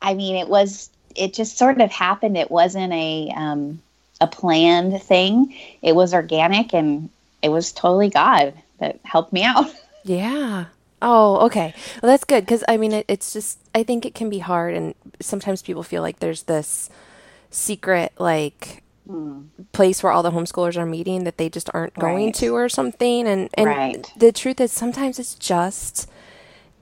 I 0.00 0.14
mean, 0.14 0.36
it 0.36 0.48
was, 0.48 0.90
it 1.14 1.34
just 1.34 1.58
sort 1.58 1.80
of 1.80 1.90
happened. 1.90 2.36
It 2.36 2.50
wasn't 2.50 2.92
a, 2.92 3.32
um, 3.34 3.82
a 4.20 4.26
planned 4.26 5.02
thing. 5.02 5.54
It 5.82 5.94
was 5.94 6.14
organic 6.14 6.72
and 6.72 7.10
it 7.42 7.50
was 7.50 7.72
totally 7.72 8.08
God 8.08 8.54
that 8.78 9.00
helped 9.04 9.32
me 9.32 9.44
out. 9.44 9.66
Yeah. 10.04 10.66
Oh, 11.02 11.46
okay. 11.46 11.74
Well, 12.00 12.12
that's 12.12 12.24
good 12.24 12.44
because 12.44 12.62
I 12.68 12.76
mean, 12.76 12.92
it, 12.92 13.04
it's 13.08 13.32
just 13.32 13.58
I 13.74 13.82
think 13.82 14.06
it 14.06 14.14
can 14.14 14.30
be 14.30 14.38
hard, 14.38 14.74
and 14.74 14.94
sometimes 15.18 15.60
people 15.60 15.82
feel 15.82 16.00
like 16.00 16.20
there's 16.20 16.44
this 16.44 16.88
secret 17.50 18.12
like 18.18 18.81
place 19.72 20.02
where 20.02 20.12
all 20.12 20.22
the 20.22 20.30
homeschoolers 20.30 20.76
are 20.76 20.86
meeting 20.86 21.24
that 21.24 21.36
they 21.38 21.48
just 21.48 21.68
aren't 21.74 21.94
going 21.94 22.26
Right. 22.26 22.34
to 22.36 22.54
or 22.54 22.68
something. 22.68 23.26
And 23.26 23.48
and 23.54 23.66
Right. 23.66 24.12
the 24.16 24.32
truth 24.32 24.60
is, 24.60 24.72
sometimes 24.72 25.18
it's 25.18 25.34
just 25.34 26.08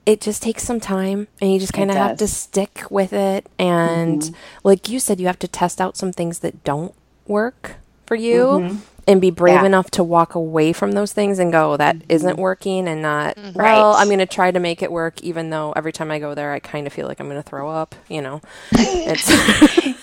it 0.06 0.20
just 0.20 0.42
takes 0.42 0.62
some 0.64 0.80
time, 0.80 1.28
and 1.40 1.52
you 1.52 1.58
just 1.60 1.72
kind 1.72 1.90
of 1.90 1.96
have 1.96 2.16
to 2.16 2.26
stick 2.26 2.82
with 2.90 3.12
it. 3.12 3.46
And 3.58 4.22
mm-hmm. 4.22 4.34
like 4.64 4.88
you 4.88 4.98
said, 4.98 5.20
you 5.20 5.26
have 5.26 5.38
to 5.40 5.48
test 5.48 5.80
out 5.80 5.96
some 5.96 6.10
things 6.12 6.40
that 6.40 6.64
don't 6.64 6.94
work 7.26 7.76
for 8.06 8.14
you. 8.16 8.44
Mm-hmm. 8.44 8.76
And 9.10 9.20
be 9.20 9.30
brave 9.30 9.54
Yeah. 9.54 9.66
enough 9.66 9.90
to 9.92 10.04
walk 10.04 10.36
away 10.36 10.72
from 10.72 10.92
those 10.92 11.12
things 11.12 11.38
and 11.38 11.50
go, 11.50 11.76
that 11.76 11.96
mm-hmm. 11.96 12.26
not 12.26 12.36
working, 12.36 12.86
and 12.86 13.02
not, 13.02 13.36
mm-hmm. 13.36 13.58
well, 13.58 13.94
I'm 13.94 14.06
going 14.06 14.20
to 14.20 14.26
try 14.26 14.50
to 14.50 14.60
make 14.60 14.82
it 14.82 14.92
work, 14.92 15.20
even 15.22 15.50
though 15.50 15.72
every 15.72 15.92
time 15.92 16.10
I 16.10 16.20
go 16.20 16.34
there, 16.34 16.52
I 16.52 16.60
kind 16.60 16.86
of 16.86 16.92
feel 16.92 17.08
like 17.08 17.18
I'm 17.18 17.28
going 17.28 17.42
to 17.42 17.48
throw 17.48 17.68
up, 17.68 17.94
you 18.08 18.22
know? 18.22 18.40
It's, 18.72 19.28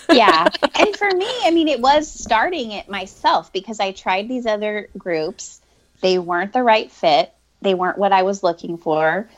yeah. 0.12 0.46
And 0.74 0.94
for 0.96 1.10
me, 1.10 1.30
I 1.44 1.50
mean, 1.50 1.68
it 1.68 1.80
was 1.80 2.10
starting 2.10 2.72
it 2.72 2.88
myself 2.88 3.52
because 3.52 3.80
I 3.80 3.92
tried 3.92 4.28
these 4.28 4.44
other 4.44 4.88
groups. 4.98 5.60
They 6.02 6.18
weren't 6.18 6.52
the 6.52 6.62
right 6.62 6.92
fit, 6.92 7.32
they 7.62 7.74
weren't 7.74 7.98
what 7.98 8.12
I 8.12 8.22
was 8.22 8.42
looking 8.42 8.76
for, 8.76 9.28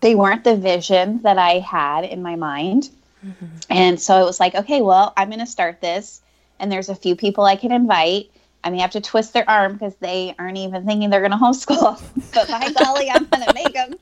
they 0.00 0.14
weren't 0.14 0.44
the 0.44 0.56
vision 0.56 1.22
that 1.22 1.38
I 1.38 1.60
had 1.60 2.04
in 2.04 2.20
my 2.20 2.36
mind. 2.36 2.90
Mm-hmm. 3.24 3.46
And 3.70 4.00
so 4.00 4.20
it 4.20 4.24
was 4.24 4.40
like, 4.40 4.54
okay, 4.54 4.82
well, 4.82 5.12
I'm 5.16 5.28
going 5.28 5.40
to 5.40 5.46
start 5.46 5.80
this. 5.80 6.20
And 6.58 6.70
there's 6.70 6.88
a 6.88 6.94
few 6.94 7.16
people 7.16 7.44
I 7.44 7.56
can 7.56 7.72
invite. 7.72 8.30
I 8.64 8.72
I 8.72 8.76
have 8.78 8.92
to 8.92 9.00
twist 9.00 9.34
their 9.34 9.48
arm 9.48 9.74
because 9.74 9.94
they 9.96 10.34
aren't 10.38 10.56
even 10.56 10.86
thinking 10.86 11.10
they're 11.10 11.20
going 11.20 11.30
to 11.32 11.36
homeschool. 11.36 12.02
but 12.34 12.48
by 12.48 12.72
golly, 12.72 13.10
I'm 13.10 13.26
going 13.26 13.46
to 13.46 13.54
make 13.54 13.74
them. 13.74 13.94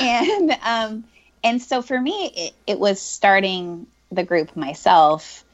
And 0.00 0.56
um, 0.64 1.04
and 1.42 1.60
so 1.60 1.82
for 1.82 2.00
me, 2.00 2.32
it, 2.34 2.54
it 2.66 2.78
was 2.78 3.00
starting 3.00 3.86
the 4.10 4.24
group 4.24 4.56
myself 4.56 5.44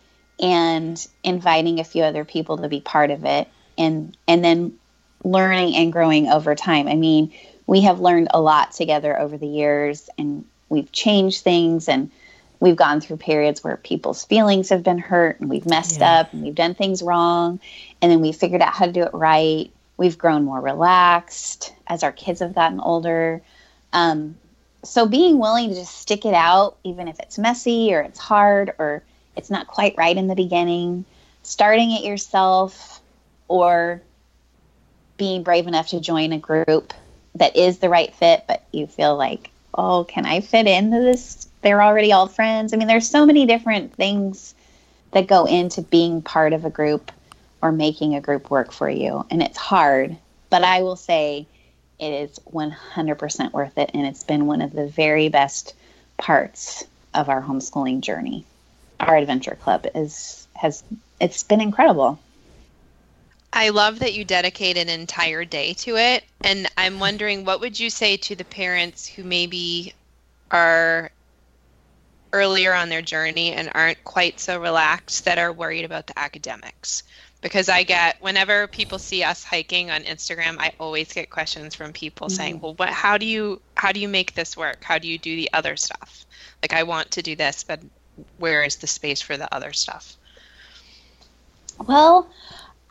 and 0.40 1.04
inviting 1.24 1.80
a 1.80 1.84
few 1.84 2.02
other 2.02 2.24
people 2.24 2.58
to 2.58 2.68
be 2.68 2.80
part 2.80 3.10
of 3.10 3.24
it, 3.24 3.48
and 3.78 4.16
and 4.28 4.44
then 4.44 4.78
learning 5.24 5.76
and 5.76 5.92
growing 5.92 6.28
over 6.28 6.54
time. 6.54 6.88
I 6.88 6.94
mean, 6.94 7.32
we 7.66 7.82
have 7.82 8.00
learned 8.00 8.28
a 8.34 8.40
lot 8.40 8.72
together 8.72 9.18
over 9.18 9.38
the 9.38 9.46
years, 9.46 10.10
and 10.18 10.44
we've 10.68 10.90
changed 10.92 11.42
things 11.42 11.88
and 11.88 12.10
we've 12.62 12.76
gone 12.76 13.00
through 13.00 13.16
periods 13.16 13.64
where 13.64 13.76
people's 13.76 14.24
feelings 14.24 14.68
have 14.68 14.84
been 14.84 14.98
hurt 14.98 15.40
and 15.40 15.50
we've 15.50 15.66
messed 15.66 15.98
Yeah. 15.98 16.20
up 16.20 16.32
and 16.32 16.44
we've 16.44 16.54
done 16.54 16.74
things 16.74 17.02
wrong 17.02 17.58
and 18.00 18.10
then 18.12 18.20
we 18.20 18.30
figured 18.30 18.62
out 18.62 18.72
how 18.72 18.86
to 18.86 18.92
do 18.92 19.02
it 19.02 19.12
right 19.12 19.72
we've 19.96 20.16
grown 20.16 20.44
more 20.44 20.60
relaxed 20.60 21.74
as 21.88 22.04
our 22.04 22.12
kids 22.12 22.38
have 22.38 22.54
gotten 22.54 22.78
older 22.78 23.42
um, 23.92 24.36
so 24.84 25.06
being 25.06 25.38
willing 25.40 25.70
to 25.70 25.74
just 25.74 25.92
stick 25.92 26.24
it 26.24 26.34
out 26.34 26.76
even 26.84 27.08
if 27.08 27.18
it's 27.18 27.36
messy 27.36 27.92
or 27.92 28.00
it's 28.00 28.20
hard 28.20 28.72
or 28.78 29.02
it's 29.34 29.50
not 29.50 29.66
quite 29.66 29.96
right 29.98 30.16
in 30.16 30.28
the 30.28 30.36
beginning 30.36 31.04
starting 31.42 31.90
it 31.90 32.04
yourself 32.04 33.00
or 33.48 34.00
being 35.16 35.42
brave 35.42 35.66
enough 35.66 35.88
to 35.88 36.00
join 36.00 36.32
a 36.32 36.38
group 36.38 36.94
that 37.34 37.56
is 37.56 37.78
the 37.78 37.88
right 37.88 38.14
fit 38.14 38.44
but 38.46 38.62
you 38.70 38.86
feel 38.86 39.16
like 39.16 39.50
oh 39.74 40.04
can 40.04 40.26
i 40.26 40.40
fit 40.40 40.66
into 40.66 41.00
this? 41.00 41.48
They're 41.62 41.82
already 41.82 42.12
all 42.12 42.26
friends. 42.26 42.72
I 42.72 42.76
mean 42.76 42.88
there's 42.88 43.08
so 43.08 43.26
many 43.26 43.46
different 43.46 43.94
things 43.94 44.54
that 45.12 45.26
go 45.26 45.44
into 45.44 45.82
being 45.82 46.22
part 46.22 46.52
of 46.52 46.64
a 46.64 46.70
group 46.70 47.12
or 47.60 47.70
making 47.70 48.14
a 48.14 48.20
group 48.20 48.50
work 48.50 48.72
for 48.72 48.90
you 48.90 49.24
and 49.30 49.42
it's 49.42 49.56
hard 49.56 50.16
but 50.50 50.64
i 50.64 50.82
will 50.82 50.96
say 50.96 51.46
it 52.02 52.12
is 52.12 52.38
100% 52.52 53.52
worth 53.52 53.78
it 53.78 53.90
and 53.94 54.04
it's 54.04 54.24
been 54.24 54.46
one 54.46 54.60
of 54.60 54.72
the 54.72 54.88
very 54.88 55.28
best 55.28 55.74
parts 56.16 56.84
of 57.14 57.28
our 57.28 57.42
homeschooling 57.42 58.00
journey. 58.00 58.44
Our 58.98 59.16
adventure 59.16 59.56
club 59.60 59.86
is 59.94 60.46
has 60.54 60.82
it's 61.20 61.42
been 61.42 61.60
incredible 61.60 62.18
I 63.52 63.68
love 63.68 63.98
that 63.98 64.14
you 64.14 64.24
dedicate 64.24 64.78
an 64.78 64.88
entire 64.88 65.44
day 65.44 65.74
to 65.74 65.96
it. 65.96 66.24
And 66.40 66.68
I'm 66.76 66.98
wondering 66.98 67.44
what 67.44 67.60
would 67.60 67.78
you 67.78 67.90
say 67.90 68.16
to 68.18 68.34
the 68.34 68.44
parents 68.44 69.06
who 69.06 69.24
maybe 69.24 69.92
are 70.50 71.10
earlier 72.32 72.72
on 72.72 72.88
their 72.88 73.02
journey 73.02 73.52
and 73.52 73.70
aren't 73.74 74.02
quite 74.04 74.40
so 74.40 74.58
relaxed 74.58 75.26
that 75.26 75.38
are 75.38 75.52
worried 75.52 75.84
about 75.84 76.06
the 76.06 76.18
academics? 76.18 77.02
Because 77.42 77.68
I 77.68 77.82
get 77.82 78.22
whenever 78.22 78.68
people 78.68 78.98
see 78.98 79.22
us 79.22 79.44
hiking 79.44 79.90
on 79.90 80.04
Instagram, 80.04 80.56
I 80.58 80.72
always 80.78 81.12
get 81.12 81.28
questions 81.28 81.74
from 81.74 81.92
people 81.92 82.28
mm-hmm. 82.28 82.36
saying, 82.36 82.60
"Well, 82.60 82.74
what 82.74 82.88
how 82.88 83.18
do 83.18 83.26
you 83.26 83.60
how 83.74 83.90
do 83.90 83.98
you 83.98 84.08
make 84.08 84.34
this 84.34 84.56
work? 84.56 84.84
How 84.84 84.98
do 84.98 85.08
you 85.08 85.18
do 85.18 85.34
the 85.34 85.50
other 85.52 85.76
stuff?" 85.76 86.24
Like 86.62 86.72
I 86.72 86.84
want 86.84 87.10
to 87.12 87.22
do 87.22 87.34
this, 87.34 87.64
but 87.64 87.80
where 88.38 88.62
is 88.62 88.76
the 88.76 88.86
space 88.86 89.20
for 89.20 89.36
the 89.36 89.52
other 89.52 89.72
stuff? 89.72 90.16
Well, 91.78 92.28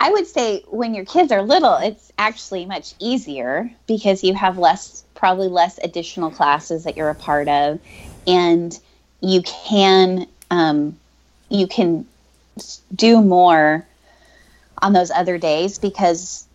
I 0.01 0.09
would 0.09 0.25
say 0.25 0.63
when 0.67 0.95
your 0.95 1.05
kids 1.05 1.31
are 1.31 1.43
little, 1.43 1.75
it's 1.75 2.11
actually 2.17 2.65
much 2.65 2.95
easier 2.97 3.71
because 3.85 4.23
you 4.23 4.33
have 4.33 4.57
less, 4.57 5.03
probably 5.13 5.47
less 5.47 5.79
additional 5.83 6.31
classes 6.31 6.85
that 6.85 6.97
you're 6.97 7.11
a 7.11 7.15
part 7.15 7.47
of, 7.47 7.79
and 8.25 8.77
you 9.19 9.43
can 9.43 10.25
um, 10.49 10.97
you 11.49 11.67
can 11.67 12.07
do 12.95 13.21
more 13.21 13.85
on 14.81 14.93
those 14.93 15.11
other 15.11 15.37
days 15.37 15.77
because 15.77 16.47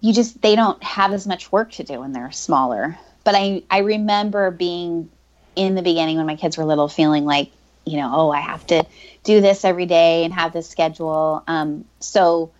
you 0.00 0.14
just 0.14 0.40
they 0.40 0.56
don't 0.56 0.82
have 0.82 1.12
as 1.12 1.26
much 1.26 1.52
work 1.52 1.72
to 1.72 1.84
do 1.84 2.00
when 2.00 2.14
they're 2.14 2.32
smaller. 2.32 2.96
But 3.22 3.34
I 3.34 3.64
I 3.70 3.80
remember 3.80 4.50
being 4.50 5.10
in 5.56 5.74
the 5.74 5.82
beginning 5.82 6.16
when 6.16 6.26
my 6.26 6.36
kids 6.36 6.56
were 6.56 6.64
little, 6.64 6.88
feeling 6.88 7.26
like 7.26 7.50
you 7.86 7.96
know, 7.96 8.10
oh, 8.12 8.30
I 8.30 8.40
have 8.40 8.66
to 8.66 8.84
do 9.22 9.40
this 9.40 9.64
every 9.64 9.86
day 9.86 10.24
and 10.24 10.34
have 10.34 10.52
this 10.52 10.68
schedule. 10.68 11.42
Um, 11.46 11.84
so 12.00 12.52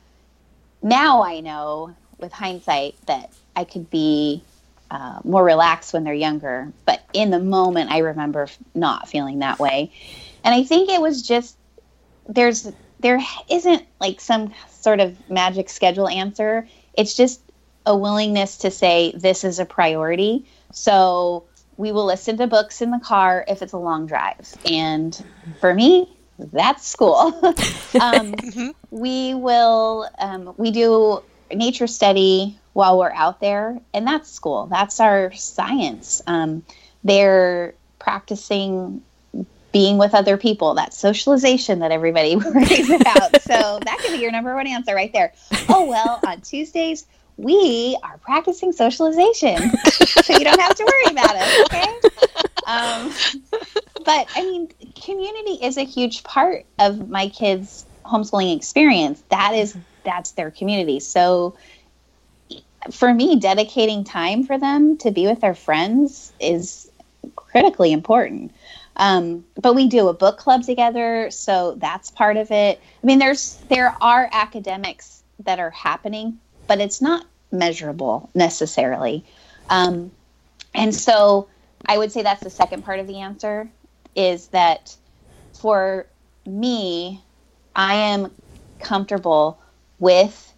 now 0.83 1.23
I 1.25 1.41
know 1.41 1.95
with 2.19 2.33
hindsight 2.33 2.95
that 3.07 3.31
I 3.55 3.65
could 3.65 3.91
be 3.91 4.43
uh, 4.91 5.19
more 5.25 5.45
relaxed 5.45 5.93
when 5.93 6.05
they're 6.05 6.15
younger. 6.15 6.73
But 6.85 7.03
in 7.12 7.31
the 7.31 7.41
moment, 7.41 7.91
I 7.91 7.99
remember 7.99 8.49
not 8.75 9.09
feeling 9.09 9.41
that 9.41 9.59
way. 9.59 9.93
And 10.45 10.55
I 10.55 10.62
think 10.62 10.89
it 10.89 11.01
was 11.01 11.23
just 11.23 11.57
there's 12.29 12.71
there 13.01 13.21
isn't 13.51 13.85
like 14.01 14.21
some 14.21 14.55
sort 14.71 15.01
of 15.01 15.17
magic 15.29 15.69
schedule 15.69 16.09
answer. 16.09 16.69
It's 16.95 17.15
just 17.15 17.41
a 17.85 17.97
willingness 17.97 18.59
to 18.59 18.71
say 18.71 19.12
this 19.17 19.45
is 19.45 19.59
a 19.59 19.65
priority. 19.65 20.47
So 20.73 21.45
we 21.77 21.93
will 21.93 22.07
listen 22.07 22.37
to 22.39 22.47
books 22.47 22.81
in 22.81 22.91
the 22.91 22.99
car 22.99 23.45
if 23.47 23.62
it's 23.62 23.73
a 23.73 23.79
long 23.79 24.07
drive. 24.07 24.55
And 24.65 25.25
for 25.61 25.73
me, 25.73 26.11
that's 26.39 26.87
school. 26.87 27.17
um, 27.43 27.53
mm-hmm. 27.53 28.71
we 28.91 29.35
will, 29.35 30.09
um, 30.19 30.55
we 30.57 30.71
do 30.71 31.23
nature 31.53 31.87
study 31.87 32.59
while 32.73 32.99
we're 32.99 33.12
out 33.12 33.41
there, 33.41 33.81
and 33.95 34.07
that's 34.07 34.31
school. 34.31 34.67
That's 34.67 35.01
our 35.01 35.33
science. 35.33 36.23
Um, 36.27 36.65
they're 37.05 37.75
practicing 37.99 39.03
being 39.73 39.99
with 39.99 40.15
other 40.15 40.37
people, 40.37 40.75
that 40.75 40.95
socialization 40.95 41.81
that 41.81 41.91
everybody 41.91 42.37
worries 42.37 42.89
about. 42.89 43.43
so 43.43 43.79
that 43.85 43.99
could 44.01 44.12
be 44.12 44.19
your 44.19 44.31
number 44.33 44.55
one 44.55 44.67
answer 44.67 44.95
right 44.95 45.12
there. 45.12 45.33
Oh, 45.69 45.87
well, 45.87 46.21
on 46.27 46.41
Tuesdays, 46.41 47.07
we 47.37 47.99
are 48.03 48.18
practicing 48.18 48.72
socialization. 48.72 49.70
so 50.25 50.33
you 50.33 50.44
don't 50.44 50.61
have 50.61 50.75
to 50.75 50.85
worry 50.85 51.12
about 51.12 51.35
it, 51.35 51.66
okay? 51.66 52.09
Um, 52.66 53.12
but 54.05 54.27
I 54.35 54.42
mean, 54.42 54.68
community 55.01 55.64
is 55.64 55.77
a 55.77 55.85
huge 55.85 56.25
part 56.25 56.64
of 56.79 57.09
my 57.09 57.29
kids' 57.29 57.85
homeschooling 58.05 58.57
experience. 58.57 59.22
That 59.29 59.55
is, 59.55 59.77
that's 60.05 60.33
their 60.33 60.51
community. 60.51 61.01
So 61.01 61.57
for 62.90 63.12
me, 63.12 63.38
dedicating 63.38 64.05
time 64.05 64.44
for 64.44 64.59
them 64.59 64.96
to 64.99 65.11
be 65.11 65.27
with 65.27 65.40
their 65.40 65.55
friends 65.55 66.33
is 66.40 66.90
critically 67.35 67.92
important. 67.92 68.53
Um, 68.96 69.44
but 69.61 69.75
we 69.75 69.88
do 69.88 70.09
a 70.09 70.14
book 70.14 70.38
club 70.38 70.62
together, 70.62 71.31
so 71.31 71.75
that's 71.77 72.11
part 72.11 72.37
of 72.37 72.51
it. 72.51 72.81
I 73.03 73.07
mean, 73.07 73.18
there's 73.18 73.57
there 73.68 73.94
are 74.01 74.29
academics 74.33 75.22
that 75.40 75.59
are 75.59 75.70
happening 75.70 76.38
but 76.66 76.81
it's 76.81 77.00
not 77.00 77.26
measurable 77.52 78.31
necessarily. 78.35 79.24
Um, 79.70 80.11
and 80.74 80.94
so 80.94 81.48
I 81.85 81.98
would 81.98 82.12
say 82.12 82.22
that's 82.22 82.42
the 82.42 82.50
second 82.50 82.85
part 82.85 83.00
of 83.00 83.07
the 83.07 83.20
answer 83.20 83.68
is 84.14 84.48
that 84.48 84.96
for 85.55 86.07
me, 86.46 87.22
I 87.74 87.94
am 87.94 88.31
comfortable 88.79 89.59
with 89.98 90.52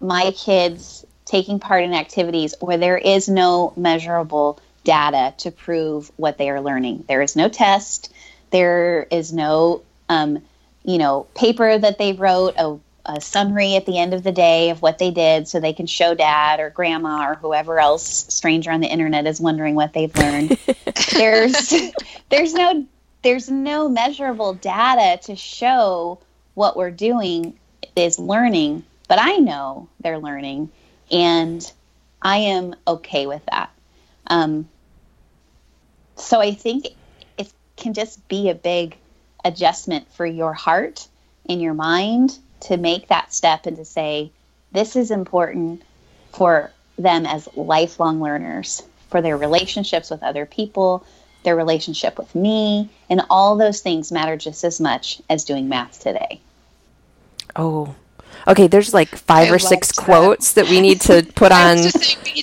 my 0.00 0.32
kids 0.32 1.04
taking 1.24 1.58
part 1.58 1.84
in 1.84 1.92
activities 1.92 2.54
where 2.60 2.78
there 2.78 2.98
is 2.98 3.28
no 3.28 3.72
measurable 3.76 4.60
data 4.84 5.34
to 5.38 5.50
prove 5.50 6.10
what 6.16 6.38
they 6.38 6.48
are 6.48 6.60
learning. 6.60 7.04
There 7.08 7.22
is 7.22 7.34
no 7.34 7.48
test. 7.48 8.12
There 8.50 9.06
is 9.10 9.32
no, 9.32 9.82
um, 10.08 10.42
you 10.84 10.98
know, 10.98 11.26
paper 11.34 11.76
that 11.76 11.98
they 11.98 12.12
wrote, 12.12 12.54
a 12.56 12.78
a 13.06 13.20
summary 13.20 13.76
at 13.76 13.86
the 13.86 13.98
end 13.98 14.12
of 14.12 14.22
the 14.22 14.32
day 14.32 14.70
of 14.70 14.82
what 14.82 14.98
they 14.98 15.10
did 15.10 15.46
so 15.46 15.60
they 15.60 15.72
can 15.72 15.86
show 15.86 16.14
dad 16.14 16.58
or 16.58 16.70
grandma 16.70 17.30
or 17.30 17.34
whoever 17.36 17.78
else 17.78 18.26
stranger 18.34 18.70
on 18.70 18.80
the 18.80 18.88
internet 18.88 19.26
is 19.26 19.40
wondering 19.40 19.74
what 19.74 19.92
they've 19.92 20.14
learned. 20.16 20.58
There's 21.12 21.72
there's 22.30 22.52
no 22.52 22.86
there's 23.22 23.48
no 23.50 23.88
measurable 23.88 24.54
data 24.54 25.20
to 25.24 25.36
show 25.36 26.18
what 26.54 26.76
we're 26.76 26.90
doing 26.90 27.58
is 27.94 28.18
learning 28.18 28.84
but 29.08 29.18
i 29.20 29.36
know 29.36 29.88
they're 30.00 30.18
learning 30.18 30.70
and 31.10 31.72
i 32.20 32.38
am 32.38 32.74
okay 32.86 33.26
with 33.26 33.44
that. 33.46 33.70
Um, 34.26 34.68
so 36.16 36.40
i 36.40 36.52
think 36.52 36.88
it 37.38 37.52
can 37.76 37.94
just 37.94 38.26
be 38.28 38.50
a 38.50 38.54
big 38.54 38.96
adjustment 39.44 40.12
for 40.12 40.26
your 40.26 40.52
heart 40.52 41.08
in 41.44 41.60
your 41.60 41.74
mind 41.74 42.38
to 42.66 42.76
make 42.76 43.08
that 43.08 43.32
step 43.32 43.66
and 43.66 43.76
to 43.76 43.84
say, 43.84 44.30
this 44.72 44.96
is 44.96 45.10
important 45.10 45.82
for 46.32 46.70
them 46.98 47.26
as 47.26 47.48
lifelong 47.56 48.20
learners, 48.20 48.82
for 49.08 49.22
their 49.22 49.36
relationships 49.36 50.10
with 50.10 50.22
other 50.22 50.46
people, 50.46 51.04
their 51.44 51.56
relationship 51.56 52.18
with 52.18 52.34
me, 52.34 52.90
and 53.08 53.22
all 53.30 53.56
those 53.56 53.80
things 53.80 54.10
matter 54.10 54.36
just 54.36 54.64
as 54.64 54.80
much 54.80 55.22
as 55.30 55.44
doing 55.44 55.68
math 55.68 56.00
today. 56.00 56.40
Oh, 57.54 57.94
okay. 58.48 58.66
There's 58.66 58.92
like 58.92 59.08
five 59.08 59.50
I 59.50 59.54
or 59.54 59.58
six 59.58 59.88
that. 59.94 60.04
quotes 60.04 60.54
that 60.54 60.68
we 60.68 60.80
need 60.80 61.00
to 61.02 61.26
put 61.36 61.52
on 61.52 61.78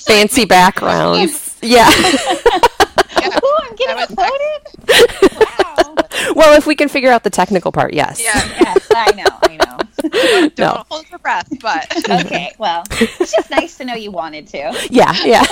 fancy 0.06 0.46
backgrounds. 0.46 1.50
Yeah. 1.64 1.90
yeah. 1.90 3.30
Ooh, 3.42 3.58
I'm 3.62 3.76
getting 3.78 4.16
quoted. 4.18 5.40
wow. 5.40 5.96
Well, 6.36 6.58
if 6.58 6.68
we 6.68 6.76
can 6.76 6.90
figure 6.90 7.10
out 7.10 7.24
the 7.24 7.30
technical 7.30 7.72
part, 7.72 7.94
yes. 7.94 8.22
Yeah. 8.22 8.34
yes, 8.60 8.88
I 8.94 9.12
know. 9.14 9.24
I 9.44 9.56
know. 9.56 9.78
Don't 10.12 10.60
no. 10.60 10.84
hold 10.90 11.10
your 11.10 11.20
breath, 11.20 11.48
but 11.62 12.10
okay. 12.26 12.54
Well, 12.58 12.84
it's 12.92 13.32
just 13.32 13.50
nice 13.50 13.78
to 13.78 13.86
know 13.86 13.96
you 13.96 14.12
wanted 14.12 14.48
to. 14.48 14.88
Yeah, 14.90 15.14
yeah. 15.24 15.46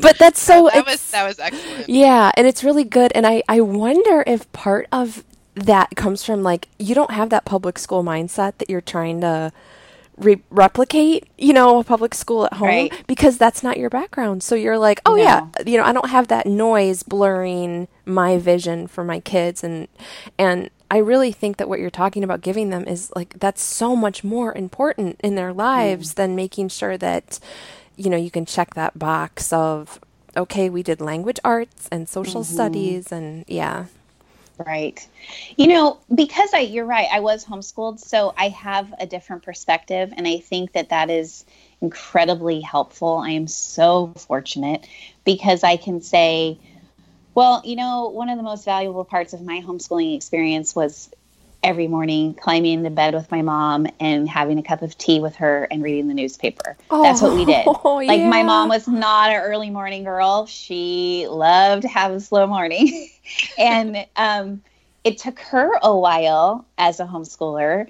but 0.00 0.18
that's 0.18 0.40
so. 0.40 0.66
Oh, 0.66 0.70
that 0.70 0.86
was 0.86 1.10
that 1.10 1.26
was 1.26 1.38
excellent. 1.38 1.88
Yeah, 1.88 2.30
and 2.36 2.46
it's 2.46 2.62
really 2.62 2.84
good. 2.84 3.12
And 3.14 3.26
I 3.26 3.42
I 3.48 3.60
wonder 3.60 4.22
if 4.26 4.50
part 4.52 4.86
of 4.92 5.24
that 5.54 5.96
comes 5.96 6.24
from 6.24 6.42
like 6.42 6.68
you 6.78 6.94
don't 6.94 7.10
have 7.10 7.30
that 7.30 7.44
public 7.44 7.78
school 7.78 8.04
mindset 8.04 8.58
that 8.58 8.70
you're 8.70 8.80
trying 8.80 9.20
to 9.20 9.52
re- 10.20 10.42
replicate, 10.50 11.26
you 11.38 11.52
know, 11.52 11.78
a 11.78 11.84
public 11.84 12.14
school 12.14 12.46
at 12.46 12.54
home 12.54 12.68
right. 12.68 13.06
because 13.06 13.38
that's 13.38 13.62
not 13.62 13.78
your 13.78 13.90
background. 13.90 14.42
So 14.42 14.54
you're 14.54 14.78
like, 14.78 15.00
oh 15.06 15.16
no. 15.16 15.22
yeah, 15.22 15.46
you 15.66 15.76
know, 15.78 15.84
I 15.84 15.92
don't 15.92 16.10
have 16.10 16.28
that 16.28 16.46
noise 16.46 17.02
blurring 17.02 17.88
my 18.04 18.38
vision 18.38 18.86
for 18.86 19.02
my 19.04 19.20
kids 19.20 19.64
and 19.64 19.88
and 20.38 20.70
I 20.90 20.98
really 20.98 21.30
think 21.30 21.58
that 21.58 21.68
what 21.68 21.78
you're 21.78 21.90
talking 21.90 22.24
about 22.24 22.40
giving 22.40 22.70
them 22.70 22.84
is 22.86 23.12
like 23.14 23.38
that's 23.38 23.62
so 23.62 23.94
much 23.94 24.24
more 24.24 24.52
important 24.56 25.20
in 25.22 25.36
their 25.36 25.52
lives 25.52 26.12
mm. 26.12 26.14
than 26.16 26.34
making 26.34 26.68
sure 26.68 26.98
that 26.98 27.38
you 27.96 28.10
know 28.10 28.16
you 28.16 28.30
can 28.30 28.44
check 28.44 28.74
that 28.74 28.98
box 28.98 29.52
of 29.52 30.00
okay, 30.36 30.70
we 30.70 30.82
did 30.82 31.00
language 31.00 31.40
arts 31.44 31.88
and 31.90 32.08
social 32.08 32.42
mm-hmm. 32.42 32.54
studies 32.54 33.12
and 33.12 33.44
yeah. 33.48 33.86
Right. 34.66 35.06
You 35.56 35.68
know, 35.68 35.98
because 36.14 36.52
I 36.52 36.60
you're 36.60 36.84
right, 36.84 37.08
I 37.10 37.20
was 37.20 37.44
homeschooled, 37.44 37.98
so 37.98 38.34
I 38.36 38.48
have 38.48 38.92
a 38.98 39.06
different 39.06 39.42
perspective 39.42 40.12
and 40.16 40.26
I 40.26 40.38
think 40.38 40.72
that 40.72 40.90
that 40.90 41.08
is 41.08 41.44
incredibly 41.80 42.60
helpful. 42.60 43.16
I 43.18 43.30
am 43.30 43.46
so 43.46 44.12
fortunate 44.16 44.86
because 45.24 45.64
I 45.64 45.76
can 45.76 46.02
say 46.02 46.58
well, 47.34 47.62
you 47.64 47.76
know, 47.76 48.08
one 48.08 48.28
of 48.28 48.36
the 48.36 48.42
most 48.42 48.64
valuable 48.64 49.04
parts 49.04 49.32
of 49.32 49.42
my 49.42 49.60
homeschooling 49.60 50.16
experience 50.16 50.74
was 50.74 51.10
every 51.62 51.88
morning 51.88 52.34
climbing 52.34 52.72
into 52.72 52.90
bed 52.90 53.14
with 53.14 53.30
my 53.30 53.42
mom 53.42 53.86
and 53.98 54.28
having 54.28 54.58
a 54.58 54.62
cup 54.62 54.82
of 54.82 54.96
tea 54.96 55.20
with 55.20 55.36
her 55.36 55.64
and 55.70 55.82
reading 55.82 56.08
the 56.08 56.14
newspaper. 56.14 56.76
Oh, 56.90 57.02
That's 57.02 57.20
what 57.20 57.34
we 57.34 57.44
did. 57.44 57.64
Oh, 57.66 57.96
like 58.06 58.22
my 58.22 58.42
mom 58.42 58.68
was 58.68 58.88
not 58.88 59.30
an 59.30 59.36
early 59.36 59.70
morning 59.70 60.04
girl. 60.04 60.46
She 60.46 61.26
loved 61.28 61.82
to 61.82 61.88
have 61.88 62.12
a 62.12 62.20
slow 62.20 62.46
morning. 62.46 63.08
and 63.58 64.06
um, 64.16 64.62
it 65.04 65.18
took 65.18 65.38
her 65.40 65.78
a 65.82 65.94
while 65.94 66.64
as 66.78 66.98
a 67.00 67.04
homeschooler 67.04 67.88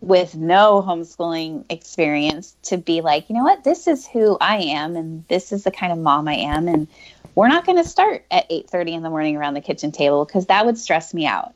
with 0.00 0.34
no 0.34 0.82
homeschooling 0.86 1.64
experience 1.70 2.56
to 2.62 2.76
be 2.76 3.00
like, 3.00 3.28
you 3.28 3.34
know 3.34 3.42
what, 3.42 3.64
this 3.64 3.86
is 3.86 4.06
who 4.06 4.36
I 4.40 4.58
am 4.58 4.96
and 4.96 5.26
this 5.28 5.50
is 5.50 5.64
the 5.64 5.70
kind 5.70 5.92
of 5.92 5.98
mom 5.98 6.28
I 6.28 6.34
am 6.34 6.68
and 6.68 6.88
we're 7.34 7.48
not 7.48 7.66
going 7.66 7.82
to 7.82 7.88
start 7.88 8.24
at 8.30 8.48
8:30 8.48 8.92
in 8.92 9.02
the 9.02 9.10
morning 9.10 9.36
around 9.36 9.54
the 9.54 9.60
kitchen 9.60 9.92
table 9.92 10.24
because 10.24 10.46
that 10.46 10.66
would 10.66 10.78
stress 10.78 11.12
me 11.12 11.26
out. 11.26 11.54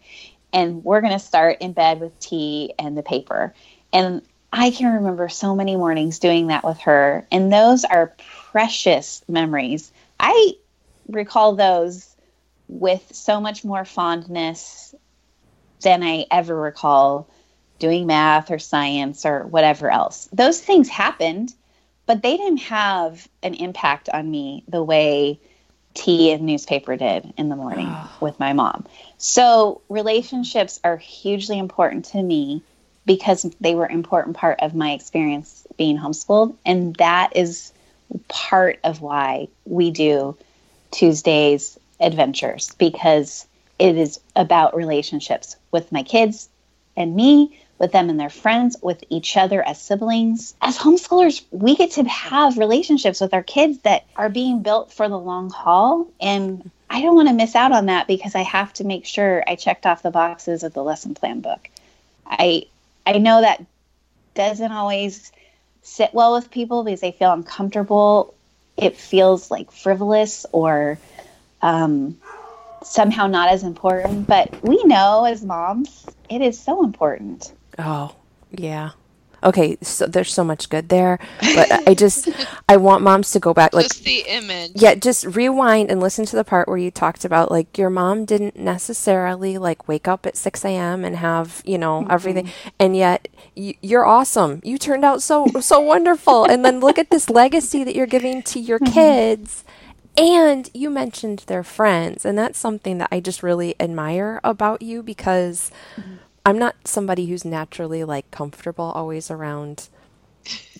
And 0.52 0.82
we're 0.82 1.00
going 1.00 1.12
to 1.12 1.18
start 1.18 1.58
in 1.60 1.72
bed 1.72 2.00
with 2.00 2.18
tea 2.18 2.72
and 2.78 2.96
the 2.96 3.02
paper. 3.02 3.54
And 3.92 4.22
I 4.52 4.70
can 4.70 4.94
remember 4.94 5.28
so 5.28 5.54
many 5.54 5.76
mornings 5.76 6.18
doing 6.18 6.46
that 6.46 6.64
with 6.64 6.78
her 6.80 7.26
and 7.30 7.52
those 7.52 7.84
are 7.84 8.14
precious 8.50 9.22
memories. 9.28 9.92
I 10.18 10.54
recall 11.06 11.54
those 11.54 12.14
with 12.66 13.14
so 13.14 13.40
much 13.40 13.64
more 13.64 13.84
fondness 13.84 14.94
than 15.82 16.02
I 16.02 16.26
ever 16.30 16.54
recall 16.54 17.28
doing 17.78 18.06
math 18.06 18.50
or 18.50 18.58
science 18.58 19.24
or 19.24 19.46
whatever 19.46 19.90
else. 19.90 20.28
Those 20.32 20.60
things 20.60 20.88
happened, 20.88 21.54
but 22.06 22.22
they 22.22 22.36
didn't 22.36 22.62
have 22.62 23.28
an 23.42 23.54
impact 23.54 24.08
on 24.08 24.28
me 24.28 24.64
the 24.68 24.82
way 24.82 25.40
tea 25.94 26.32
and 26.32 26.42
newspaper 26.42 26.96
did 26.96 27.32
in 27.36 27.48
the 27.48 27.56
morning 27.56 27.88
ah. 27.88 28.16
with 28.20 28.38
my 28.38 28.52
mom. 28.52 28.86
So 29.18 29.80
relationships 29.88 30.80
are 30.84 30.96
hugely 30.96 31.58
important 31.58 32.06
to 32.06 32.22
me 32.22 32.62
because 33.04 33.44
they 33.60 33.74
were 33.74 33.88
important 33.88 34.36
part 34.36 34.60
of 34.60 34.74
my 34.74 34.92
experience 34.92 35.66
being 35.76 35.98
homeschooled. 35.98 36.54
And 36.64 36.94
that 36.96 37.34
is 37.34 37.72
part 38.28 38.78
of 38.84 39.00
why 39.00 39.48
we 39.64 39.90
do 39.90 40.36
Tuesdays 40.90 41.78
adventures 42.00 42.74
because 42.78 43.46
it 43.78 43.96
is 43.96 44.20
about 44.36 44.76
relationships 44.76 45.56
with 45.70 45.90
my 45.92 46.02
kids 46.02 46.48
and 46.96 47.14
me, 47.14 47.58
with 47.78 47.92
them 47.92 48.10
and 48.10 48.18
their 48.18 48.30
friends, 48.30 48.76
with 48.82 49.02
each 49.08 49.36
other 49.36 49.62
as 49.62 49.80
siblings. 49.80 50.54
As 50.60 50.76
homeschoolers, 50.76 51.44
we 51.50 51.76
get 51.76 51.92
to 51.92 52.04
have 52.04 52.58
relationships 52.58 53.20
with 53.20 53.34
our 53.34 53.42
kids 53.42 53.78
that 53.80 54.04
are 54.16 54.28
being 54.28 54.62
built 54.62 54.92
for 54.92 55.08
the 55.08 55.18
long 55.18 55.50
haul. 55.50 56.08
And 56.20 56.70
I 56.90 57.02
don't 57.02 57.14
want 57.14 57.28
to 57.28 57.34
miss 57.34 57.54
out 57.54 57.72
on 57.72 57.86
that 57.86 58.06
because 58.06 58.34
I 58.34 58.42
have 58.42 58.72
to 58.74 58.84
make 58.84 59.06
sure 59.06 59.44
I 59.46 59.54
checked 59.54 59.86
off 59.86 60.02
the 60.02 60.10
boxes 60.10 60.62
of 60.62 60.74
the 60.74 60.82
lesson 60.82 61.14
plan 61.14 61.40
book. 61.40 61.68
I 62.26 62.66
I 63.06 63.18
know 63.18 63.40
that 63.40 63.64
doesn't 64.34 64.72
always 64.72 65.32
sit 65.82 66.12
well 66.12 66.34
with 66.34 66.50
people 66.50 66.84
because 66.84 67.00
they 67.00 67.12
feel 67.12 67.32
uncomfortable. 67.32 68.34
It 68.76 68.96
feels 68.96 69.50
like 69.50 69.72
frivolous 69.72 70.46
or 70.52 70.98
um, 71.62 72.18
somehow 72.82 73.26
not 73.26 73.48
as 73.48 73.62
important. 73.62 74.26
But 74.26 74.62
we 74.62 74.82
know 74.84 75.24
as 75.24 75.42
moms, 75.42 76.06
it 76.28 76.42
is 76.42 76.58
so 76.58 76.84
important. 76.84 77.52
Oh, 77.78 78.16
yeah. 78.50 78.90
Okay, 79.42 79.78
so 79.82 80.06
there's 80.06 80.32
so 80.32 80.42
much 80.42 80.68
good 80.68 80.88
there, 80.88 81.18
but 81.40 81.70
I 81.88 81.94
just 81.94 82.28
I 82.68 82.76
want 82.76 83.04
moms 83.04 83.30
to 83.32 83.40
go 83.40 83.54
back 83.54 83.72
like 83.72 83.86
Just 83.86 84.02
the 84.02 84.24
image. 84.26 84.72
yeah, 84.74 84.96
just 84.96 85.24
rewind 85.24 85.90
and 85.92 86.00
listen 86.00 86.24
to 86.26 86.36
the 86.36 86.42
part 86.42 86.66
where 86.66 86.76
you 86.76 86.90
talked 86.90 87.24
about 87.24 87.50
like 87.50 87.78
your 87.78 87.88
mom 87.88 88.24
didn't 88.24 88.56
necessarily 88.56 89.56
like 89.56 89.86
wake 89.86 90.08
up 90.08 90.26
at 90.26 90.36
6 90.36 90.64
a.m. 90.64 91.04
and 91.04 91.16
have, 91.16 91.62
you 91.64 91.78
know, 91.78 92.00
mm-hmm. 92.00 92.10
everything. 92.10 92.50
And 92.80 92.96
yet 92.96 93.28
y- 93.56 93.76
you're 93.80 94.04
awesome. 94.04 94.60
You 94.64 94.76
turned 94.76 95.04
out 95.04 95.22
so, 95.22 95.46
so 95.60 95.78
wonderful. 95.78 96.44
And 96.44 96.64
then 96.64 96.80
look 96.80 96.98
at 96.98 97.10
this 97.10 97.30
legacy 97.30 97.84
that 97.84 97.94
you're 97.94 98.06
giving 98.06 98.42
to 98.42 98.58
your 98.58 98.80
mm-hmm. 98.80 98.92
kids. 98.92 99.64
And 100.16 100.68
you 100.74 100.90
mentioned 100.90 101.44
their 101.46 101.62
friends. 101.62 102.24
And 102.24 102.36
that's 102.36 102.58
something 102.58 102.98
that 102.98 103.08
I 103.12 103.20
just 103.20 103.44
really 103.44 103.76
admire 103.78 104.40
about 104.42 104.82
you 104.82 105.00
because 105.04 105.70
mm-hmm. 105.94 106.16
I'm 106.48 106.58
not 106.58 106.76
somebody 106.88 107.26
who's 107.26 107.44
naturally 107.44 108.04
like 108.04 108.30
comfortable 108.30 108.86
always 108.94 109.30
around 109.30 109.90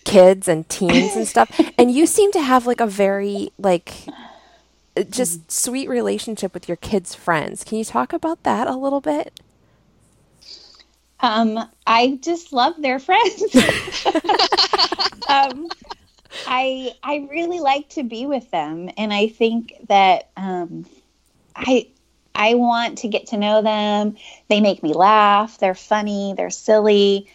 kids 0.03 0.49
and 0.49 0.67
teens 0.67 1.15
and 1.15 1.29
stuff. 1.29 1.51
And 1.79 1.93
you 1.93 2.07
seem 2.07 2.33
to 2.33 2.41
have 2.41 2.67
like 2.67 2.81
a 2.81 2.87
very 2.87 3.51
like 3.59 3.93
just 5.11 5.53
sweet 5.53 5.91
relationship 5.91 6.55
with 6.55 6.69
your 6.69 6.79
kids' 6.79 7.15
friends. 7.15 7.65
Can 7.65 7.77
you 7.77 7.85
talk 7.85 8.15
about 8.15 8.45
that 8.45 8.67
a 8.67 8.77
little 8.77 9.03
bit? 9.03 9.41
Um, 11.21 11.59
I 11.87 12.19
just 12.23 12.55
love 12.55 12.81
their 12.81 12.99
friends. 12.99 13.43
um, 15.29 15.69
I 16.47 16.95
I 17.03 17.29
really 17.31 17.61
like 17.61 17.91
to 17.91 18.05
be 18.05 18.25
with 18.25 18.51
them, 18.51 18.89
and 18.97 19.13
I 19.13 19.29
think 19.29 19.75
that 19.89 20.31
um, 20.35 20.87
I 21.55 21.89
I 22.35 22.55
want 22.55 22.99
to 22.99 23.09
get 23.09 23.29
to 23.29 23.37
know 23.37 23.63
them. 23.63 24.17
They 24.49 24.61
make 24.61 24.83
me 24.83 24.93
laugh. 24.93 25.59
They're 25.59 25.75
funny. 25.75 26.35
They're 26.37 26.51
silly, 26.51 27.29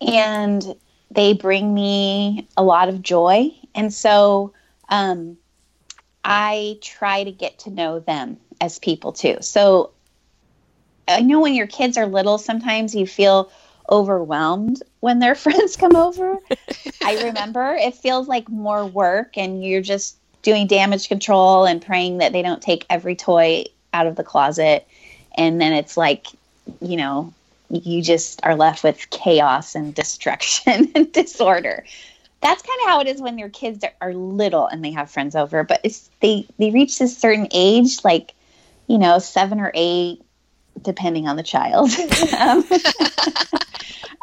and 0.00 0.74
they 1.10 1.32
bring 1.32 1.72
me 1.72 2.48
a 2.56 2.62
lot 2.62 2.88
of 2.88 3.02
joy. 3.02 3.54
And 3.74 3.92
so 3.92 4.52
um, 4.88 5.38
I 6.24 6.78
try 6.82 7.24
to 7.24 7.32
get 7.32 7.60
to 7.60 7.70
know 7.70 8.00
them 8.00 8.38
as 8.60 8.78
people 8.78 9.12
too. 9.12 9.38
So 9.40 9.92
I 11.06 11.20
know 11.20 11.40
when 11.40 11.54
your 11.54 11.66
kids 11.66 11.96
are 11.96 12.06
little, 12.06 12.38
sometimes 12.38 12.94
you 12.94 13.06
feel 13.06 13.50
overwhelmed 13.90 14.82
when 15.00 15.18
their 15.20 15.34
friends 15.36 15.76
come 15.76 15.96
over. 15.96 16.38
I 17.02 17.24
remember 17.24 17.74
it 17.74 17.94
feels 17.94 18.28
like 18.28 18.48
more 18.48 18.84
work, 18.86 19.38
and 19.38 19.64
you're 19.64 19.80
just 19.80 20.18
doing 20.42 20.66
damage 20.66 21.08
control 21.08 21.64
and 21.64 21.80
praying 21.80 22.18
that 22.18 22.32
they 22.32 22.42
don't 22.42 22.62
take 22.62 22.86
every 22.90 23.16
toy 23.16 23.64
out 23.92 24.06
of 24.06 24.16
the 24.16 24.24
closet. 24.24 24.86
And 25.36 25.60
then 25.60 25.72
it's 25.72 25.96
like, 25.96 26.26
you 26.80 26.96
know, 26.96 27.32
you 27.70 28.02
just 28.02 28.40
are 28.44 28.56
left 28.56 28.82
with 28.82 29.10
chaos 29.10 29.74
and 29.74 29.94
destruction 29.94 30.90
and 30.94 31.12
disorder. 31.12 31.84
That's 32.40 32.62
kind 32.62 32.78
of 32.82 32.88
how 32.88 33.00
it 33.00 33.08
is 33.08 33.20
when 33.20 33.38
your 33.38 33.48
kids 33.48 33.84
are, 34.00 34.14
little 34.14 34.66
and 34.66 34.84
they 34.84 34.92
have 34.92 35.10
friends 35.10 35.34
over. 35.34 35.64
But 35.64 35.80
it's 35.82 36.08
they 36.20 36.46
they 36.58 36.70
reach 36.70 36.98
this 36.98 37.16
certain 37.16 37.48
age, 37.50 38.04
like 38.04 38.32
you 38.86 38.98
know, 38.98 39.18
seven 39.18 39.60
or 39.60 39.72
eight, 39.74 40.22
depending 40.80 41.26
on 41.26 41.36
the 41.36 41.42
child. 41.42 41.90
um, 42.38 42.64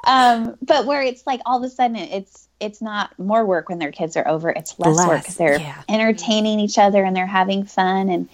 um, 0.07 0.57
but 0.61 0.85
where 0.85 1.01
it's 1.01 1.27
like 1.27 1.41
all 1.45 1.57
of 1.57 1.63
a 1.63 1.69
sudden 1.69 1.97
it's 1.97 2.47
it's 2.61 2.81
not 2.81 3.17
more 3.19 3.45
work 3.45 3.67
when 3.67 3.79
their 3.79 3.91
kids 3.91 4.15
are 4.15 4.27
over. 4.27 4.49
It's 4.49 4.79
less, 4.79 4.97
work 4.97 5.07
Less, 5.07 5.23
because 5.23 5.35
they're 5.35 5.59
yeah. 5.59 5.81
entertaining 5.89 6.61
each 6.61 6.77
other 6.77 7.03
and 7.03 7.15
they're 7.15 7.25
having 7.25 7.65
fun 7.65 8.09
and 8.09 8.29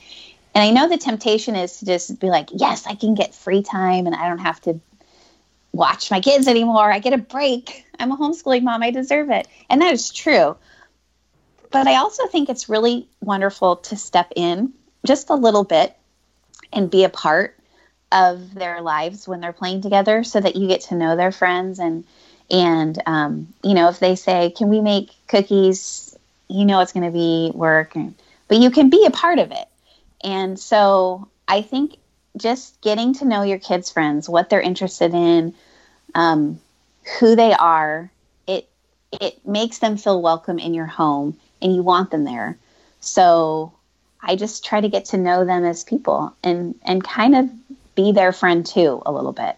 and 0.54 0.64
I 0.64 0.72
know 0.72 0.90
the 0.90 0.98
temptation 0.98 1.56
is 1.56 1.80
to 1.80 1.86
just 1.86 2.20
be 2.20 2.28
like, 2.28 2.50
yes, 2.54 2.86
I 2.86 2.96
can 2.96 3.16
get 3.16 3.34
free 3.34 3.64
time 3.64 4.06
and 4.06 4.16
I 4.16 4.28
don't 4.28 4.40
have 4.40 4.60
to 4.62 4.80
watch 5.72 6.12
my 6.12 6.20
kids 6.20 6.48
anymore. 6.48 6.92
I 6.92 7.00
get 7.00 7.14
a 7.14 7.18
break. 7.18 7.86
I'm 8.00 8.12
a 8.12 8.18
homeschooling 8.18 8.64
mom. 8.64 8.84
I 8.84 8.92
deserve 8.92 9.30
it. 9.30 9.48
And 9.70 9.82
that 9.82 9.94
is 9.94 10.12
true. 10.12 10.58
But 11.72 11.88
I 11.88 11.96
also 11.96 12.28
think 12.28 12.50
it's 12.50 12.68
really 12.68 13.08
wonderful 13.22 13.78
to 13.78 13.96
step 13.96 14.34
in 14.36 14.74
just 15.06 15.30
a 15.30 15.36
little 15.36 15.64
bit 15.64 15.96
and 16.74 16.92
be 16.92 17.06
a 17.06 17.10
part 17.10 17.58
of 18.12 18.54
their 18.54 18.82
lives 18.82 19.28
when 19.28 19.40
they're 19.40 19.54
playing 19.54 19.82
together 19.82 20.24
so 20.24 20.40
that 20.40 20.58
you 20.58 20.68
get 20.68 20.82
to 20.82 20.96
know 20.96 21.16
their 21.16 21.32
friends 21.32 21.80
and 21.80 22.04
and 22.50 23.02
um, 23.06 23.48
you 23.64 23.74
know 23.74 23.88
if 23.88 24.00
they 24.00 24.16
say 24.18 24.50
can 24.50 24.68
we 24.68 24.82
make 24.82 25.12
cookies 25.28 26.18
you 26.50 26.66
know 26.66 26.82
it's 26.82 26.92
going 26.92 27.06
to 27.06 27.12
be 27.12 27.52
work 27.56 27.96
and, 27.96 28.14
but 28.50 28.58
you 28.58 28.70
can 28.70 28.90
be 28.90 29.06
a 29.06 29.12
part 29.12 29.40
of 29.40 29.52
it 29.52 29.66
and 30.24 30.60
so 30.60 31.28
i 31.48 31.62
think 31.62 31.98
just 32.38 32.80
getting 32.82 33.14
to 33.14 33.26
know 33.26 33.44
your 33.44 33.60
kids 33.60 33.92
friends 33.92 34.30
what 34.30 34.50
they're 34.50 34.62
interested 34.62 35.14
in 35.14 35.54
um, 36.16 36.60
who 37.20 37.36
they 37.36 37.54
are 37.54 38.12
it 38.48 38.68
it 39.12 39.46
makes 39.46 39.80
them 39.80 39.98
feel 39.98 40.22
welcome 40.22 40.60
in 40.60 40.74
your 40.74 40.86
home 40.86 41.38
and 41.62 41.76
you 41.76 41.84
want 41.84 42.12
them 42.12 42.24
there 42.24 42.58
so 43.00 43.74
i 44.22 44.36
just 44.36 44.64
try 44.66 44.80
to 44.82 44.90
get 44.90 45.06
to 45.06 45.18
know 45.18 45.46
them 45.46 45.64
as 45.66 45.84
people 45.84 46.36
and 46.44 46.76
and 46.84 47.04
kind 47.04 47.36
of 47.36 47.50
be 47.96 48.12
their 48.12 48.32
friend 48.32 48.66
too 48.66 49.02
a 49.06 49.12
little 49.12 49.34
bit 49.34 49.56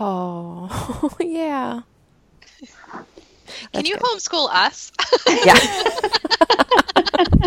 Oh, 0.00 1.14
yeah. 1.20 1.82
Can 2.92 3.06
That's 3.72 3.88
you 3.88 3.96
good. 3.96 4.02
homeschool 4.02 4.48
us? 4.52 4.92
Yeah. 5.44 5.58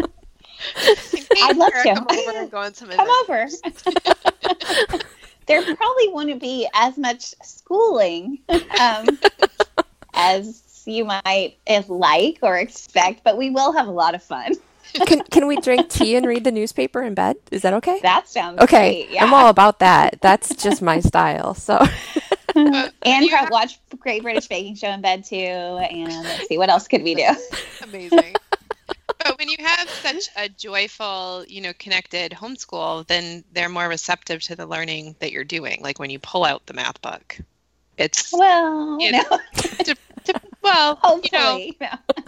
I'd 1.43 1.57
love 1.57 1.71
to. 1.73 1.93
Come 1.95 2.07
over 2.09 2.37
and 2.39 2.51
go 2.51 2.57
on 2.57 2.73
some 2.73 2.89
come 2.89 3.07
over 3.23 3.47
there 5.47 5.61
probably 5.75 6.07
wouldn't 6.09 6.41
be 6.41 6.67
as 6.73 6.97
much 6.97 7.33
schooling 7.43 8.39
um, 8.79 9.07
as 10.13 10.83
you 10.85 11.05
might 11.05 11.55
like 11.87 12.39
or 12.41 12.57
expect 12.57 13.23
but 13.23 13.37
we 13.37 13.49
will 13.49 13.71
have 13.73 13.87
a 13.87 13.91
lot 13.91 14.15
of 14.15 14.23
fun 14.23 14.53
Can 15.05 15.21
can 15.25 15.47
we 15.47 15.57
drink 15.57 15.89
tea 15.97 16.15
and 16.15 16.25
read 16.25 16.43
the 16.45 16.51
newspaper 16.51 17.01
in 17.03 17.13
bed? 17.13 17.35
Is 17.51 17.61
that 17.63 17.73
okay? 17.75 17.99
that 18.01 18.27
sounds 18.29 18.59
Okay. 18.61 19.03
great 19.05 19.11
yeah 19.11 19.23
I'm 19.25 19.33
all 19.33 19.49
about 19.49 19.79
that. 19.79 20.19
That's 20.21 20.55
just 20.55 20.81
my 20.81 20.99
style. 21.01 21.53
So 21.53 21.75
Uh, 22.55 22.89
and 23.03 23.23
you 23.25 23.35
have- 23.35 23.51
watch 23.51 23.77
Great 23.99 24.23
British 24.23 24.47
Baking 24.47 24.75
Show 24.75 24.87
in 24.89 25.01
bed 25.01 25.23
too. 25.23 25.35
And 25.35 26.11
let's 26.23 26.47
see 26.47 26.57
what 26.57 26.69
else 26.69 26.87
could 26.87 27.03
we 27.03 27.13
do. 27.13 27.27
Amazing. 27.83 28.35
But 29.27 29.37
when 29.39 29.49
you 29.49 29.57
have 29.59 29.89
such 29.89 30.29
a 30.35 30.49
joyful, 30.49 31.45
you 31.47 31.61
know, 31.61 31.73
connected 31.77 32.31
homeschool, 32.31 33.05
then 33.07 33.43
they're 33.53 33.69
more 33.69 33.87
receptive 33.87 34.41
to 34.43 34.55
the 34.55 34.65
learning 34.65 35.15
that 35.19 35.31
you're 35.31 35.43
doing. 35.43 35.81
Like 35.81 35.99
when 35.99 36.09
you 36.09 36.19
pull 36.19 36.45
out 36.45 36.65
the 36.65 36.73
math 36.73 37.01
book. 37.01 37.37
it's 37.97 38.31
Well, 38.31 38.99
You 38.99 39.11
no. 39.13 39.23
to, 39.23 39.95
to, 40.23 40.41
well, 40.61 40.99
you 41.23 41.29
know, 41.31 41.71
no. 41.81 41.87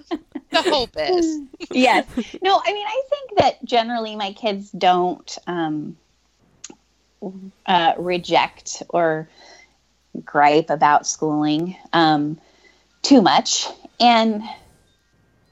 the 0.52 0.62
hope 0.70 0.91
is. 0.97 1.41
yes. 1.72 2.06
No, 2.41 2.62
I 2.66 2.74
mean, 2.74 2.88
I 2.88 3.02
think 3.10 3.39
that 3.39 3.64
generally 3.66 4.16
my 4.16 4.34
kids 4.34 4.72
don't 4.72 5.38
um, 5.47 5.97
uh, 7.66 7.93
reject 7.97 8.84
or 8.89 9.30
gripe 10.26 10.70
about 10.70 11.06
schooling 11.08 11.76
um, 11.93 12.39
too 13.02 13.22
much. 13.22 13.68
And 14.00 14.43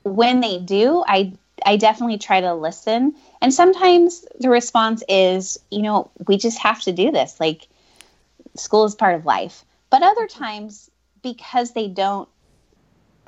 when 0.08 0.40
they 0.42 0.60
do, 0.60 1.04
I 1.08 1.34
I 1.66 1.78
definitely 1.78 2.18
try 2.20 2.42
to 2.42 2.54
listen. 2.54 3.16
And 3.42 3.54
sometimes 3.54 4.26
the 4.40 4.50
response 4.50 5.04
is, 5.10 5.60
you 5.72 5.82
know, 5.82 6.12
we 6.28 6.38
just 6.38 6.60
have 6.60 6.82
to 6.82 6.92
do 6.92 7.12
this. 7.12 7.40
Like 7.40 7.68
school 8.56 8.86
is 8.86 8.96
part 8.96 9.16
of 9.16 9.26
life. 9.26 9.66
But 9.90 10.04
other 10.04 10.28
times, 10.28 10.90
because 11.24 11.72
they 11.72 11.88
don't 11.88 12.30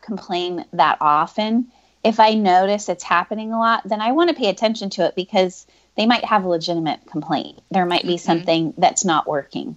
complain 0.02 0.66
that 0.74 0.98
often, 1.02 1.72
if 2.04 2.20
I 2.20 2.34
notice 2.34 2.88
it's 2.88 3.04
happening 3.04 3.52
a 3.52 3.60
lot, 3.60 3.88
then 3.88 4.02
I 4.02 4.12
want 4.12 4.30
to 4.30 4.36
pay 4.36 4.50
attention 4.50 4.90
to 4.92 5.06
it 5.06 5.16
because 5.16 5.66
they 5.96 6.06
might 6.06 6.24
have 6.26 6.46
a 6.46 6.50
legitimate 6.50 7.06
complaint. 7.08 7.62
There 7.72 7.86
might 7.86 8.06
be 8.06 8.16
Mhm. 8.16 8.20
something 8.20 8.74
that's 8.78 9.04
not 9.04 9.28
working. 9.28 9.76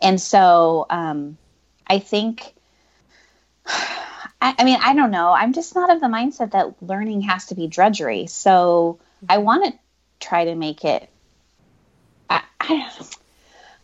And 0.00 0.20
so 0.20 0.86
um, 0.90 1.36
I 1.86 1.98
think, 1.98 2.54
I, 4.40 4.54
I 4.58 4.64
mean, 4.64 4.78
I 4.82 4.94
don't 4.94 5.10
know. 5.10 5.32
I'm 5.32 5.52
just 5.52 5.74
not 5.74 5.90
of 5.90 6.00
the 6.00 6.06
mindset 6.06 6.52
that 6.52 6.82
learning 6.82 7.22
has 7.22 7.46
to 7.46 7.54
be 7.54 7.66
drudgery. 7.66 8.26
So 8.26 8.98
I 9.28 9.38
want 9.38 9.64
to 9.64 9.78
try 10.26 10.46
to 10.46 10.54
make 10.54 10.84
it. 10.84 11.08
I, 12.28 12.42
I, 12.60 12.68
don't, 12.68 13.16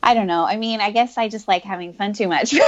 I 0.03 0.15
don't 0.15 0.27
know. 0.27 0.45
I 0.45 0.57
mean, 0.57 0.81
I 0.81 0.91
guess 0.91 1.19
I 1.19 1.29
just 1.29 1.47
like 1.49 1.63
having 1.63 1.93
fun 1.93 2.13
too 2.13 2.29
much. 2.29 2.55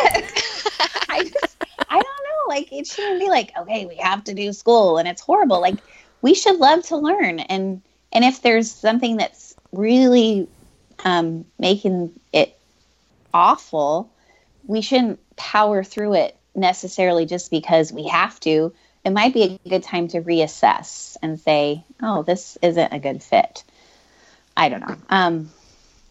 I 1.09 1.25
just, 1.25 1.65
I 1.89 1.95
don't 1.95 2.03
know. 2.03 2.49
Like, 2.49 2.73
it 2.73 2.87
shouldn't 2.87 3.21
be 3.21 3.29
like, 3.29 3.53
okay, 3.57 3.87
we 3.87 3.97
have 3.97 4.25
to 4.25 4.35
do 4.35 4.53
school 4.53 4.99
and 4.99 5.09
it's 5.09 5.23
horrible. 5.23 5.61
Like, 5.61 5.77
we 6.21 6.35
should 6.35 6.59
love 6.59 6.85
to 6.87 6.97
learn. 6.97 7.41
And, 7.41 7.83
and 8.13 8.25
if 8.25 8.43
there's 8.43 8.71
something 8.71 9.17
that's 9.17 9.55
really 9.73 10.49
um, 11.05 11.45
making 11.59 12.19
it 12.33 12.59
awful, 13.33 14.11
we 14.67 14.81
shouldn't 14.83 15.21
power 15.37 15.85
through 15.85 16.15
it 16.15 16.38
necessarily 16.59 17.27
just 17.27 17.51
because 17.51 17.93
we 17.93 18.09
have 18.09 18.39
to. 18.41 18.73
It 19.05 19.11
might 19.11 19.33
be 19.33 19.59
a 19.65 19.69
good 19.69 19.83
time 19.85 20.09
to 20.09 20.21
reassess 20.21 21.17
and 21.23 21.39
say, 21.41 21.85
oh, 22.03 22.23
this 22.23 22.59
isn't 22.63 22.93
a 22.93 22.99
good 22.99 23.23
fit. 23.23 23.65
I 24.57 24.69
don't 24.69 24.81
know. 24.81 24.97
Um, 25.09 25.51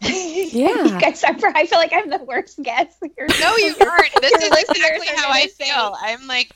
Yeah. 0.00 0.94
you 0.94 1.00
guys 1.00 1.22
are, 1.24 1.34
I 1.54 1.66
feel 1.66 1.78
like 1.78 1.92
I'm 1.92 2.08
the 2.08 2.24
worst 2.24 2.60
guest. 2.62 2.96
here. 3.16 3.28
No, 3.38 3.56
you 3.56 3.76
aren't. 3.80 4.10
This 4.22 4.32
is 4.32 4.56
exactly 4.70 5.06
how 5.08 5.30
I 5.30 5.46
feel. 5.48 5.96
I'm 6.00 6.26
like, 6.26 6.50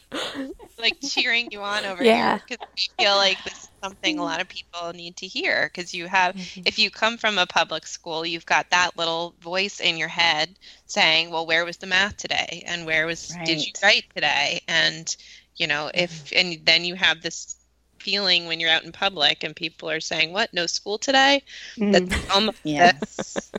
like 0.79 0.97
cheering 1.03 1.49
you 1.51 1.61
on 1.61 1.85
over 1.85 2.03
Yeah. 2.03 2.39
here 2.39 2.43
because 2.49 2.67
I 2.99 3.03
feel 3.03 3.17
like 3.17 3.45
this 3.45 3.55
is 3.55 3.69
something 3.83 4.17
a 4.17 4.21
mm-hmm. 4.21 4.25
lot 4.25 4.41
of 4.41 4.49
people 4.49 4.93
need 4.93 5.17
to 5.17 5.27
hear. 5.27 5.71
Because 5.73 5.93
you 5.95 6.07
have, 6.07 6.35
mm-hmm. 6.35 6.63
if 6.65 6.79
you 6.79 6.91
come 6.91 7.19
from 7.19 7.39
a 7.39 7.47
public 7.47 7.87
school, 7.87 8.25
you've 8.25 8.47
got 8.47 8.71
that 8.71 8.97
little 8.97 9.35
voice 9.41 9.81
in 9.81 9.97
your 9.97 10.09
head 10.09 10.55
saying, 10.87 11.31
"Well, 11.31 11.47
where 11.47 11.65
was 11.65 11.79
the 11.79 11.87
math 11.87 12.17
today? 12.17 12.63
And 12.67 12.87
where 12.87 13.07
was 13.07 13.29
did 13.45 13.59
you 13.61 13.73
Right. 13.83 13.83
write 13.83 14.05
today?" 14.15 14.61
And 14.69 15.15
you 15.57 15.67
know, 15.67 15.91
if 15.93 16.27
mm-hmm. 16.27 16.39
and 16.39 16.67
then 16.67 16.85
you 16.85 16.95
have 16.95 17.23
this 17.23 17.57
feeling 17.99 18.47
when 18.47 18.59
you're 18.59 18.71
out 18.71 18.85
in 18.85 18.93
public 18.93 19.45
and 19.45 19.55
people 19.55 19.91
are 19.91 20.01
saying, 20.01 20.33
"What? 20.33 20.53
No 20.55 20.67
school 20.67 20.99
today?" 20.99 21.43
That's 21.77 22.31
almost 22.31 22.59
Yes. 22.65 23.51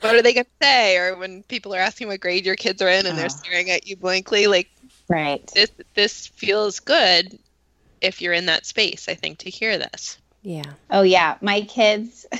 what 0.00 0.14
are 0.14 0.22
they 0.22 0.34
going 0.34 0.44
to 0.44 0.66
say? 0.66 0.96
Or 0.98 1.16
when 1.16 1.42
people 1.44 1.74
are 1.74 1.80
asking 1.80 2.08
what 2.08 2.20
grade 2.20 2.46
your 2.46 2.56
kids 2.56 2.82
are 2.82 2.88
in 2.88 3.06
and 3.06 3.14
Oh. 3.14 3.16
they're 3.16 3.26
ah. 3.26 3.42
staring 3.42 3.70
at 3.70 3.86
you 3.86 3.96
blankly, 3.96 4.46
like 4.46 4.68
right. 5.08 5.46
this, 5.54 5.70
this 5.94 6.26
feels 6.26 6.80
good 6.80 7.38
if 8.00 8.20
you're 8.20 8.32
in 8.32 8.46
that 8.46 8.66
space. 8.66 9.08
I 9.08 9.14
think 9.14 9.38
to 9.38 9.50
hear 9.50 9.78
this. 9.78 10.18
Yeah. 10.42 10.62
Oh 10.90 11.02
yeah, 11.02 11.36
my 11.40 11.62
kids. 11.62 12.26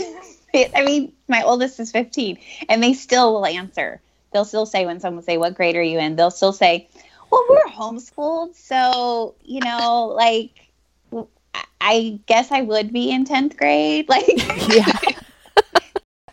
I 0.55 0.85
mean, 0.85 1.13
my 1.29 1.43
oldest 1.43 1.79
is 1.81 1.91
15, 1.93 2.39
and 2.69 2.83
they 2.83 2.93
still 2.95 3.35
will 3.35 3.47
answer. 3.47 4.01
They'll 4.33 4.45
still 4.45 4.67
say 4.67 4.87
when 4.87 5.01
someone 5.01 5.23
say, 5.25 5.37
"What 5.39 5.55
grade 5.55 5.77
are 5.77 5.83
you 5.83 5.99
in?" 5.99 6.17
They'll 6.17 6.31
still 6.31 6.53
say, 6.53 6.89
"Well, 7.31 7.45
we're 7.49 7.65
homeschooled, 7.67 8.55
so 8.55 9.35
you 9.43 9.61
know, 9.61 10.07
like, 10.17 10.51
I- 11.55 11.65
I 11.81 12.21
guess 12.27 12.51
I 12.53 12.63
would 12.63 12.93
be 12.93 13.11
in 13.11 13.25
10th 13.25 13.57
grade." 13.57 14.09
Like, 14.09 14.29
yeah. 14.75 14.93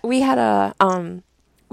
we 0.03 0.19
had 0.21 0.37
a 0.37 0.75
um 0.79 1.23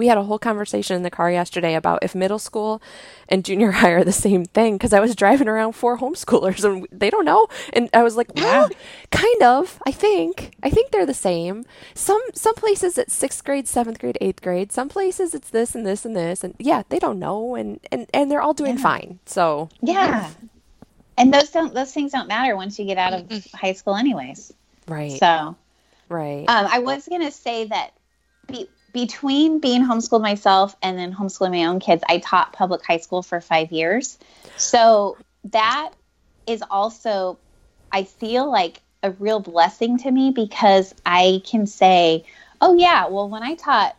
we 0.01 0.09
had 0.09 0.19
a 0.19 0.25
whole 0.25 0.39
conversation 0.39 0.97
in 0.97 1.03
the 1.05 1.11
car 1.11 1.31
yesterday 1.31 1.75
about 1.75 1.99
if 2.03 2.15
middle 2.15 2.39
school 2.39 2.81
and 3.29 3.45
junior 3.45 3.71
high 3.81 3.91
are 3.91 4.05
the 4.05 4.13
same 4.27 4.45
thing 4.45 4.77
because 4.79 4.93
I 4.93 5.01
was 5.01 5.15
driving 5.15 5.47
around 5.49 5.73
four 5.75 5.99
homeschoolers 5.99 6.65
and 6.65 6.87
they 6.91 7.11
don't 7.11 7.25
know. 7.25 7.47
And 7.73 7.89
I 7.93 8.03
was 8.03 8.17
like 8.17 8.35
well 8.35 8.69
kind 9.13 9.43
of 9.43 9.81
I 9.87 9.93
think. 9.93 10.53
I 10.63 10.71
think 10.71 10.91
they're 10.91 11.07
the 11.07 11.15
same. 11.31 11.65
Some 11.95 12.23
some 12.35 12.55
places 12.55 12.99
it's 12.99 13.15
sixth 13.15 13.45
grade 13.45 13.69
seventh 13.69 13.99
grade 14.01 14.19
eighth 14.21 14.43
grade. 14.43 14.73
Some 14.73 14.89
places 14.89 15.35
it's 15.35 15.51
this 15.51 15.75
and 15.77 15.85
this 15.87 16.05
and 16.07 16.17
this. 16.17 16.43
And 16.45 16.55
yeah 16.59 16.83
they 16.89 16.99
don't 16.99 17.19
know 17.19 17.55
and 17.55 17.79
and, 17.93 18.07
and 18.15 18.31
they're 18.31 18.43
all 18.43 18.55
doing 18.55 18.77
Yeah. 18.77 18.83
fine. 18.91 19.19
So 19.27 19.69
yeah. 19.83 20.31
And 21.19 21.35
those 21.35 21.51
don't 21.51 21.75
those 21.75 21.93
things 21.93 22.13
don't 22.13 22.29
matter 22.29 22.57
once 22.57 22.79
you 22.79 22.87
get 22.87 22.97
out 22.99 23.13
of 23.13 23.47
high 23.53 23.75
school, 23.75 23.95
anyways. 23.95 24.53
right. 24.89 25.13
So. 25.21 25.55
right. 26.09 26.47
Um, 26.49 26.67
I 26.71 26.79
was 26.79 27.07
going 27.07 27.21
to 27.21 27.31
say 27.31 27.67
that 27.67 27.93
be, 28.47 28.69
between 28.93 29.61
being 29.61 29.85
homeschooled 29.85 30.23
myself 30.23 30.77
and 30.83 30.99
then 30.99 31.15
homeschooling 31.15 31.53
my 31.53 31.65
own 31.67 31.81
kids, 31.81 32.03
I 32.09 32.19
taught 32.19 32.53
public 32.53 32.85
high 32.85 32.99
school 32.99 33.23
for 33.23 33.41
five 33.41 33.73
years. 33.73 34.19
So 34.57 35.17
that 35.45 35.93
is 36.47 36.63
also, 36.71 37.39
I 37.93 38.05
feel 38.05 38.51
like 38.51 38.81
a 39.03 39.11
real 39.13 39.41
blessing 39.41 39.99
to 39.99 40.11
me 40.11 40.31
because 40.31 40.95
I 41.07 41.43
can 41.45 41.67
say, 41.67 42.25
oh, 42.61 42.75
yeah, 42.75 43.09
well, 43.09 43.29
when 43.29 43.43
I 43.43 43.55
taught 43.55 43.97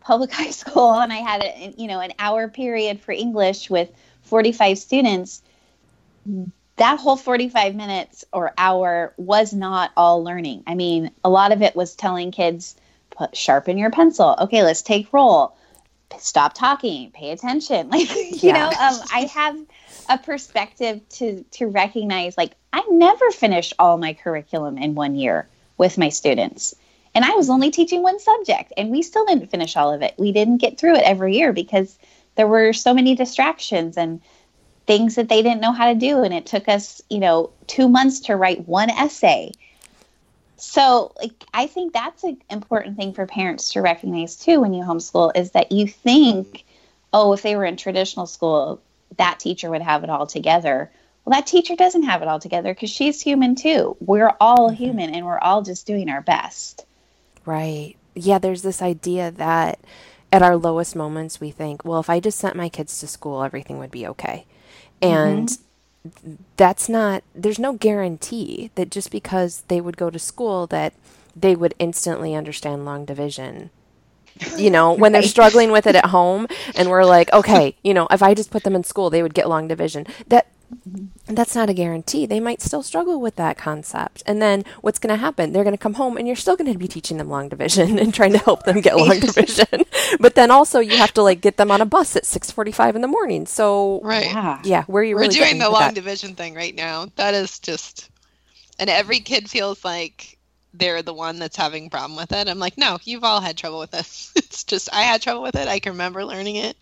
public 0.00 0.32
high 0.32 0.50
school 0.50 0.94
and 0.94 1.12
I 1.12 1.16
had 1.16 1.42
a, 1.42 1.74
you 1.76 1.88
know 1.88 2.00
an 2.00 2.12
hour 2.18 2.48
period 2.48 3.00
for 3.00 3.12
English 3.12 3.70
with 3.70 3.90
45 4.22 4.78
students 4.78 5.42
that 6.76 7.00
whole 7.00 7.16
45 7.16 7.74
minutes 7.74 8.24
or 8.32 8.52
hour 8.56 9.14
was 9.16 9.52
not 9.52 9.90
all 9.96 10.22
learning. 10.22 10.62
I 10.66 10.74
mean, 10.74 11.10
a 11.24 11.30
lot 11.30 11.52
of 11.52 11.62
it 11.62 11.74
was 11.74 11.94
telling 11.94 12.30
kids, 12.30 12.76
put 13.16 13.36
sharpen 13.36 13.78
your 13.78 13.90
pencil. 13.90 14.34
Okay, 14.40 14.62
let's 14.62 14.82
take 14.82 15.12
roll. 15.12 15.56
Stop 16.18 16.54
talking. 16.54 17.10
Pay 17.12 17.30
attention. 17.30 17.88
Like, 17.90 18.08
you 18.10 18.38
Yeah. 18.42 18.52
know, 18.52 18.66
um, 18.66 19.00
I 19.12 19.30
have 19.34 19.56
a 20.08 20.18
perspective 20.18 21.00
to 21.08 21.44
to 21.52 21.66
recognize 21.66 22.36
like 22.38 22.52
I 22.72 22.82
never 22.90 23.30
finished 23.32 23.74
all 23.78 23.98
my 23.98 24.12
curriculum 24.14 24.78
in 24.78 24.94
one 24.94 25.16
year 25.16 25.48
with 25.78 25.98
my 25.98 26.10
students. 26.10 26.74
And 27.14 27.24
I 27.24 27.30
was 27.30 27.50
only 27.50 27.70
teaching 27.70 28.02
one 28.02 28.20
subject 28.20 28.72
and 28.76 28.90
we 28.90 29.02
still 29.02 29.24
didn't 29.24 29.50
finish 29.50 29.76
all 29.76 29.92
of 29.92 30.02
it. 30.02 30.14
We 30.18 30.32
didn't 30.32 30.58
get 30.58 30.78
through 30.78 30.96
it 30.96 31.02
every 31.04 31.36
year 31.36 31.52
because 31.52 31.98
there 32.36 32.46
were 32.46 32.72
so 32.72 32.94
many 32.94 33.14
distractions 33.14 33.96
and 33.96 34.20
things 34.86 35.16
that 35.16 35.28
they 35.28 35.42
didn't 35.42 35.60
know 35.60 35.72
how 35.72 35.92
to 35.92 35.98
do 35.98 36.22
and 36.22 36.32
it 36.32 36.46
took 36.46 36.68
us 36.68 37.02
you 37.10 37.18
know 37.18 37.50
two 37.66 37.88
months 37.88 38.20
to 38.20 38.36
write 38.36 38.68
one 38.68 38.90
essay 38.90 39.50
so 40.56 41.12
like 41.20 41.44
i 41.52 41.66
think 41.66 41.92
that's 41.92 42.24
an 42.24 42.40
important 42.50 42.96
thing 42.96 43.12
for 43.12 43.26
parents 43.26 43.72
to 43.72 43.80
recognize 43.80 44.36
too 44.36 44.60
when 44.60 44.72
you 44.72 44.82
homeschool 44.82 45.30
is 45.36 45.50
that 45.52 45.70
you 45.70 45.86
think 45.86 46.64
oh 47.12 47.32
if 47.32 47.42
they 47.42 47.56
were 47.56 47.64
in 47.64 47.76
traditional 47.76 48.26
school 48.26 48.80
that 49.16 49.40
teacher 49.40 49.70
would 49.70 49.82
have 49.82 50.04
it 50.04 50.10
all 50.10 50.26
together. 50.26 50.90
Well 51.24 51.36
that 51.36 51.46
teacher 51.46 51.76
doesn't 51.76 52.04
have 52.04 52.22
it 52.22 52.28
all 52.28 52.40
together 52.40 52.72
because 52.72 52.90
she's 52.90 53.20
human 53.20 53.54
too. 53.54 53.96
We're 54.00 54.34
all 54.40 54.70
mm-hmm. 54.70 54.76
human 54.76 55.14
and 55.14 55.26
we're 55.26 55.38
all 55.38 55.62
just 55.62 55.86
doing 55.86 56.08
our 56.08 56.20
best. 56.20 56.84
Right. 57.44 57.96
Yeah, 58.14 58.38
there's 58.38 58.62
this 58.62 58.82
idea 58.82 59.30
that 59.32 59.78
at 60.32 60.42
our 60.42 60.56
lowest 60.56 60.96
moments, 60.96 61.40
we 61.40 61.50
think, 61.50 61.84
well, 61.84 62.00
if 62.00 62.10
I 62.10 62.18
just 62.20 62.38
sent 62.38 62.56
my 62.56 62.68
kids 62.68 62.98
to 63.00 63.06
school, 63.06 63.42
everything 63.42 63.78
would 63.78 63.90
be 63.90 64.06
okay. 64.06 64.46
And 65.02 65.48
mm-hmm. 65.48 65.62
That's 66.56 66.88
not, 66.88 67.22
there's 67.34 67.58
no 67.58 67.74
guarantee 67.74 68.70
that 68.74 68.90
just 68.90 69.10
because 69.10 69.62
they 69.68 69.80
would 69.80 69.96
go 69.96 70.10
to 70.10 70.18
school 70.18 70.66
that 70.68 70.92
they 71.34 71.54
would 71.54 71.74
instantly 71.78 72.34
understand 72.34 72.84
long 72.84 73.04
division. 73.04 73.70
You 74.56 74.70
know, 74.70 74.92
when 74.92 75.12
they're 75.12 75.22
struggling 75.22 75.70
with 75.70 75.86
it 75.86 75.96
at 75.96 76.06
home 76.06 76.46
and 76.74 76.90
we're 76.90 77.04
like, 77.04 77.32
okay, 77.32 77.74
you 77.82 77.94
know, 77.94 78.06
if 78.10 78.22
I 78.22 78.34
just 78.34 78.50
put 78.50 78.64
them 78.64 78.74
in 78.74 78.84
school, 78.84 79.08
they 79.08 79.22
would 79.22 79.34
get 79.34 79.48
long 79.48 79.66
division. 79.66 80.06
That 80.28 80.46
that's 81.26 81.54
not 81.54 81.70
a 81.70 81.74
guarantee. 81.74 82.26
They 82.26 82.40
might 82.40 82.62
still 82.62 82.82
struggle 82.82 83.20
with 83.20 83.36
that 83.36 83.58
concept. 83.58 84.22
And 84.26 84.40
then 84.42 84.64
what's 84.80 84.98
going 84.98 85.14
to 85.14 85.20
happen? 85.20 85.52
They're 85.52 85.64
going 85.64 85.74
to 85.76 85.78
come 85.82 85.94
home 85.94 86.16
and 86.16 86.26
you're 86.26 86.36
still 86.36 86.56
going 86.56 86.72
to 86.72 86.78
be 86.78 86.88
teaching 86.88 87.18
them 87.18 87.28
long 87.28 87.48
division 87.48 87.98
and 88.00 88.14
trying 88.14 88.32
to 88.32 88.38
help 88.38 88.64
them 88.64 88.80
get 88.80 88.96
long 88.96 89.20
division. 89.20 89.66
But 90.20 90.34
then 90.36 90.50
also 90.50 90.80
you 90.80 90.96
have 90.98 91.12
to 91.14 91.22
like 91.22 91.40
get 91.40 91.56
them 91.56 91.70
on 91.70 91.80
a 91.80 91.86
bus 91.86 92.16
at 92.16 92.24
6:45 92.24 92.94
in 92.96 93.00
the 93.02 93.08
morning. 93.08 93.46
So 93.46 94.00
Right. 94.00 94.26
yeah 94.32 94.62
yeah, 94.62 94.84
where 94.84 95.02
are 95.02 95.04
you 95.04 95.16
We're 95.16 95.20
really 95.20 95.34
doing 95.34 95.58
the 95.58 95.70
long 95.70 95.80
that? 95.80 95.94
division 95.94 96.34
thing 96.36 96.54
right 96.54 96.74
now. 96.74 97.06
That 97.16 97.34
is 97.34 97.58
just, 97.60 98.10
and 98.78 98.90
every 98.90 99.20
kid 99.20 99.50
feels 99.50 99.84
like 99.84 100.38
they're 100.74 101.02
the 101.02 101.14
one 101.14 101.38
that's 101.38 101.56
having 101.56 101.86
a 101.86 101.90
problem 101.90 102.16
with 102.16 102.32
it. 102.32 102.48
I'm 102.48 102.58
like, 102.58 102.78
no, 102.78 102.98
you've 103.04 103.24
all 103.24 103.40
had 103.40 103.56
trouble 103.56 103.78
with 103.80 103.90
this. 103.92 104.32
It's 104.36 104.64
just 104.64 104.88
I 104.92 105.02
had 105.02 105.22
trouble 105.22 105.42
with 105.42 105.56
it. 105.56 105.68
I 105.68 105.80
can 105.80 105.92
remember 105.92 106.24
learning 106.24 106.56
it. 106.56 106.76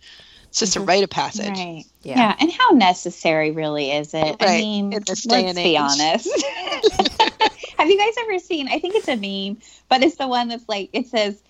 It's 0.55 0.61
just 0.61 0.77
a 0.77 0.81
rite 0.81 1.03
of 1.03 1.11
passage. 1.11 1.49
Right. 1.49 1.85
Yeah. 2.05 2.17
Yeah. 2.17 2.37
And 2.39 2.53
how 2.53 2.71
necessary 2.71 3.51
really 3.51 3.91
is 3.91 4.15
it? 4.15 4.37
I 4.39 4.45
Right. 4.45 4.61
mean, 4.63 4.85
In 4.85 4.91
let's 4.93 5.11
this 5.11 5.23
day 5.23 5.47
and 5.49 5.57
be 5.57 5.77
honest. 5.77 6.29
Have 7.77 7.91
you 7.91 7.99
guys 7.99 8.15
ever 8.21 8.39
seen? 8.39 8.69
I 8.69 8.79
think 8.79 8.95
it's 8.95 9.09
a 9.09 9.17
meme, 9.17 9.61
but 9.89 10.05
it's 10.05 10.15
the 10.15 10.29
one 10.29 10.47
that's 10.47 10.69
like 10.69 10.91
it 10.93 11.09
says, 11.09 11.43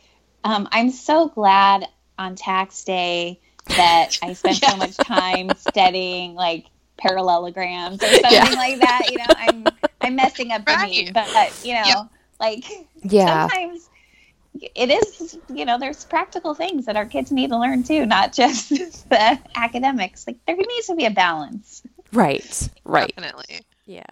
um, 0.43 0.67
"I'm 0.73 0.89
so 0.91 1.29
glad 1.29 1.87
on 2.19 2.35
tax 2.35 2.83
day 2.85 3.41
that 3.77 4.17
I 4.23 4.33
spent 4.33 4.57
so 4.57 4.75
much 4.75 4.99
time 5.01 5.55
studying 5.57 6.35
like 6.35 6.65
parallelograms 6.97 8.03
or 8.03 8.15
something 8.15 8.33
Yeah. 8.33 8.55
like 8.55 8.79
that." 8.79 9.11
You 9.11 9.19
know, 9.19 9.35
I'm 9.37 9.75
I'm 10.01 10.17
messing 10.17 10.51
up 10.51 10.65
the 10.65 10.73
Right. 10.73 11.05
meme, 11.05 11.13
but 11.13 11.53
you 11.63 11.75
know, 11.75 11.85
Yep. 11.85 11.99
like 12.41 12.65
Yeah. 13.03 13.49
sometimes 13.51 13.91
it 14.61 14.91
is 14.91 15.37
you 15.49 15.65
know 15.65 15.79
there's 15.79 16.05
practical 16.05 16.55
things 16.55 16.87
that 16.87 16.97
our 16.97 17.07
kids 17.07 17.33
need 17.33 17.51
to 17.51 17.59
learn 17.59 17.83
too 17.83 18.07
not 18.07 18.33
just 18.33 18.69
the 19.09 19.39
academics 19.57 20.27
like 20.27 20.37
there 20.47 20.57
needs 20.57 20.87
to 20.87 20.95
be 20.95 21.07
a 21.07 21.11
balance 21.11 21.83
Right. 22.15 22.69
Right. 22.85 23.13
Definitely. 23.17 23.63
Yeah. 23.87 24.07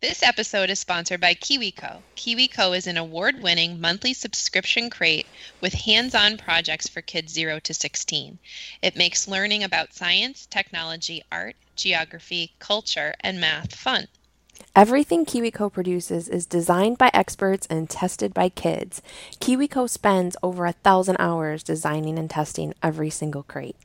This 0.00 0.22
episode 0.22 0.70
is 0.70 0.78
sponsored 0.78 1.20
by 1.20 1.34
KiwiCo. 1.34 2.02
KiwiCo 2.14 2.76
is 2.76 2.86
an 2.86 2.96
award 2.96 3.42
winning 3.42 3.80
monthly 3.80 4.14
subscription 4.14 4.90
crate 4.90 5.26
with 5.60 5.72
hands 5.72 6.14
on 6.14 6.36
projects 6.36 6.86
for 6.86 7.02
kids 7.02 7.32
0 7.32 7.58
to 7.60 7.74
16. 7.74 8.38
It 8.80 8.96
makes 8.96 9.26
learning 9.26 9.64
about 9.64 9.92
science, 9.92 10.46
technology, 10.46 11.24
art, 11.32 11.56
geography, 11.74 12.52
culture, 12.60 13.14
and 13.20 13.40
math 13.40 13.74
fun. 13.74 14.06
Everything 14.76 15.24
KiwiCo 15.24 15.72
produces 15.72 16.28
is 16.28 16.46
designed 16.46 16.98
by 16.98 17.08
experts 17.14 17.64
and 17.70 17.88
tested 17.88 18.34
by 18.34 18.48
kids. 18.48 19.02
KiwiCo 19.40 19.88
spends 19.88 20.36
over 20.42 20.66
a 20.66 20.72
thousand 20.72 21.16
hours 21.20 21.62
designing 21.62 22.18
and 22.18 22.28
testing 22.28 22.74
every 22.82 23.08
single 23.08 23.44
crate. 23.44 23.76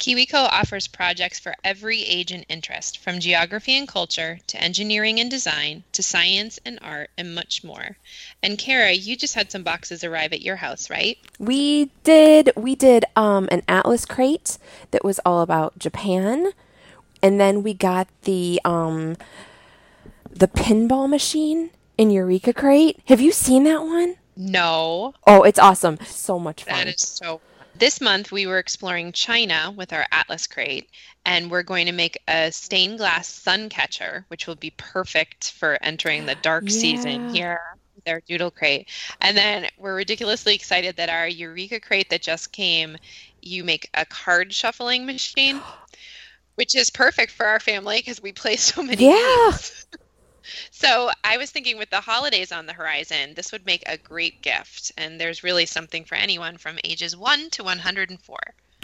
KiwiCo 0.00 0.48
offers 0.50 0.88
projects 0.88 1.38
for 1.38 1.54
every 1.62 2.02
age 2.02 2.32
and 2.32 2.44
interest, 2.48 2.98
from 2.98 3.20
geography 3.20 3.78
and 3.78 3.86
culture 3.86 4.40
to 4.48 4.60
engineering 4.60 5.20
and 5.20 5.30
design 5.30 5.84
to 5.92 6.02
science 6.02 6.58
and 6.64 6.80
art 6.82 7.10
and 7.16 7.32
much 7.32 7.62
more. 7.62 7.96
And 8.42 8.58
Kara, 8.58 8.90
you 8.90 9.14
just 9.14 9.36
had 9.36 9.52
some 9.52 9.62
boxes 9.62 10.02
arrive 10.02 10.32
at 10.32 10.42
your 10.42 10.56
house, 10.56 10.90
right? 10.90 11.16
We 11.38 11.92
did 12.02 12.50
we 12.56 12.74
did 12.74 13.04
um 13.14 13.48
an 13.52 13.62
atlas 13.68 14.04
crate 14.04 14.58
that 14.90 15.04
was 15.04 15.20
all 15.24 15.42
about 15.42 15.78
Japan. 15.78 16.52
And 17.22 17.38
then 17.38 17.62
we 17.62 17.72
got 17.72 18.08
the 18.22 18.60
um 18.64 19.16
the 20.40 20.48
pinball 20.48 21.08
machine 21.08 21.70
in 21.98 22.10
Eureka 22.10 22.54
crate. 22.54 22.98
Have 23.04 23.20
you 23.20 23.30
seen 23.30 23.64
that 23.64 23.82
one? 23.82 24.16
No. 24.36 25.12
Oh, 25.26 25.42
it's 25.42 25.58
awesome. 25.58 25.98
So 26.06 26.38
much 26.38 26.64
fun. 26.64 26.86
That 26.86 26.94
is 26.94 27.02
so. 27.02 27.40
This 27.74 28.00
month 28.00 28.32
we 28.32 28.46
were 28.46 28.58
exploring 28.58 29.12
China 29.12 29.72
with 29.76 29.92
our 29.92 30.06
Atlas 30.12 30.46
crate, 30.46 30.88
and 31.24 31.50
we're 31.50 31.62
going 31.62 31.86
to 31.86 31.92
make 31.92 32.18
a 32.26 32.50
stained 32.52 32.98
glass 32.98 33.28
sun 33.28 33.68
catcher, 33.68 34.24
which 34.28 34.46
will 34.46 34.56
be 34.56 34.70
perfect 34.76 35.52
for 35.52 35.78
entering 35.82 36.26
the 36.26 36.34
dark 36.36 36.68
season 36.70 37.34
here 37.34 37.60
with 37.94 38.08
our 38.08 38.20
doodle 38.20 38.50
crate. 38.50 38.88
And 39.20 39.36
then 39.36 39.68
we're 39.78 39.94
ridiculously 39.94 40.54
excited 40.54 40.96
that 40.96 41.10
our 41.10 41.28
Eureka 41.28 41.80
crate 41.80 42.08
that 42.10 42.22
just 42.22 42.52
came, 42.52 42.96
you 43.42 43.62
make 43.62 43.90
a 43.92 44.06
card 44.06 44.54
shuffling 44.54 45.04
machine, 45.04 45.60
which 46.54 46.74
is 46.74 46.88
perfect 46.88 47.32
for 47.32 47.44
our 47.44 47.60
family 47.60 47.98
because 47.98 48.22
we 48.22 48.32
play 48.32 48.56
so 48.56 48.82
many 48.82 49.06
Yeah. 49.06 49.52
So 50.70 51.10
I 51.24 51.36
was 51.36 51.50
thinking 51.50 51.78
with 51.78 51.90
the 51.90 52.00
holidays 52.00 52.52
on 52.52 52.66
the 52.66 52.72
horizon, 52.72 53.34
this 53.34 53.52
would 53.52 53.66
make 53.66 53.82
a 53.86 53.98
great 53.98 54.42
gift. 54.42 54.92
And 54.96 55.20
there's 55.20 55.44
really 55.44 55.66
something 55.66 56.04
for 56.04 56.14
anyone 56.14 56.56
from 56.56 56.78
ages 56.84 57.16
1 57.16 57.50
to 57.50 57.64
104. 57.64 58.38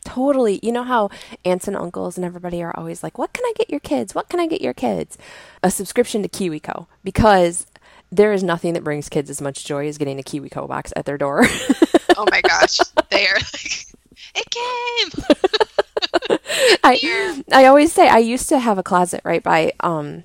Totally. 0.04 0.60
You 0.62 0.70
know 0.70 0.84
how 0.84 1.10
aunts 1.44 1.66
and 1.66 1.76
uncles 1.76 2.16
and 2.16 2.24
everybody 2.24 2.62
are 2.62 2.72
always 2.76 3.02
like, 3.02 3.18
"What 3.18 3.32
can 3.32 3.44
I 3.44 3.52
get 3.56 3.70
your 3.70 3.80
kids? 3.80 4.14
What 4.14 4.28
can 4.28 4.38
I 4.38 4.46
get 4.46 4.60
your 4.60 4.72
kids?" 4.72 5.18
A 5.64 5.70
subscription 5.70 6.22
to 6.22 6.28
KiwiCo 6.28 6.86
because 7.02 7.66
there 8.12 8.32
is 8.32 8.44
nothing 8.44 8.74
that 8.74 8.84
brings 8.84 9.08
kids 9.08 9.28
as 9.30 9.40
much 9.40 9.64
joy 9.64 9.88
as 9.88 9.98
getting 9.98 10.20
a 10.20 10.22
KiwiCo 10.22 10.68
box 10.68 10.92
at 10.94 11.06
their 11.06 11.18
door. 11.18 11.44
Oh 12.16 12.24
my 12.30 12.40
gosh. 12.40 12.78
they 13.10 13.26
are 13.26 13.34
like, 13.34 13.86
it 14.34 14.50
came. 14.50 16.38
I 16.84 17.42
I 17.52 17.66
always 17.66 17.92
say 17.92 18.08
I 18.08 18.18
used 18.18 18.48
to 18.50 18.58
have 18.58 18.78
a 18.78 18.82
closet 18.82 19.20
right 19.24 19.42
by 19.42 19.72
um 19.80 20.24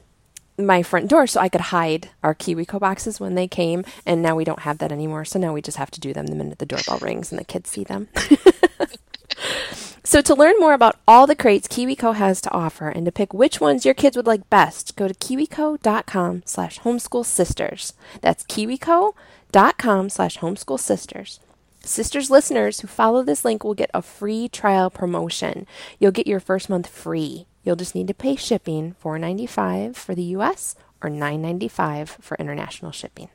my 0.66 0.84
front 0.84 1.09
door 1.09 1.28
so 1.28 1.39
I 1.39 1.49
could 1.49 1.62
hide 1.62 2.09
our 2.24 2.36
KiwiCo 2.36 2.80
boxes 2.80 3.20
when 3.20 3.36
they 3.36 3.47
came 3.47 3.84
and 4.05 4.22
now 4.22 4.36
we 4.36 4.43
don't 4.43 4.59
have 4.59 4.78
that 4.80 4.91
anymore 4.91 5.26
so 5.26 5.39
now 5.39 5.53
we 5.53 5.62
just 5.62 5.78
have 5.78 5.91
to 5.91 5.99
do 5.99 6.14
them 6.14 6.28
the 6.28 6.36
minute 6.36 6.59
the 6.59 6.66
doorbell 6.66 6.99
rings 6.99 7.32
and 7.32 7.39
the 7.39 7.45
kids 7.45 7.70
see 7.70 7.84
them. 7.84 8.07
so 10.03 10.22
to 10.22 10.36
learn 10.36 10.55
more 10.59 10.74
about 10.74 10.99
all 11.07 11.28
the 11.28 11.36
crates 11.36 11.68
KiwiCo 11.68 12.16
has 12.16 12.41
to 12.41 12.51
offer 12.51 12.89
and 12.89 13.05
to 13.05 13.12
pick 13.12 13.34
which 13.34 13.62
ones 13.62 13.86
your 13.86 13.93
kids 13.93 14.18
would 14.18 14.28
like 14.28 14.49
best, 14.49 14.95
go 14.95 15.07
to 15.07 15.14
kiwico.com 15.14 16.43
slash 16.45 16.80
homeschool 16.80 17.26
sisters. 17.26 17.93
That's 18.22 18.43
kiwico.com 18.43 20.09
slash 20.09 20.38
homeschool 20.38 20.80
sisters. 20.80 21.39
Sisters 21.84 22.30
listeners 22.30 22.82
who 22.82 22.88
follow 22.88 23.24
this 23.24 23.43
link 23.43 23.64
will 23.64 23.74
get 23.74 23.89
a 23.93 24.03
free 24.03 24.47
trial 24.47 24.91
promotion. 24.91 25.66
You'll 25.99 26.12
get 26.12 26.28
your 26.28 26.39
first 26.39 26.70
month 26.70 26.88
free. 26.88 27.47
You'll 27.64 27.76
just 27.76 27.95
need 27.95 28.07
to 28.07 28.14
pay 28.14 28.36
shipping 28.36 28.95
$4.95 29.03 29.95
for 29.95 30.16
the 30.16 30.24
US 30.24 30.76
or 31.01 31.09
$9.95 31.09 32.07
for 32.22 32.36
international 32.38 32.91
shipping. 32.91 33.30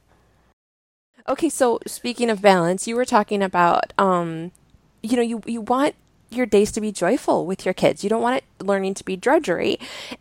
Okay, 1.29 1.49
so 1.49 1.81
speaking 1.87 2.31
of 2.31 2.41
balance, 2.41 2.87
you 2.87 2.95
were 2.95 3.05
talking 3.05 3.43
about 3.43 3.93
um 3.99 4.53
you 5.03 5.17
know, 5.17 5.23
you 5.23 5.43
you 5.47 5.61
want 5.61 5.95
your 6.31 6.47
days 6.47 6.73
to 6.73 6.81
be 6.81 6.93
joyful 6.93 7.47
with 7.47 7.65
your 7.65 7.75
kids. 7.75 8.03
You 8.03 8.11
don't 8.11 8.23
want 8.23 8.39
it 8.39 8.65
learning 8.65 8.95
to 8.95 9.05
be 9.05 9.17
drudgery. 9.17 9.79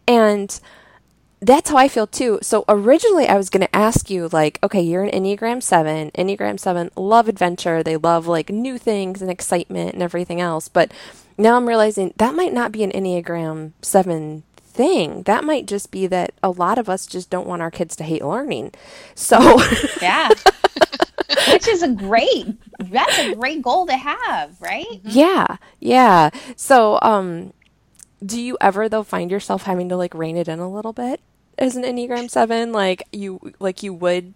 And 0.07 0.59
that's 1.41 1.69
how 1.69 1.77
I 1.77 1.87
feel 1.87 2.07
too. 2.07 2.39
So 2.41 2.65
originally 2.67 3.27
I 3.27 3.37
was 3.37 3.49
going 3.49 3.65
to 3.65 3.75
ask 3.75 4.09
you 4.09 4.29
like, 4.31 4.59
okay, 4.63 4.81
you're 4.81 5.03
an 5.03 5.11
Enneagram 5.11 5.61
7. 5.61 6.11
Enneagram 6.11 6.59
7 6.59 6.91
love 6.95 7.27
adventure. 7.27 7.83
They 7.83 7.97
love 7.97 8.27
like 8.27 8.49
new 8.49 8.77
things 8.77 9.21
and 9.21 9.29
excitement 9.29 9.93
and 9.93 10.03
everything 10.03 10.41
else. 10.41 10.69
But 10.69 10.91
now 11.37 11.55
I'm 11.55 11.67
realizing 11.67 12.13
that 12.17 12.35
might 12.35 12.53
not 12.53 12.71
be 12.71 12.83
an 12.83 12.91
Enneagram 12.91 13.73
7 13.81 14.43
thing. 14.57 15.23
That 15.23 15.43
might 15.43 15.65
just 15.67 15.91
be 15.91 16.07
that 16.07 16.33
a 16.43 16.49
lot 16.49 16.77
of 16.77 16.89
us 16.89 17.05
just 17.05 17.29
don't 17.29 17.47
want 17.47 17.61
our 17.61 17.71
kids 17.71 17.95
to 17.97 18.03
hate 18.03 18.23
learning. 18.23 18.73
So 19.15 19.39
yeah 20.01 20.29
which 21.51 21.67
is 21.67 21.83
a 21.83 21.87
great 21.89 22.47
that's 22.79 23.17
a 23.19 23.35
great 23.35 23.61
goal 23.61 23.85
to 23.85 23.95
have 23.95 24.59
right 24.61 25.01
yeah, 25.03 25.57
yeah. 25.79 26.29
So 26.55 26.99
um 27.01 27.53
do 28.25 28.41
you 28.41 28.57
ever 28.61 28.89
though 28.89 29.03
find 29.03 29.29
yourself 29.29 29.63
having 29.63 29.89
to 29.89 29.97
like 29.97 30.13
rein 30.13 30.37
it 30.37 30.47
in 30.47 30.59
a 30.59 30.71
little 30.71 30.93
bit 30.93 31.21
as 31.57 31.75
an 31.75 31.83
Enneagram 31.83 32.29
7 32.29 32.71
like 32.71 33.03
you 33.11 33.53
like 33.59 33.83
you 33.83 33.93
would 33.93 34.33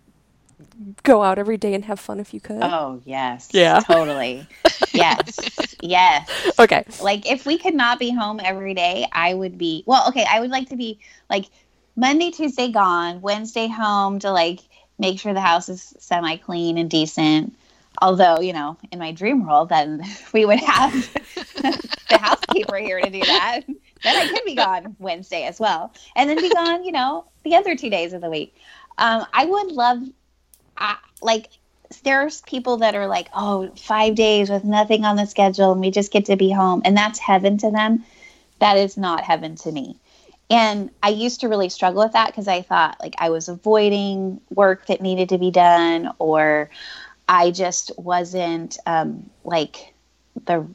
go 1.04 1.24
out 1.24 1.40
every 1.40 1.58
day 1.58 1.74
and 1.74 1.86
have 1.86 2.00
fun 2.00 2.20
if 2.20 2.34
you 2.34 2.40
could? 2.40 2.60
oh 2.62 3.02
yes. 3.06 3.50
Yeah. 3.52 3.80
totally. 3.86 4.48
Yes. 4.94 5.38
Yes. 5.82 6.30
Okay. 6.60 6.84
like 7.02 7.30
if 7.30 7.46
we 7.46 7.58
could 7.58 7.76
not 7.76 8.00
be 8.00 8.12
home 8.12 8.40
every 8.44 8.74
day 8.74 9.06
i 9.12 9.34
would 9.34 9.58
be 9.58 9.84
well 9.86 10.08
okay 10.10 10.26
i 10.30 10.40
would 10.40 10.50
like 10.50 10.70
to 10.70 10.76
be 10.76 11.00
like 11.30 11.46
monday 11.96 12.32
tuesday 12.32 12.70
gone 12.72 13.22
wednesday 13.22 13.68
home 13.68 14.20
to 14.20 14.32
like 14.32 14.60
make 15.00 15.20
sure 15.20 15.34
the 15.34 15.42
house 15.42 15.70
is 15.70 15.96
semi 16.00 16.36
clean 16.38 16.78
and 16.78 16.90
decent. 16.90 17.56
Although 18.02 18.40
you 18.40 18.54
know 18.54 18.78
in 18.92 19.00
my 19.00 19.12
dream 19.12 19.46
world 19.46 19.70
then 19.70 20.04
we 20.34 20.46
would 20.46 20.60
have 20.60 20.94
the 21.56 22.18
housekeeper 22.18 22.78
here 22.78 23.02
to 23.02 23.10
do 23.10 23.22
that. 23.22 23.62
Then 23.66 24.16
i 24.16 24.28
could 24.28 24.46
be 24.46 24.56
gone 24.56 24.96
wednesday 25.00 25.46
as 25.46 25.60
well. 25.60 25.94
And 26.16 26.30
then 26.30 26.38
be 26.38 26.50
gone 26.50 26.84
you 26.84 26.92
know 26.92 27.26
the 27.44 27.56
other 27.56 27.76
two 27.76 27.90
days 27.90 28.14
of 28.14 28.22
the 28.22 28.30
week. 28.30 28.56
Um, 28.98 29.26
i 29.34 29.46
would 29.46 29.72
love 29.72 30.04
I, 30.80 30.98
like 31.22 31.50
there's 32.04 32.42
people 32.42 32.78
that 32.78 32.96
are 32.96 33.08
like, 33.08 33.30
oh, 33.36 33.70
five 33.76 34.16
days 34.16 34.50
with 34.50 34.64
nothing 34.64 35.06
on 35.06 35.16
the 35.16 35.26
schedule 35.26 35.72
and 35.72 35.82
we 35.82 35.92
just 35.92 36.12
get 36.12 36.26
to 36.26 36.36
be 36.36 36.52
home. 36.52 36.82
And 36.86 36.96
that's 36.96 37.20
heaven 37.20 37.58
to 37.60 37.72
them. 37.72 38.06
That 38.60 38.78
is 38.78 38.98
not 38.98 39.24
heaven 39.24 39.56
to 39.58 39.72
me. 39.72 39.98
And 40.50 40.90
I 41.04 41.10
used 41.10 41.42
to 41.42 41.50
really 41.50 41.70
struggle 41.70 42.04
with 42.04 42.14
that 42.14 42.28
because 42.28 42.48
I 42.48 42.62
thought 42.62 43.00
like 43.00 43.16
I 43.20 43.30
was 43.30 43.50
avoiding 43.50 44.42
work 44.50 44.88
that 44.88 45.02
needed 45.02 45.30
to 45.30 45.38
be 45.38 45.52
done 45.52 46.12
or 46.18 46.70
I 47.28 47.52
just 47.52 47.92
wasn't 47.98 48.78
um, 48.88 49.30
like 49.44 49.94
the 50.46 50.66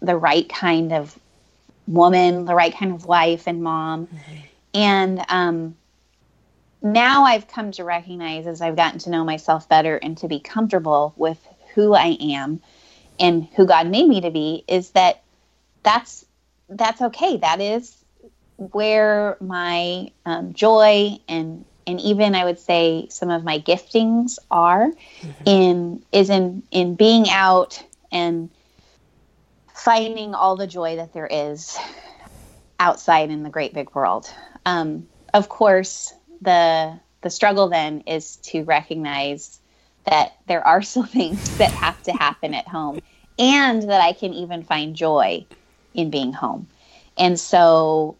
the 0.00 0.16
right 0.16 0.48
kind 0.48 0.92
of 0.92 1.18
woman, 1.88 2.44
the 2.44 2.54
right 2.54 2.74
kind 2.76 2.92
of 2.92 3.06
wife 3.06 3.48
and 3.48 3.62
mom. 3.62 4.08
And 4.74 5.24
um, 5.28 5.74
now 6.92 7.24
I've 7.24 7.48
come 7.48 7.72
to 7.72 7.84
recognize 7.84 8.46
as 8.46 8.60
I've 8.60 8.76
gotten 8.76 8.98
to 9.00 9.10
know 9.10 9.24
myself 9.24 9.68
better 9.68 9.96
and 9.96 10.16
to 10.18 10.28
be 10.28 10.40
comfortable 10.40 11.14
with 11.16 11.38
who 11.74 11.94
I 11.94 12.16
am 12.20 12.60
and 13.18 13.46
who 13.56 13.66
God 13.66 13.88
made 13.88 14.08
me 14.08 14.20
to 14.22 14.30
be 14.30 14.64
is 14.68 14.90
that 14.90 15.22
that's 15.82 16.24
that's 16.68 17.00
okay. 17.00 17.36
That 17.36 17.60
is 17.60 17.96
where 18.56 19.36
my 19.40 20.10
um, 20.24 20.54
joy 20.54 21.18
and 21.28 21.64
and 21.86 22.00
even 22.00 22.34
I 22.34 22.44
would 22.44 22.58
say 22.58 23.06
some 23.10 23.30
of 23.30 23.44
my 23.44 23.60
giftings 23.60 24.38
are 24.50 24.90
in 25.44 26.02
is 26.12 26.30
in 26.30 26.62
in 26.70 26.94
being 26.94 27.28
out 27.28 27.82
and 28.10 28.50
finding 29.74 30.34
all 30.34 30.56
the 30.56 30.66
joy 30.66 30.96
that 30.96 31.12
there 31.12 31.28
is 31.30 31.76
outside 32.80 33.30
in 33.30 33.42
the 33.42 33.50
great 33.50 33.72
big 33.72 33.94
world. 33.94 34.28
Um, 34.64 35.06
of 35.32 35.48
course, 35.48 36.12
the 36.40 36.98
the 37.22 37.30
struggle 37.30 37.68
then 37.68 38.02
is 38.06 38.36
to 38.36 38.62
recognize 38.62 39.58
that 40.04 40.36
there 40.46 40.66
are 40.66 40.82
still 40.90 41.04
things 41.04 41.58
that 41.58 41.70
have 41.70 42.00
to 42.04 42.12
happen 42.12 42.54
at 42.54 42.68
home 42.68 43.00
and 43.38 43.82
that 43.82 44.00
I 44.00 44.12
can 44.12 44.32
even 44.32 44.62
find 44.62 44.96
joy 44.96 45.44
in 45.94 46.10
being 46.10 46.32
home. 46.32 46.68
And 47.18 47.38
so 47.38 48.16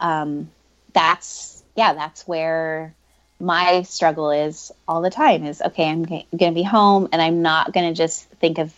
um, 0.00 0.50
that's, 0.92 1.62
yeah, 1.74 1.94
that's 1.94 2.26
where 2.26 2.94
my 3.38 3.82
struggle 3.82 4.30
is 4.30 4.72
all 4.88 5.02
the 5.02 5.10
time 5.10 5.44
is 5.44 5.60
okay, 5.60 5.88
I'm 5.88 6.04
going 6.04 6.24
to 6.30 6.52
be 6.52 6.62
home 6.62 7.08
and 7.12 7.20
I'm 7.20 7.42
not 7.42 7.72
going 7.72 7.88
to 7.88 7.94
just 7.94 8.28
think 8.30 8.58
of 8.58 8.72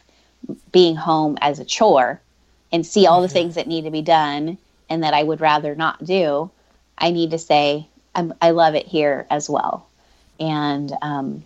being 0.73 0.97
home 0.97 1.39
as 1.41 1.59
a 1.59 1.65
chore 1.65 2.21
and 2.73 2.85
see 2.85 3.07
all 3.07 3.21
the 3.21 3.29
mm-hmm. 3.29 3.35
things 3.35 3.55
that 3.55 3.69
need 3.69 3.85
to 3.85 3.91
be 3.91 4.03
done 4.03 4.59
and 4.89 5.05
that 5.05 5.15
I 5.15 5.23
would 5.23 5.41
rather 5.41 5.75
not 5.75 6.03
do. 6.05 6.51
I 6.97 7.11
need 7.11 7.31
to 7.31 7.39
say, 7.39 7.87
I'm, 8.19 8.35
i 8.43 8.51
love 8.51 8.75
it 8.75 8.87
here 8.87 9.27
as 9.31 9.49
well. 9.49 9.89
And 10.41 10.93
um, 11.03 11.45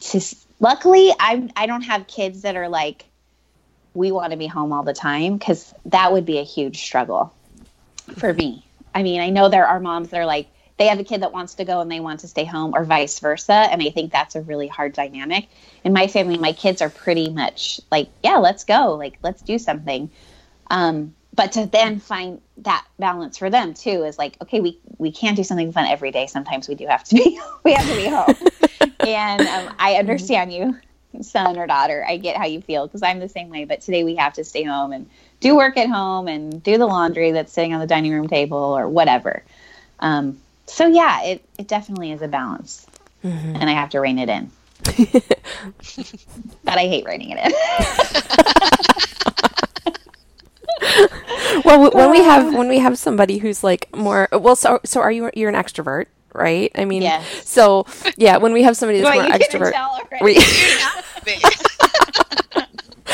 to, 0.00 0.20
luckily, 0.60 1.10
I'm, 1.18 1.50
I 1.56 1.66
don't 1.66 1.82
have 1.82 2.06
kids 2.06 2.42
that 2.42 2.56
are 2.56 2.68
like, 2.68 3.06
we 3.94 4.12
want 4.12 4.32
to 4.32 4.36
be 4.36 4.46
home 4.46 4.72
all 4.72 4.82
the 4.82 4.92
time 4.92 5.38
because 5.38 5.74
that 5.86 6.12
would 6.12 6.26
be 6.26 6.38
a 6.38 6.44
huge 6.44 6.82
struggle 6.82 7.34
for 8.16 8.32
me. 8.32 8.64
I 8.94 9.02
mean, 9.02 9.20
I 9.20 9.30
know 9.30 9.48
there 9.48 9.66
are 9.66 9.80
moms 9.80 10.10
that 10.10 10.20
are 10.20 10.26
like, 10.26 10.48
they 10.76 10.86
have 10.86 11.00
a 11.00 11.04
kid 11.04 11.22
that 11.22 11.32
wants 11.32 11.54
to 11.54 11.64
go 11.64 11.80
and 11.80 11.90
they 11.90 12.00
want 12.00 12.20
to 12.20 12.28
stay 12.28 12.44
home, 12.44 12.74
or 12.74 12.84
vice 12.84 13.18
versa. 13.18 13.52
And 13.52 13.82
I 13.82 13.90
think 13.90 14.12
that's 14.12 14.36
a 14.36 14.42
really 14.42 14.68
hard 14.68 14.92
dynamic. 14.92 15.48
In 15.84 15.92
my 15.92 16.06
family, 16.06 16.38
my 16.38 16.52
kids 16.52 16.82
are 16.82 16.90
pretty 16.90 17.30
much 17.30 17.80
like, 17.90 18.08
yeah, 18.22 18.36
let's 18.36 18.64
go, 18.64 18.94
like, 18.94 19.18
let's 19.22 19.42
do 19.42 19.58
something. 19.58 20.10
Um, 20.70 21.14
but 21.38 21.52
to 21.52 21.66
then 21.66 22.00
find 22.00 22.40
that 22.56 22.84
balance 22.98 23.38
for 23.38 23.48
them 23.48 23.72
too 23.72 24.02
is 24.02 24.18
like 24.18 24.36
okay 24.42 24.60
we 24.60 24.76
we 24.98 25.12
can't 25.12 25.36
do 25.36 25.44
something 25.44 25.70
fun 25.70 25.86
every 25.86 26.10
day. 26.10 26.26
Sometimes 26.26 26.68
we 26.68 26.74
do 26.74 26.84
have 26.88 27.04
to 27.04 27.14
be 27.14 27.40
we 27.64 27.72
have 27.72 27.86
to 27.88 27.96
be 27.96 28.08
home. 28.08 28.34
And 29.00 29.40
um, 29.40 29.74
i 29.78 29.94
understand 29.94 30.52
you 30.52 30.76
son 31.22 31.56
or 31.56 31.66
daughter. 31.66 32.04
I 32.06 32.16
get 32.16 32.36
how 32.36 32.46
you 32.46 32.60
feel 32.60 32.86
because 32.86 33.02
i'm 33.04 33.20
the 33.20 33.28
same 33.28 33.48
way 33.48 33.64
but 33.64 33.80
today 33.80 34.02
we 34.02 34.16
have 34.16 34.34
to 34.34 34.44
stay 34.44 34.64
home 34.64 34.92
and 34.92 35.08
do 35.38 35.56
work 35.56 35.76
at 35.76 35.88
home 35.88 36.26
and 36.26 36.60
do 36.60 36.76
the 36.76 36.86
laundry 36.86 37.30
that's 37.30 37.52
sitting 37.52 37.72
on 37.72 37.78
the 37.80 37.86
dining 37.86 38.12
room 38.12 38.26
table 38.26 38.58
or 38.58 38.88
whatever. 38.88 39.44
Um, 40.00 40.40
so 40.66 40.88
yeah 40.88 41.22
it, 41.22 41.44
it 41.56 41.68
definitely 41.68 42.10
is 42.10 42.20
a 42.20 42.28
balance. 42.28 42.84
Mm-hmm. 43.24 43.56
and 43.56 43.70
i 43.70 43.72
have 43.72 43.90
to 43.90 44.00
rein 44.00 44.18
it 44.18 44.28
in. 44.28 44.50
But 46.64 46.78
i 46.78 46.86
hate 46.86 47.04
reining 47.04 47.30
it 47.30 47.38
in 47.46 47.52
well, 51.64 51.90
when 51.90 52.10
we 52.10 52.22
have 52.22 52.54
uh. 52.54 52.56
when 52.56 52.68
we 52.68 52.78
have 52.78 52.98
somebody 52.98 53.38
who's 53.38 53.64
like 53.64 53.94
more 53.96 54.28
well, 54.32 54.56
so 54.56 54.80
so 54.84 55.00
are 55.00 55.10
you? 55.10 55.30
You're 55.34 55.48
an 55.48 55.54
extrovert, 55.54 56.06
right? 56.32 56.70
I 56.74 56.84
mean, 56.84 57.02
yes. 57.02 57.48
so 57.48 57.86
yeah, 58.16 58.36
when 58.36 58.52
we 58.52 58.62
have 58.62 58.76
somebody 58.76 59.00
that's 59.00 59.16
well, 59.16 59.28
more 59.28 59.38
extrovert, 59.38 60.20
we, 60.20 60.34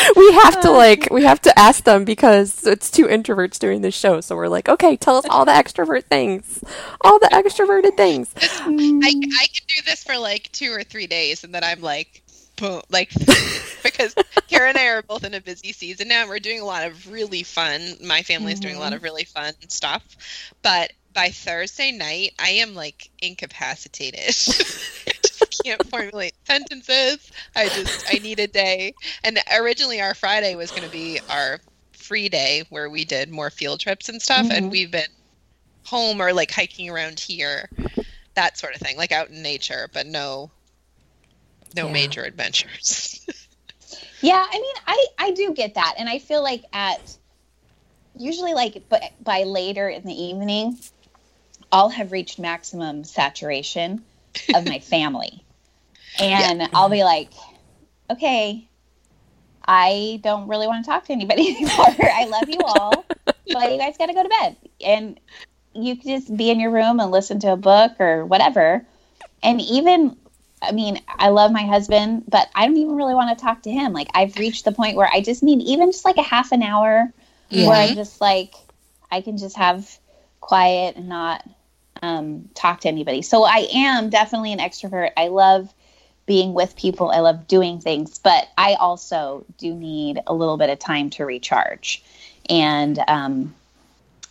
we 0.16 0.32
have 0.32 0.60
to 0.60 0.68
oh. 0.68 0.76
like 0.76 1.08
we 1.10 1.22
have 1.22 1.40
to 1.42 1.58
ask 1.58 1.84
them 1.84 2.04
because 2.04 2.66
it's 2.66 2.90
two 2.90 3.06
introverts 3.06 3.58
doing 3.58 3.80
this 3.80 3.94
show. 3.94 4.20
So 4.20 4.36
we're 4.36 4.48
like, 4.48 4.68
okay, 4.68 4.96
tell 4.96 5.16
us 5.16 5.24
all 5.30 5.44
the 5.44 5.52
extrovert 5.52 6.04
things, 6.04 6.62
all 7.00 7.18
the 7.18 7.28
extroverted 7.28 7.96
things. 7.96 8.32
I 8.36 8.66
I 8.66 8.70
mm. 8.70 9.02
can 9.02 9.66
do 9.68 9.82
this 9.86 10.02
for 10.02 10.18
like 10.18 10.50
two 10.52 10.72
or 10.72 10.82
three 10.82 11.06
days, 11.06 11.44
and 11.44 11.54
then 11.54 11.64
I'm 11.64 11.80
like, 11.80 12.22
boom, 12.56 12.82
like 12.90 13.10
because 13.82 14.14
Kara 14.48 14.68
and 14.68 14.78
I 14.78 14.86
are 14.88 15.02
both 15.02 15.24
in 15.24 15.34
a 15.34 15.40
busy 15.40 15.72
season 15.72 16.08
now. 16.08 16.26
We're 16.28 16.38
doing 16.38 16.60
a 16.60 16.64
lot 16.64 16.86
of 16.86 17.10
really 17.10 17.42
fun. 17.42 17.96
My 18.02 18.22
family's 18.22 18.54
mm-hmm. 18.54 18.62
doing 18.62 18.76
a 18.76 18.80
lot 18.80 18.86
mm-hmm. 18.86 18.96
of 18.96 19.02
really 19.02 19.24
fun 19.24 19.54
stuff, 19.68 20.04
but 20.62 20.92
by 21.14 21.30
Thursday 21.30 21.92
night, 21.92 22.32
I 22.38 22.50
am 22.50 22.74
like 22.74 23.10
incapacitated. 23.22 24.20
I 25.06 25.12
just 25.22 25.62
can't 25.64 25.88
formulate 25.88 26.34
sentences. 26.44 27.30
I 27.54 27.68
just 27.68 28.06
I 28.12 28.18
need 28.18 28.40
a 28.40 28.48
day. 28.48 28.94
And 29.22 29.38
originally, 29.58 30.00
our 30.00 30.14
Friday 30.14 30.56
was 30.56 30.70
going 30.70 30.82
to 30.82 30.90
be 30.90 31.20
our 31.30 31.60
free 31.92 32.28
day 32.28 32.64
where 32.68 32.90
we 32.90 33.04
did 33.04 33.30
more 33.30 33.50
field 33.50 33.80
trips 33.80 34.08
and 34.08 34.20
stuff, 34.20 34.46
mm-hmm. 34.46 34.52
and 34.52 34.70
we've 34.70 34.90
been 34.90 35.10
home 35.84 36.20
or 36.20 36.32
like 36.32 36.50
hiking 36.50 36.90
around 36.90 37.20
here, 37.20 37.70
that 38.34 38.58
sort 38.58 38.74
of 38.74 38.80
thing, 38.80 38.96
like 38.96 39.12
out 39.12 39.30
in 39.30 39.42
nature, 39.42 39.88
but 39.92 40.06
no 40.06 40.50
no 41.74 41.86
yeah. 41.86 41.92
major 41.92 42.22
adventures. 42.22 43.26
yeah, 44.20 44.44
I 44.46 44.58
mean, 44.58 44.74
I 44.86 45.06
I 45.18 45.30
do 45.32 45.52
get 45.54 45.74
that, 45.74 45.94
and 45.98 46.08
I 46.08 46.18
feel 46.18 46.42
like 46.42 46.64
at 46.72 47.16
usually 48.16 48.54
like 48.54 48.84
but 48.88 49.02
by 49.22 49.42
later 49.42 49.88
in 49.88 50.04
the 50.04 50.14
evening, 50.14 50.78
I'll 51.72 51.88
have 51.88 52.12
reached 52.12 52.38
maximum 52.38 53.04
saturation 53.04 54.04
of 54.54 54.66
my 54.66 54.78
family, 54.80 55.44
and 56.18 56.60
yeah. 56.60 56.68
I'll 56.72 56.90
be 56.90 57.04
like, 57.04 57.30
okay. 58.10 58.68
I 59.66 60.20
don't 60.22 60.48
really 60.48 60.66
want 60.66 60.84
to 60.84 60.90
talk 60.90 61.06
to 61.06 61.12
anybody 61.14 61.48
anymore. 61.56 61.96
I 61.98 62.26
love 62.26 62.50
you 62.50 62.58
all, 62.60 63.06
but 63.24 63.72
you 63.72 63.78
guys 63.78 63.96
got 63.96 64.06
to 64.08 64.12
go 64.12 64.22
to 64.22 64.28
bed. 64.28 64.56
And 64.84 65.18
you 65.74 65.96
can 65.96 66.20
just 66.20 66.36
be 66.36 66.50
in 66.50 66.60
your 66.60 66.70
room 66.70 67.00
and 67.00 67.10
listen 67.10 67.40
to 67.40 67.52
a 67.52 67.56
book 67.56 67.92
or 67.98 68.24
whatever. 68.24 68.86
And 69.42 69.60
even 69.60 70.16
I 70.68 70.72
mean, 70.72 71.00
I 71.08 71.28
love 71.28 71.52
my 71.52 71.64
husband, 71.66 72.24
but 72.28 72.48
I 72.54 72.66
don't 72.66 72.76
even 72.76 72.96
really 72.96 73.14
want 73.14 73.36
to 73.36 73.42
talk 73.42 73.62
to 73.62 73.70
him. 73.70 73.92
Like 73.92 74.08
I've 74.14 74.36
reached 74.36 74.64
the 74.64 74.72
point 74.72 74.96
where 74.96 75.08
I 75.12 75.20
just 75.20 75.42
need 75.42 75.60
even 75.62 75.92
just 75.92 76.04
like 76.04 76.16
a 76.16 76.22
half 76.22 76.52
an 76.52 76.62
hour 76.62 77.12
yeah. 77.50 77.68
where 77.68 77.76
I 77.76 77.94
just 77.94 78.20
like 78.20 78.54
I 79.10 79.20
can 79.20 79.38
just 79.38 79.56
have 79.56 79.98
quiet 80.40 80.96
and 80.96 81.08
not 81.08 81.48
um, 82.02 82.48
talk 82.54 82.80
to 82.80 82.88
anybody. 82.88 83.22
So 83.22 83.44
I 83.44 83.66
am 83.72 84.10
definitely 84.10 84.52
an 84.52 84.58
extrovert. 84.58 85.12
I 85.16 85.28
love 85.28 85.72
being 86.26 86.54
with 86.54 86.76
people. 86.76 87.10
I 87.10 87.20
love 87.20 87.46
doing 87.46 87.80
things, 87.80 88.18
but 88.18 88.48
I 88.56 88.74
also 88.74 89.44
do 89.58 89.74
need 89.74 90.20
a 90.26 90.34
little 90.34 90.56
bit 90.56 90.70
of 90.70 90.78
time 90.78 91.10
to 91.10 91.24
recharge. 91.24 92.02
And 92.48 92.98
um, 93.08 93.54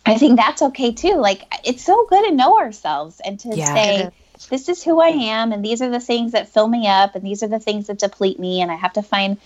I 0.04 0.18
think 0.18 0.36
that's 0.36 0.62
okay 0.62 0.92
too. 0.92 1.16
Like 1.16 1.42
it's 1.64 1.84
so 1.84 2.06
good 2.06 2.28
to 2.28 2.34
know 2.34 2.58
ourselves 2.58 3.20
and 3.24 3.38
to 3.40 3.56
yeah. 3.56 3.74
say 3.74 4.10
this 4.48 4.68
is 4.68 4.82
who 4.82 5.00
I 5.00 5.08
am, 5.08 5.52
and 5.52 5.64
these 5.64 5.82
are 5.82 5.90
the 5.90 6.00
things 6.00 6.32
that 6.32 6.48
fill 6.48 6.68
me 6.68 6.86
up, 6.86 7.14
and 7.14 7.24
these 7.24 7.42
are 7.42 7.48
the 7.48 7.58
things 7.58 7.86
that 7.86 7.98
deplete 7.98 8.38
me, 8.38 8.60
and 8.60 8.70
I 8.70 8.74
have 8.74 8.92
to 8.94 9.02
find 9.02 9.38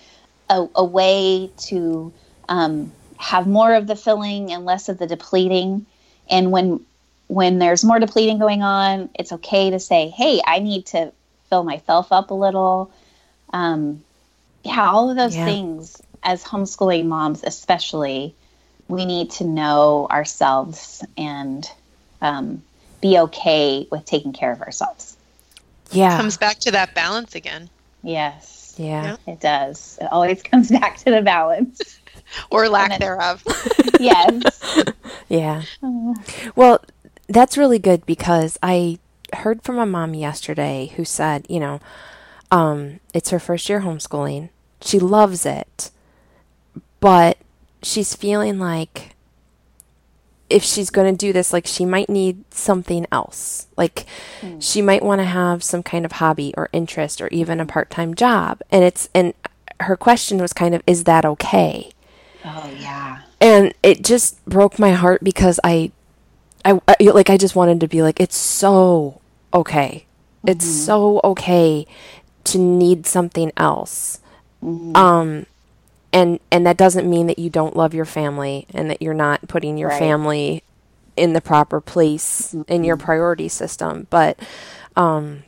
a, 0.49 0.67
a 0.75 0.83
way 0.83 1.51
to 1.67 2.11
um, 2.47 2.91
have 3.17 3.47
more 3.47 3.73
of 3.73 3.87
the 3.87 3.95
filling 3.95 4.51
and 4.51 4.65
less 4.65 4.89
of 4.89 4.97
the 4.97 5.07
depleting. 5.07 5.85
And 6.29 6.51
when 6.51 6.85
when 7.27 7.59
there's 7.59 7.83
more 7.83 7.99
depleting 7.99 8.39
going 8.39 8.63
on, 8.63 9.09
it's 9.17 9.31
okay 9.33 9.69
to 9.69 9.79
say, 9.79 10.09
"Hey, 10.09 10.41
I 10.45 10.59
need 10.59 10.87
to 10.87 11.11
fill 11.49 11.63
myself 11.63 12.11
up 12.11 12.31
a 12.31 12.33
little." 12.35 12.91
Um, 13.51 14.03
yeah, 14.63 14.89
all 14.89 15.09
of 15.09 15.15
those 15.15 15.35
yeah. 15.35 15.45
things 15.45 16.01
as 16.23 16.43
homeschooling 16.43 17.05
moms, 17.05 17.43
especially, 17.43 18.35
we 18.87 19.05
need 19.05 19.31
to 19.31 19.43
know 19.43 20.07
ourselves 20.09 21.03
and 21.17 21.69
um, 22.21 22.61
be 23.01 23.17
okay 23.19 23.87
with 23.91 24.05
taking 24.05 24.33
care 24.33 24.51
of 24.51 24.61
ourselves. 24.61 25.17
Yeah. 25.91 26.13
It 26.13 26.17
comes 26.17 26.37
back 26.37 26.59
to 26.59 26.71
that 26.71 26.93
balance 26.93 27.35
again. 27.35 27.69
Yes. 28.03 28.75
Yeah. 28.77 29.17
It 29.27 29.39
does. 29.39 29.97
It 30.01 30.07
always 30.11 30.41
comes 30.43 30.69
back 30.69 30.97
to 30.99 31.11
the 31.11 31.21
balance. 31.21 31.99
or 32.51 32.69
lack 32.69 32.89
then, 32.89 32.99
thereof. 32.99 33.43
yes. 33.99 34.43
Yeah. 35.27 35.63
Well, 36.55 36.83
that's 37.27 37.57
really 37.57 37.79
good 37.79 38.05
because 38.05 38.57
I 38.61 38.99
heard 39.33 39.61
from 39.63 39.77
a 39.77 39.85
mom 39.85 40.13
yesterday 40.13 40.91
who 40.95 41.05
said, 41.05 41.45
you 41.49 41.59
know, 41.59 41.79
um, 42.51 42.99
it's 43.13 43.29
her 43.29 43.39
first 43.39 43.69
year 43.69 43.81
homeschooling. 43.81 44.49
She 44.81 44.99
loves 44.99 45.45
it, 45.45 45.91
but 46.99 47.37
she's 47.83 48.15
feeling 48.15 48.59
like 48.59 49.15
if 50.49 50.63
she's 50.63 50.89
going 50.89 51.15
to 51.15 51.17
do 51.17 51.31
this, 51.31 51.53
like 51.53 51.65
she 51.67 51.85
might 51.85 52.09
need 52.09 52.43
something 52.53 53.05
else. 53.11 53.67
Like 53.77 54.05
mm. 54.41 54.61
she 54.61 54.81
might 54.81 55.03
want 55.03 55.19
to 55.19 55.25
have 55.25 55.63
some 55.63 55.83
kind 55.83 56.05
of 56.05 56.13
hobby 56.13 56.53
or 56.57 56.69
interest 56.73 57.21
or 57.21 57.27
even 57.27 57.59
a 57.59 57.65
part 57.65 57.89
time 57.89 58.15
job. 58.15 58.61
And 58.71 58.83
it's, 58.83 59.09
and 59.13 59.33
her 59.81 59.95
question 59.95 60.39
was 60.39 60.53
kind 60.53 60.73
of, 60.73 60.81
is 60.87 61.03
that 61.05 61.25
okay? 61.25 61.91
Oh, 62.43 62.71
yeah. 62.79 63.21
And 63.39 63.73
it 63.83 64.03
just 64.03 64.43
broke 64.45 64.79
my 64.79 64.91
heart 64.91 65.23
because 65.23 65.59
I, 65.63 65.91
I, 66.65 66.79
I 66.87 66.95
like, 66.99 67.29
I 67.29 67.37
just 67.37 67.55
wanted 67.55 67.79
to 67.81 67.87
be 67.87 68.01
like, 68.01 68.19
it's 68.19 68.37
so 68.37 69.21
okay. 69.53 70.05
Mm-hmm. 70.39 70.49
It's 70.49 70.65
so 70.65 71.21
okay 71.23 71.85
to 72.45 72.57
need 72.57 73.05
something 73.05 73.51
else. 73.55 74.19
Mm-hmm. 74.63 74.95
Um, 74.95 75.45
and 76.11 76.39
and 76.51 76.65
that 76.65 76.77
doesn't 76.77 77.09
mean 77.09 77.27
that 77.27 77.39
you 77.39 77.49
don't 77.49 77.75
love 77.75 77.93
your 77.93 78.05
family 78.05 78.65
and 78.73 78.89
that 78.89 79.01
you're 79.01 79.13
not 79.13 79.47
putting 79.47 79.77
your 79.77 79.89
right. 79.89 79.99
family 79.99 80.63
in 81.15 81.33
the 81.33 81.41
proper 81.41 81.81
place 81.81 82.53
mm-hmm. 82.53 82.71
in 82.71 82.83
your 82.83 82.97
priority 82.97 83.47
system 83.47 84.07
but 84.09 84.39
um 84.95 85.43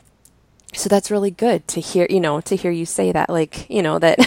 so 0.74 0.88
that's 0.88 1.12
really 1.12 1.32
good 1.32 1.68
to 1.68 1.80
hear 1.80 2.08
you 2.10 2.20
know 2.20 2.42
to 2.42 2.56
hear 2.56 2.72
you 2.72 2.86
say 2.86 3.12
that 3.12 3.30
like 3.30 3.70
you 3.70 3.82
know 3.82 4.00
that 4.00 4.20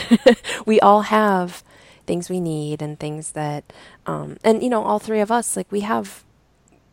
we 0.67 0.81
all 0.81 1.03
have 1.03 1.63
things 2.07 2.29
we 2.29 2.41
need 2.41 2.83
and 2.83 2.99
things 2.99 3.33
that, 3.33 3.73
um, 4.07 4.37
and 4.45 4.63
you 4.63 4.71
know, 4.71 4.83
all 4.85 4.99
three 4.99 5.21
of 5.21 5.31
us, 5.31 5.57
like 5.57 5.71
we 5.71 5.81
have, 5.81 6.25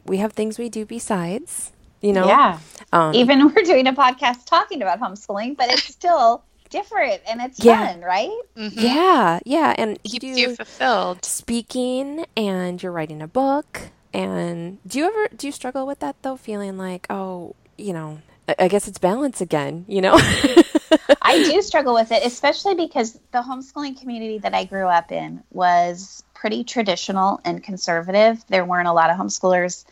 we 0.06 0.18
have 0.18 0.34
things 0.34 0.58
we 0.58 0.70
do 0.70 0.86
besides, 0.86 1.72
you 2.02 2.14
know. 2.14 2.28
Yeah. 2.28 2.60
Um, 2.92 3.14
Even 3.14 3.46
we're 3.56 3.64
doing 3.64 3.88
a 3.88 3.94
podcast 3.94 4.46
talking 4.46 4.82
about 4.82 5.00
homeschooling, 5.00 5.58
but 5.58 5.70
it's 5.72 5.84
still 5.84 6.44
different 6.72 7.22
and 7.30 7.42
it's 7.42 7.64
yeah. 7.64 7.94
fun, 7.94 8.02
right? 8.02 8.40
Mm-hmm. 8.58 8.80
Yeah, 8.80 9.40
yeah, 9.46 9.76
and 9.78 10.00
you 10.04 10.20
keeps 10.20 10.40
you 10.40 10.56
fulfilled. 10.56 11.24
Speaking, 11.24 12.26
and 12.36 12.82
you're 12.82 12.92
writing 12.92 13.22
a 13.22 13.28
book. 13.28 13.90
And 14.14 14.80
do 14.88 15.00
you 15.00 15.06
ever 15.06 15.28
do 15.36 15.48
you 15.48 15.54
struggle 15.54 15.86
with 15.86 16.00
that 16.00 16.16
though? 16.24 16.36
Feeling 16.36 16.78
like, 16.78 17.06
oh, 17.10 17.56
you 17.78 17.94
know, 17.94 18.20
I 18.60 18.68
guess 18.68 18.88
it's 18.88 18.98
balance 18.98 19.42
again, 19.42 19.86
you 19.88 20.02
know? 20.02 20.14
I 21.22 21.44
do 21.50 21.62
struggle 21.62 21.94
with 21.94 22.12
it, 22.12 22.26
especially 22.26 22.76
because 22.76 23.20
the 23.32 23.42
homeschooling 23.42 24.00
community 24.00 24.40
that 24.40 24.54
I 24.54 24.66
grew 24.66 24.88
up 24.88 25.12
in 25.12 25.44
was 25.52 26.24
pretty 26.34 26.64
traditional 26.64 27.40
and 27.46 27.64
conservative. 27.64 28.44
There 28.48 28.66
weren't 28.66 28.88
a 28.88 28.94
lot 28.94 29.10
of 29.10 29.18
homeschoolers 29.18 29.86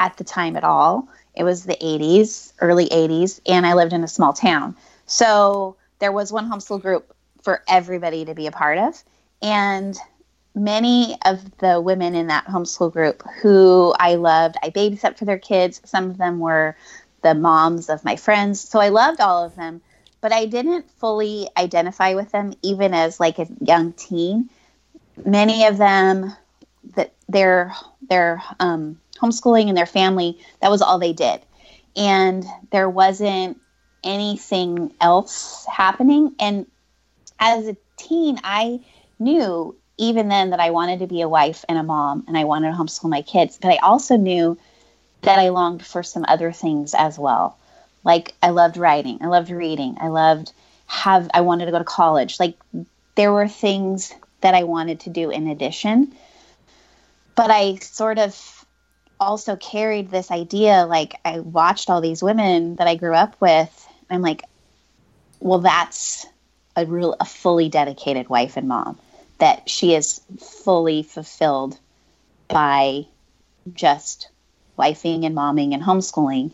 at 0.00 0.16
the 0.16 0.24
time 0.24 0.56
at 0.56 0.64
all. 0.64 1.08
It 1.34 1.44
was 1.44 1.64
the 1.64 1.76
80s, 1.76 2.52
early 2.60 2.88
80s, 2.88 3.40
and 3.46 3.64
I 3.64 3.74
lived 3.74 3.92
in 3.92 4.04
a 4.04 4.08
small 4.08 4.32
town. 4.32 4.76
So 5.06 5.76
there 6.02 6.10
was 6.10 6.32
one 6.32 6.50
homeschool 6.50 6.82
group 6.82 7.14
for 7.42 7.62
everybody 7.68 8.24
to 8.24 8.34
be 8.34 8.48
a 8.48 8.50
part 8.50 8.76
of. 8.76 9.00
And 9.40 9.96
many 10.52 11.16
of 11.24 11.58
the 11.58 11.80
women 11.80 12.16
in 12.16 12.26
that 12.26 12.46
homeschool 12.46 12.92
group 12.92 13.22
who 13.40 13.94
I 13.96 14.16
loved, 14.16 14.56
I 14.64 14.70
babysat 14.70 15.16
for 15.16 15.26
their 15.26 15.38
kids. 15.38 15.80
Some 15.84 16.10
of 16.10 16.18
them 16.18 16.40
were 16.40 16.76
the 17.22 17.36
moms 17.36 17.88
of 17.88 18.04
my 18.04 18.16
friends. 18.16 18.60
So 18.60 18.80
I 18.80 18.88
loved 18.88 19.20
all 19.20 19.44
of 19.44 19.54
them, 19.54 19.80
but 20.20 20.32
I 20.32 20.46
didn't 20.46 20.90
fully 20.90 21.48
identify 21.56 22.14
with 22.14 22.32
them 22.32 22.54
even 22.62 22.94
as 22.94 23.20
like 23.20 23.38
a 23.38 23.46
young 23.60 23.92
teen. 23.92 24.50
Many 25.24 25.66
of 25.66 25.78
them 25.78 26.34
that 26.96 27.12
their 27.28 27.74
their 28.08 28.42
um, 28.58 28.98
homeschooling 29.20 29.68
and 29.68 29.76
their 29.76 29.86
family 29.86 30.40
that 30.60 30.70
was 30.72 30.82
all 30.82 30.98
they 30.98 31.12
did, 31.12 31.40
and 31.94 32.44
there 32.72 32.90
wasn't 32.90 33.61
anything 34.04 34.92
else 35.00 35.66
happening. 35.70 36.34
And 36.38 36.66
as 37.38 37.66
a 37.66 37.76
teen, 37.96 38.40
I 38.42 38.80
knew 39.18 39.76
even 39.98 40.28
then 40.28 40.50
that 40.50 40.60
I 40.60 40.70
wanted 40.70 41.00
to 41.00 41.06
be 41.06 41.20
a 41.20 41.28
wife 41.28 41.64
and 41.68 41.78
a 41.78 41.82
mom, 41.82 42.24
and 42.26 42.36
I 42.36 42.44
wanted 42.44 42.70
to 42.70 42.76
homeschool 42.76 43.10
my 43.10 43.22
kids. 43.22 43.58
But 43.60 43.72
I 43.72 43.76
also 43.76 44.16
knew 44.16 44.58
that 45.22 45.38
I 45.38 45.50
longed 45.50 45.84
for 45.84 46.02
some 46.02 46.24
other 46.26 46.52
things 46.52 46.94
as 46.94 47.18
well. 47.18 47.56
Like 48.04 48.34
I 48.42 48.50
loved 48.50 48.76
writing, 48.76 49.18
I 49.20 49.26
loved 49.26 49.50
reading, 49.50 49.96
I 50.00 50.08
loved 50.08 50.52
have 50.86 51.30
I 51.32 51.42
wanted 51.42 51.66
to 51.66 51.72
go 51.72 51.78
to 51.78 51.84
college. 51.84 52.40
Like 52.40 52.56
there 53.14 53.32
were 53.32 53.48
things 53.48 54.12
that 54.40 54.54
I 54.54 54.64
wanted 54.64 55.00
to 55.00 55.10
do 55.10 55.30
in 55.30 55.46
addition. 55.48 56.14
But 57.34 57.50
I 57.50 57.76
sort 57.76 58.18
of 58.18 58.64
also 59.18 59.56
carried 59.56 60.10
this 60.10 60.30
idea 60.30 60.84
like 60.84 61.14
I 61.24 61.38
watched 61.40 61.88
all 61.88 62.00
these 62.00 62.22
women 62.22 62.76
that 62.76 62.88
I 62.88 62.96
grew 62.96 63.14
up 63.14 63.40
with. 63.40 63.88
I'm 64.14 64.22
like, 64.22 64.44
well, 65.40 65.60
that's 65.60 66.26
a 66.76 66.86
real 66.86 67.16
a 67.20 67.24
fully 67.24 67.68
dedicated 67.68 68.28
wife 68.28 68.56
and 68.56 68.68
mom 68.68 68.98
that 69.38 69.68
she 69.68 69.94
is 69.94 70.20
fully 70.38 71.02
fulfilled 71.02 71.78
by 72.48 73.06
just 73.74 74.28
wifing 74.78 75.26
and 75.26 75.36
momming 75.36 75.74
and 75.74 75.82
homeschooling. 75.82 76.52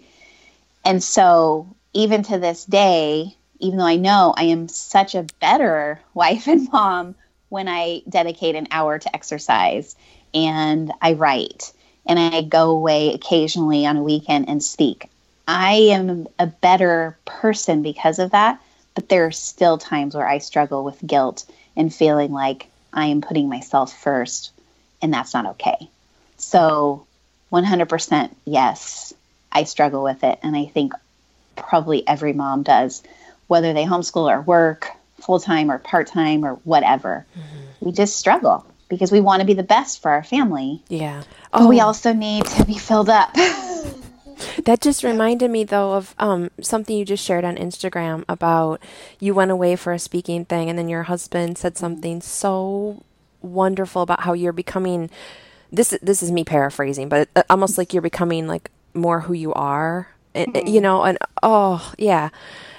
And 0.85 1.03
so, 1.03 1.75
even 1.93 2.23
to 2.25 2.39
this 2.39 2.65
day, 2.65 3.37
even 3.59 3.79
though 3.79 3.85
I 3.85 3.97
know 3.97 4.33
I 4.37 4.45
am 4.45 4.69
such 4.69 5.15
a 5.15 5.27
better 5.41 6.01
wife 6.15 6.47
and 6.47 6.71
mom 6.73 7.15
when 7.49 7.69
I 7.69 8.03
dedicate 8.09 8.55
an 8.55 8.69
hour 8.71 8.99
to 8.99 9.15
exercise 9.15 9.97
and 10.35 10.93
I 11.01 11.15
write 11.15 11.73
and 12.07 12.19
I 12.19 12.43
go 12.43 12.71
away 12.71 13.13
occasionally 13.15 13.87
on 13.87 13.97
a 13.97 14.03
weekend 14.03 14.49
and 14.49 14.63
speak. 14.63 15.11
I 15.49 15.73
am 15.93 16.29
a 16.39 16.47
better 16.47 17.17
person 17.25 17.83
because 17.83 18.19
of 18.19 18.33
that, 18.33 18.61
but 18.95 19.09
there 19.09 19.25
are 19.25 19.33
still 19.33 19.79
times 19.79 20.15
where 20.15 20.29
I 20.29 20.39
struggle 20.39 20.85
with 20.85 21.05
guilt 21.05 21.47
and 21.75 21.93
feeling 21.93 22.33
like 22.33 22.67
I 22.93 23.07
am 23.07 23.23
putting 23.23 23.49
myself 23.49 23.99
first, 23.99 24.53
and 25.01 25.13
that's 25.13 25.33
not 25.33 25.47
okay. 25.47 25.89
So 26.37 27.07
100% 27.51 28.35
yes, 28.45 29.15
I 29.51 29.65
struggle 29.65 30.03
with 30.03 30.23
it. 30.23 30.39
And 30.43 30.55
I 30.55 30.67
think 30.67 30.93
probably 31.57 32.07
every 32.07 32.35
mom 32.35 32.63
does, 32.63 33.03
whether 33.47 33.73
they 33.73 33.85
homeschool 33.85 34.31
or 34.31 34.43
work 34.43 34.91
full 35.23 35.41
time 35.41 35.71
or 35.71 35.79
part 35.79 36.09
time 36.09 36.45
or 36.45 36.55
whatever. 36.65 37.25
Mm-hmm. 37.33 37.87
We 37.87 37.93
just 37.93 38.17
struggle 38.17 38.67
because 38.91 39.11
we 39.11 39.21
want 39.21 39.41
to 39.41 39.47
be 39.47 39.55
the 39.55 39.63
best 39.63 40.03
for 40.03 40.11
our 40.11 40.25
family. 40.25 40.83
Yeah. 40.89 41.23
Oh, 41.55 41.61
but 41.61 41.69
we 41.69 41.81
also 41.81 42.13
need 42.13 42.45
to 42.45 42.65
be 42.65 42.77
filled 42.77 43.09
up. 43.09 43.35
that 44.65 44.81
just 44.81 45.03
reminded 45.05 45.51
me 45.51 45.65
though 45.65 45.95
of 45.95 46.15
um, 46.19 46.51
something 46.61 46.97
you 46.97 47.05
just 47.05 47.25
shared 47.25 47.45
on 47.45 47.57
Instagram 47.57 48.25
about 48.29 48.81
you 49.21 49.35
went 49.35 49.51
away 49.51 49.77
for 49.77 49.93
a 49.93 49.99
speaking 49.99 50.45
thing 50.45 50.69
and 50.69 50.79
then 50.79 50.89
your 50.89 51.05
husband 51.05 51.59
said 51.59 51.77
something 51.77 52.21
so 52.21 53.03
wonderful 53.43 54.03
about 54.03 54.21
how 54.21 54.33
you're 54.33 54.53
becoming 54.53 55.11
this 55.71 55.97
this 56.03 56.23
is 56.23 56.31
me 56.31 56.45
paraphrasing, 56.45 57.09
but 57.09 57.29
uh, 57.37 57.43
almost 57.51 57.79
like 57.79 57.93
you're 57.93 58.03
becoming 58.03 58.47
like 58.47 58.71
more 58.95 59.21
who 59.21 59.35
you 59.35 59.53
are, 59.53 60.09
mm-hmm. 60.35 60.67
you 60.67 60.81
know. 60.81 61.03
And 61.03 61.19
oh 61.43 61.93
yeah, 61.99 62.31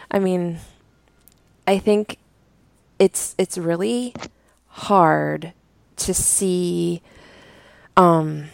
I 0.10 0.20
mean, 0.20 0.60
I 1.68 1.78
think 1.78 2.18
it's 2.97 3.36
it's 3.38 3.57
really 3.57 4.14
hard 4.68 5.53
to 5.97 6.14
see. 6.14 7.01
Um, 7.95 8.49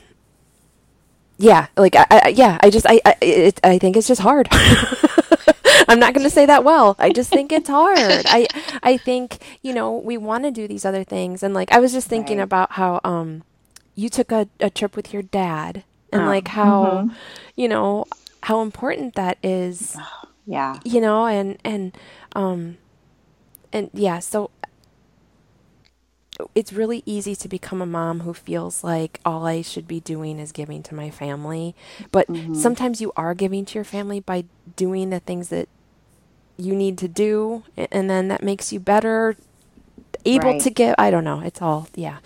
yeah, 1.38 1.68
like 1.78 1.96
I, 1.96 2.06
I 2.10 2.28
yeah, 2.30 2.58
I 2.62 2.70
just 2.70 2.86
I 2.88 3.02
I, 3.06 3.16
it, 3.22 3.60
I 3.64 3.78
think 3.78 3.98
it's 3.98 4.08
just 4.08 4.22
hard. 4.22 4.48
I'm 5.88 6.00
not 6.00 6.14
going 6.14 6.24
to 6.24 6.30
say 6.30 6.46
that 6.46 6.64
well. 6.64 6.96
I 6.98 7.12
just 7.12 7.30
think 7.30 7.52
it's 7.52 7.70
hard. 7.70 7.98
I 8.00 8.48
I 8.82 8.98
think 8.98 9.40
you 9.62 9.74
know 9.74 9.98
we 9.98 10.18
want 10.18 10.46
to 10.46 10.52
do 10.52 10.68
these 10.68 10.86
other 10.86 11.04
things, 11.04 11.44
and 11.44 11.54
like 11.54 11.72
I 11.72 11.80
was 11.80 11.92
just 11.92 12.08
thinking 12.08 12.38
right. 12.38 12.44
about 12.44 12.74
how 12.74 13.02
um 13.04 13.44
you 13.96 14.10
took 14.10 14.32
a, 14.32 14.48
a 14.60 14.70
trip 14.70 14.96
with 14.96 15.14
your 15.14 15.24
dad 15.24 15.84
and 16.12 16.24
oh, 16.24 16.26
like 16.26 16.50
how 16.50 16.86
mm-hmm. 16.86 17.16
you 17.56 17.68
know 17.68 18.06
how 18.44 18.62
important 18.62 19.16
that 19.16 19.38
is 19.44 19.98
yeah 20.46 20.80
you 20.84 21.02
know 21.02 21.26
and 21.26 21.58
and 21.64 21.98
um 22.36 22.78
and 23.74 23.90
yeah 23.94 24.20
so 24.20 24.52
it's 26.54 26.74
really 26.74 27.04
easy 27.06 27.36
to 27.36 27.48
become 27.48 27.82
a 27.82 27.86
mom 27.86 28.22
who 28.22 28.34
feels 28.34 28.84
like 28.84 29.20
all 29.26 29.46
I 29.46 29.62
should 29.62 29.88
be 29.88 30.00
doing 30.00 30.40
is 30.40 30.52
giving 30.52 30.84
to 30.84 30.96
my 30.96 31.10
family. 31.10 31.76
But 32.12 32.28
mm-hmm. 32.28 32.56
sometimes 32.56 33.02
you 33.02 33.12
are 33.16 33.34
giving 33.34 33.66
to 33.66 33.76
your 33.76 33.84
family 33.84 34.20
by 34.20 34.46
doing 34.76 35.10
the 35.10 35.20
things 35.20 35.50
that 35.50 35.70
you 36.58 36.76
need 36.76 36.98
to 37.00 37.08
do, 37.08 37.64
and 37.76 38.10
then 38.10 38.28
that 38.30 38.42
makes 38.42 38.72
you 38.72 38.80
better 38.80 39.36
able 40.26 40.52
right. 40.52 40.62
to 40.62 40.70
give. 40.70 40.96
I 40.98 41.12
don't 41.12 41.24
know. 41.24 41.42
It's 41.42 41.62
all, 41.62 41.88
yeah. 41.96 42.18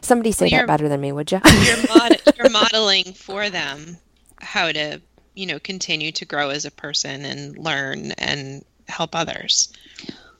Somebody 0.00 0.32
say 0.32 0.48
well, 0.50 0.60
that 0.60 0.66
better 0.66 0.88
than 0.88 1.00
me, 1.00 1.12
would 1.12 1.30
you? 1.30 1.40
you're, 1.62 1.76
mod- 1.96 2.22
you're 2.36 2.50
modeling 2.50 3.12
for 3.12 3.50
them 3.50 3.96
how 4.40 4.70
to, 4.72 5.00
you 5.34 5.46
know, 5.46 5.58
continue 5.58 6.12
to 6.12 6.24
grow 6.24 6.50
as 6.50 6.64
a 6.64 6.70
person 6.70 7.24
and 7.24 7.58
learn 7.58 8.12
and 8.12 8.64
help 8.88 9.14
others. 9.14 9.72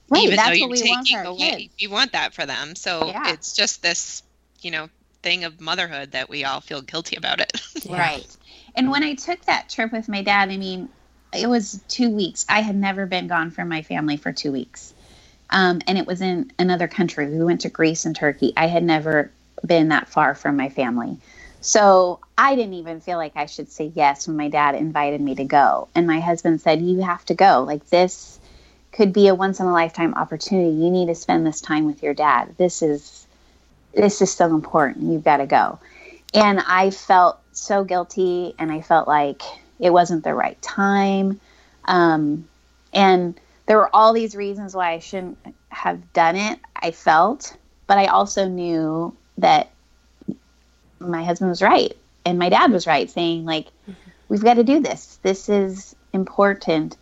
Right, 0.09 0.23
Even 0.23 0.37
though 0.37 0.51
you're 0.51 0.69
we 0.69 0.77
taking 0.77 1.17
want 1.17 1.27
away, 1.27 1.51
kids. 1.63 1.73
you 1.77 1.89
want 1.89 2.13
that 2.13 2.33
for 2.33 2.45
them. 2.45 2.75
So 2.75 3.07
yeah. 3.07 3.31
it's 3.31 3.53
just 3.53 3.83
this, 3.83 4.23
you 4.61 4.71
know, 4.71 4.89
thing 5.21 5.43
of 5.43 5.59
motherhood 5.61 6.11
that 6.11 6.29
we 6.29 6.45
all 6.45 6.61
feel 6.61 6.81
guilty 6.81 7.15
about 7.15 7.39
it. 7.39 7.61
Right. 7.89 8.27
And 8.75 8.91
when 8.91 9.03
I 9.03 9.15
took 9.15 9.41
that 9.45 9.69
trip 9.69 9.91
with 9.91 10.09
my 10.09 10.21
dad, 10.21 10.49
I 10.49 10.57
mean, 10.57 10.89
it 11.33 11.47
was 11.47 11.81
two 11.87 12.09
weeks. 12.09 12.45
I 12.49 12.61
had 12.61 12.75
never 12.75 13.05
been 13.05 13.27
gone 13.27 13.51
from 13.51 13.69
my 13.69 13.81
family 13.81 14.17
for 14.17 14.31
two 14.31 14.51
weeks. 14.51 14.93
Um, 15.49 15.81
and 15.87 15.97
it 15.97 16.05
was 16.05 16.21
in 16.21 16.51
another 16.59 16.87
country. 16.87 17.27
We 17.29 17.43
went 17.43 17.61
to 17.61 17.69
Greece 17.69 18.05
and 18.05 18.15
Turkey. 18.15 18.53
I 18.55 18.67
had 18.67 18.83
never 18.83 19.31
been 19.65 19.89
that 19.89 20.07
far 20.07 20.35
from 20.35 20.57
my 20.57 20.69
family. 20.69 21.17
So 21.61 22.19
I 22.37 22.55
didn't 22.55 22.75
even 22.75 23.01
feel 23.01 23.17
like 23.17 23.33
I 23.35 23.45
should 23.45 23.71
say 23.71 23.91
yes 23.95 24.27
when 24.27 24.37
my 24.37 24.49
dad 24.49 24.75
invited 24.75 25.21
me 25.21 25.35
to 25.35 25.43
go. 25.43 25.87
And 25.95 26.07
my 26.07 26.19
husband 26.19 26.61
said, 26.61 26.81
You 26.81 27.01
have 27.01 27.25
to 27.25 27.33
go. 27.33 27.63
Like, 27.65 27.87
this 27.89 28.38
could 28.91 29.13
be 29.13 29.27
a 29.27 29.35
once 29.35 29.59
in 29.59 29.65
a 29.65 29.71
lifetime 29.71 30.13
opportunity. 30.15 30.69
You 30.69 30.89
need 30.89 31.07
to 31.07 31.15
spend 31.15 31.45
this 31.45 31.61
time 31.61 31.85
with 31.85 32.03
your 32.03 32.13
dad. 32.13 32.55
This 32.57 32.81
is 32.81 33.27
this 33.93 34.21
is 34.21 34.31
so 34.31 34.47
important. 34.47 35.11
You've 35.11 35.23
got 35.23 35.37
to 35.37 35.47
go. 35.47 35.79
And 36.33 36.59
I 36.59 36.91
felt 36.91 37.39
so 37.53 37.83
guilty 37.83 38.53
and 38.59 38.71
I 38.71 38.81
felt 38.81 39.07
like 39.07 39.41
it 39.79 39.89
wasn't 39.91 40.23
the 40.23 40.33
right 40.33 40.61
time. 40.61 41.39
Um, 41.85 42.47
and 42.93 43.39
there 43.65 43.77
were 43.77 43.93
all 43.95 44.13
these 44.13 44.35
reasons 44.35 44.75
why 44.75 44.91
I 44.91 44.99
shouldn't 44.99 45.37
have 45.69 46.13
done 46.13 46.35
it. 46.35 46.59
I 46.75 46.91
felt, 46.91 47.55
but 47.87 47.97
I 47.97 48.05
also 48.07 48.47
knew 48.47 49.15
that 49.39 49.71
my 50.99 51.23
husband 51.23 51.49
was 51.49 51.61
right 51.61 51.95
and 52.25 52.37
my 52.37 52.49
dad 52.49 52.71
was 52.71 52.85
right 52.85 53.09
saying 53.09 53.45
like 53.45 53.67
mm-hmm. 53.67 53.93
we've 54.27 54.43
got 54.43 54.55
to 54.55 54.63
do 54.63 54.79
this 54.79 55.17
this 55.23 55.49
is 55.49 55.95
important 56.13 56.97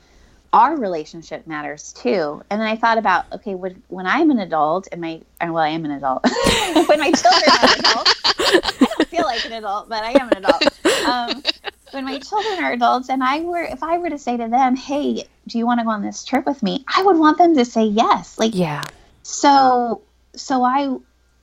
our 0.54 0.78
relationship 0.78 1.46
matters 1.48 1.94
too. 1.94 2.42
And 2.50 2.62
then 2.62 2.68
I 2.68 2.76
thought 2.76 2.98
about, 2.98 3.26
okay, 3.34 3.56
when, 3.56 3.82
when 3.88 4.08
I'm 4.08 4.32
an 4.32 4.40
adult 4.40 4.88
and 4.92 5.02
my, 5.02 5.22
well, 5.42 5.58
I 5.58 5.70
am 5.70 5.86
an 5.86 5.92
adult. 5.92 6.24
when 6.88 7.00
my 7.00 7.12
children 7.12 7.44
are 7.50 7.80
adults, 7.80 8.24
I 8.26 8.88
don't 8.96 9.08
feel 9.10 9.24
like 9.24 9.46
an 9.46 9.54
adult, 9.54 9.90
but 9.90 10.04
I 10.04 10.12
am 10.12 10.30
an 10.30 10.38
adult. 10.38 11.08
Um, 11.08 11.44
when 11.92 12.06
my 12.06 12.20
children 12.20 12.64
are 12.64 12.72
adults 12.72 13.10
and 13.10 13.24
I 13.24 13.42
were, 13.42 13.64
if 13.64 13.84
I 13.84 13.98
were 13.98 14.10
to 14.10 14.18
say 14.18 14.38
to 14.38 14.48
them, 14.48 14.76
hey, 14.76 15.26
do 15.48 15.58
you 15.58 15.66
want 15.66 15.80
to 15.80 15.84
go 15.84 15.92
on 15.92 16.02
this 16.02 16.24
trip 16.24 16.46
with 16.46 16.62
me? 16.64 16.84
I 16.94 17.04
would 17.04 17.18
want 17.18 17.38
them 17.38 17.56
to 17.56 17.66
say 17.66 17.86
yes. 17.86 18.38
Like, 18.38 18.56
yeah. 18.56 18.84
So, 19.24 20.02
so 20.36 20.64
I, 20.64 20.98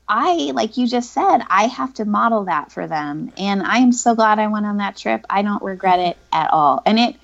I, 0.09 0.53
like 0.55 0.77
you 0.77 0.87
just 0.87 1.13
said, 1.13 1.39
I 1.49 1.67
have 1.67 1.95
to 1.95 2.05
model 2.05 2.45
that 2.45 2.73
for 2.73 2.87
them. 2.87 3.33
And 3.37 3.63
I 3.63 3.79
am 3.79 3.93
so 3.93 4.15
glad 4.15 4.39
I 4.39 4.49
went 4.49 4.67
on 4.67 4.79
that 4.79 4.97
trip. 4.97 5.25
I 5.29 5.43
don't 5.43 5.63
regret 5.63 6.01
it 6.01 6.17
at 6.33 6.53
all. 6.53 6.83
And 6.85 6.99
it, 6.99 7.17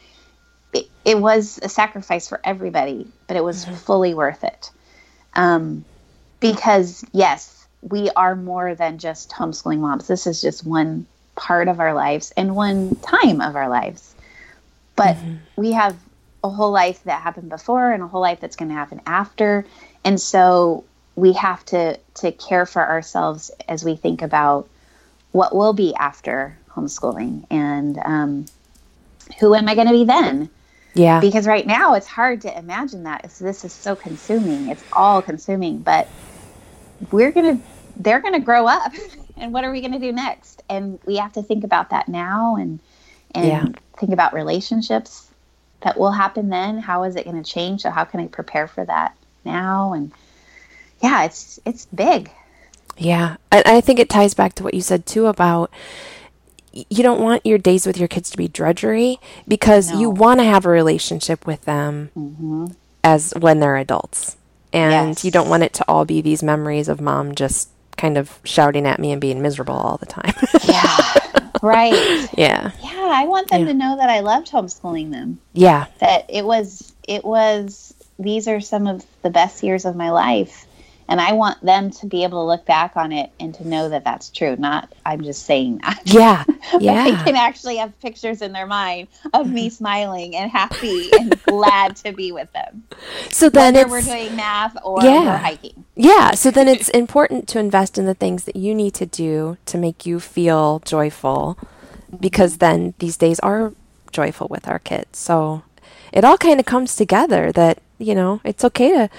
it, 1.05 1.19
was 1.19 1.59
a 1.63 1.69
sacrifice 1.69 2.29
for 2.29 2.41
everybody, 2.45 3.07
but 3.27 3.37
it 3.37 3.45
was 3.45 3.65
mm-hmm. 3.65 3.75
fully 3.75 4.15
worth 4.15 4.45
it. 4.45 4.71
Um, 5.35 5.85
because 6.41 7.05
yes, 7.13 7.67
we 7.83 8.11
are 8.11 8.35
more 8.37 8.75
than 8.75 8.99
just 8.99 9.31
homeschooling 9.31 9.79
moms. 9.79 10.07
This 10.07 10.27
is 10.27 10.41
just 10.41 10.65
one 10.65 11.07
part 11.37 11.69
of 11.69 11.81
our 11.81 11.95
lives 11.95 12.33
and 12.37 12.55
one 12.55 12.97
time 12.97 13.41
of 13.41 13.57
our 13.57 13.69
lives. 13.69 14.15
But 14.97 15.17
mm-hmm. 15.17 15.37
we 15.57 15.73
have 15.73 15.97
a 16.43 16.49
whole 16.49 16.71
life 16.71 17.03
that 17.05 17.23
happened 17.23 17.49
before 17.49 17.93
and 17.93 18.03
a 18.03 18.07
whole 18.07 18.21
life 18.21 18.41
that's 18.41 18.57
going 18.57 18.69
to 18.69 18.75
happen 18.75 19.01
after. 19.07 19.65
And 20.05 20.21
so 20.21 20.85
we 21.17 21.33
have 21.35 21.65
to 21.67 21.99
to 22.15 22.33
care 22.33 22.67
for 22.67 22.87
ourselves 22.87 23.51
as 23.69 23.85
we 23.85 23.97
think 23.97 24.23
about 24.23 24.69
what 25.33 25.55
will 25.55 25.73
be 25.73 25.95
after 25.95 26.57
homeschooling 26.71 27.47
and 27.51 27.99
um, 27.99 28.47
who 29.39 29.55
am 29.55 29.69
I 29.69 29.75
going 29.75 29.87
to 29.87 29.93
be 29.93 30.05
then? 30.05 30.51
Yeah. 30.95 31.21
Because 31.21 31.47
right 31.47 31.67
now 31.67 31.95
it's 31.95 32.07
hard 32.07 32.43
to 32.43 32.59
imagine 32.59 33.05
that. 33.05 33.31
So 33.31 33.45
this 33.45 33.65
is 33.65 33.73
so 33.73 33.95
consuming. 33.95 34.69
It's 34.69 34.85
all 34.93 35.23
consuming, 35.23 35.79
but 35.79 36.09
we're 37.11 37.33
going 37.33 37.59
to 37.59 37.63
they're 37.97 38.21
going 38.21 38.35
to 38.35 38.41
grow 38.41 38.67
up 38.67 38.93
and 39.37 39.53
what 39.53 39.65
are 39.65 39.73
we 39.73 39.81
going 39.81 39.93
to 39.93 39.99
do 39.99 40.13
next? 40.13 40.63
And 40.69 40.99
we 41.07 41.17
have 41.17 41.33
to 41.35 41.43
think 41.43 41.65
about 41.65 41.91
that 41.91 42.09
now 42.09 42.57
and 42.57 42.81
and 43.33 43.47
yeah. 43.47 43.67
think 43.99 44.13
about 44.13 44.33
relationships 44.35 45.29
that 45.83 45.99
will 45.99 46.11
happen 46.11 46.49
then. 46.49 46.79
How 46.79 47.05
is 47.05 47.17
it 47.17 47.25
going 47.25 47.43
to 47.43 47.49
change? 47.49 47.83
So 47.83 47.91
how 47.91 48.05
can 48.05 48.21
I 48.21 48.27
prepare 48.27 48.67
for 48.67 48.85
that 48.85 49.17
now? 49.45 49.93
And 49.93 50.13
yeah, 51.01 51.25
it's 51.25 51.61
it's 51.65 51.87
big. 51.87 52.31
Yeah, 52.97 53.37
and 53.51 53.63
I 53.67 53.81
think 53.81 53.99
it 53.99 54.11
ties 54.11 54.35
back 54.35 54.55
to 54.55 54.65
what 54.65 54.75
you 54.75 54.83
said 54.83 55.07
too 55.07 55.27
about 55.27 55.71
you 56.73 57.03
don't 57.03 57.21
want 57.21 57.45
your 57.45 57.59
days 57.59 57.87
with 57.87 57.99
your 57.99 58.09
kids 58.09 58.31
to 58.31 58.37
be 58.37 58.49
drudgery 58.49 59.19
because 59.49 59.91
no. 59.91 60.01
you 60.01 60.11
want 60.11 60.41
to 60.41 60.45
have 60.45 60.67
a 60.67 60.69
relationship 60.69 61.47
with 61.47 61.63
them 61.63 62.11
mm-hmm. 62.17 62.67
as 63.03 63.33
when 63.39 63.61
they're 63.61 63.77
adults. 63.77 64.37
And 64.73 65.09
yes. 65.11 65.25
you 65.25 65.31
don't 65.31 65.49
want 65.49 65.65
it 65.65 65.73
to 65.75 65.85
all 65.89 66.05
be 66.05 66.21
these 66.21 66.43
memories 66.43 66.89
of 66.89 67.01
mom 67.01 67.35
just 67.35 67.71
kind 67.97 68.17
of 68.17 68.39
shouting 68.45 68.87
at 68.87 69.01
me 69.01 69.11
and 69.11 69.21
being 69.21 69.43
miserable 69.43 69.75
all 69.75 69.97
the 69.97 70.07
time. 70.07 70.35
yeah. 70.65 71.15
Right. 71.63 72.29
Yeah. 72.39 72.71
Yeah, 72.83 73.11
I 73.13 73.27
want 73.27 73.51
them 73.51 73.63
yeah. 73.63 73.67
to 73.67 73.75
know 73.75 73.97
that 73.99 74.09
I 74.09 74.21
loved 74.21 74.51
homeschooling 74.51 75.11
them. 75.11 75.41
Yeah. 75.53 75.89
That 75.99 76.25
it 76.31 76.43
was 76.43 76.95
it 77.07 77.23
was 77.23 77.93
these 78.19 78.49
are 78.49 78.61
some 78.61 78.87
of 78.87 79.05
the 79.21 79.29
best 79.29 79.63
years 79.63 79.85
of 79.85 79.95
my 79.95 80.11
life 80.11 80.67
and 81.11 81.21
I 81.21 81.33
want 81.33 81.61
them 81.61 81.91
to 81.91 82.07
be 82.07 82.23
able 82.23 82.43
to 82.43 82.47
look 82.47 82.65
back 82.65 82.97
on 82.97 83.11
it 83.11 83.33
and 83.41 83.53
to 83.57 83.67
know 83.67 83.89
that 83.89 84.05
that's 84.05 84.31
true. 84.31 84.55
Not 84.57 84.95
I'm 85.05 85.23
just 85.23 85.45
saying 85.45 85.79
that. 85.79 86.01
Yeah, 86.11 86.45
yeah. 86.79 87.05
they 87.05 87.11
can 87.25 87.37
actually 87.37 87.77
have 87.77 87.99
pictures 88.01 88.43
in 88.43 88.53
their 88.53 88.67
mind 88.67 89.09
of 89.33 89.51
me 89.51 89.67
mm-hmm. 89.67 89.75
smiling 89.75 90.37
and 90.37 90.51
happy 90.51 91.11
and 91.19 91.41
glad 91.45 91.97
to 91.97 92.13
be 92.13 92.31
with 92.31 92.53
them. 92.53 92.85
So 93.31 93.49
then 93.49 93.75
Whether 93.75 93.91
we're 93.91 94.03
doing 94.03 94.37
math 94.37 94.77
or 94.85 95.03
yeah. 95.03 95.25
we're 95.25 95.37
hiking. 95.37 95.85
Yeah. 95.97 96.33
So 96.33 96.51
then 96.51 96.69
it's 96.69 96.89
important 96.91 97.49
to 97.49 97.59
invest 97.59 97.99
in 97.99 98.07
the 98.07 98.15
things 98.15 98.45
that 98.45 98.57
you 98.57 98.75
need 98.75 98.95
to 98.95 99.07
do 99.07 99.59
to 99.67 99.79
make 99.79 100.07
you 100.07 100.21
feel 100.21 100.81
joyful, 100.81 101.59
mm-hmm. 101.61 102.17
because 102.19 102.59
then 102.59 102.95
these 102.99 103.17
days 103.17 103.41
are 103.41 103.73
joyful 104.13 104.47
with 104.49 104.69
our 104.69 104.79
kids. 104.79 105.19
So 105.19 105.63
it 106.13 106.25
all 106.25 106.39
kind 106.39 106.61
of 106.61 106.67
comes 106.67 106.95
together 106.95 107.51
that 107.53 107.79
you 107.99 108.15
know 108.15 108.41
it's 108.45 108.65
okay 108.65 108.91
to 108.93 109.11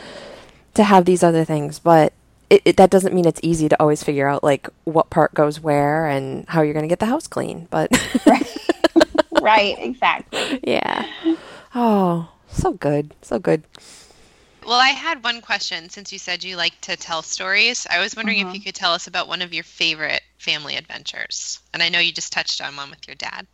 to 0.73 0.83
have 0.83 1.05
these 1.05 1.23
other 1.23 1.43
things, 1.45 1.79
but 1.79 2.13
it, 2.49 2.61
it, 2.65 2.77
that 2.77 2.89
doesn't 2.89 3.13
mean 3.13 3.25
it's 3.25 3.39
easy 3.43 3.69
to 3.69 3.79
always 3.79 4.03
figure 4.03 4.27
out 4.27 4.43
like 4.43 4.69
what 4.83 5.09
part 5.09 5.33
goes 5.33 5.59
where 5.59 6.07
and 6.07 6.47
how 6.49 6.61
you're 6.61 6.73
going 6.73 6.83
to 6.83 6.89
get 6.89 6.99
the 6.99 7.05
house 7.05 7.27
clean. 7.27 7.67
But 7.69 7.89
right. 8.25 8.57
right, 9.41 9.75
exactly. 9.79 10.59
Yeah. 10.63 11.09
Oh, 11.73 12.29
so 12.49 12.73
good, 12.73 13.13
so 13.21 13.39
good. 13.39 13.63
Well, 14.65 14.79
I 14.79 14.89
had 14.89 15.23
one 15.23 15.41
question 15.41 15.89
since 15.89 16.13
you 16.13 16.19
said 16.19 16.43
you 16.43 16.55
like 16.55 16.79
to 16.81 16.95
tell 16.95 17.21
stories. 17.23 17.87
I 17.89 17.99
was 17.99 18.15
wondering 18.15 18.39
if 18.39 18.47
mm-hmm. 18.47 18.55
you 18.55 18.61
could 18.61 18.75
tell 18.75 18.93
us 18.93 19.07
about 19.07 19.27
one 19.27 19.41
of 19.41 19.53
your 19.53 19.63
favorite 19.63 20.21
family 20.37 20.75
adventures. 20.75 21.59
And 21.73 21.81
I 21.81 21.89
know 21.89 21.99
you 21.99 22.11
just 22.11 22.31
touched 22.31 22.61
on 22.61 22.75
one 22.75 22.89
with 22.89 23.07
your 23.07 23.15
dad. 23.15 23.47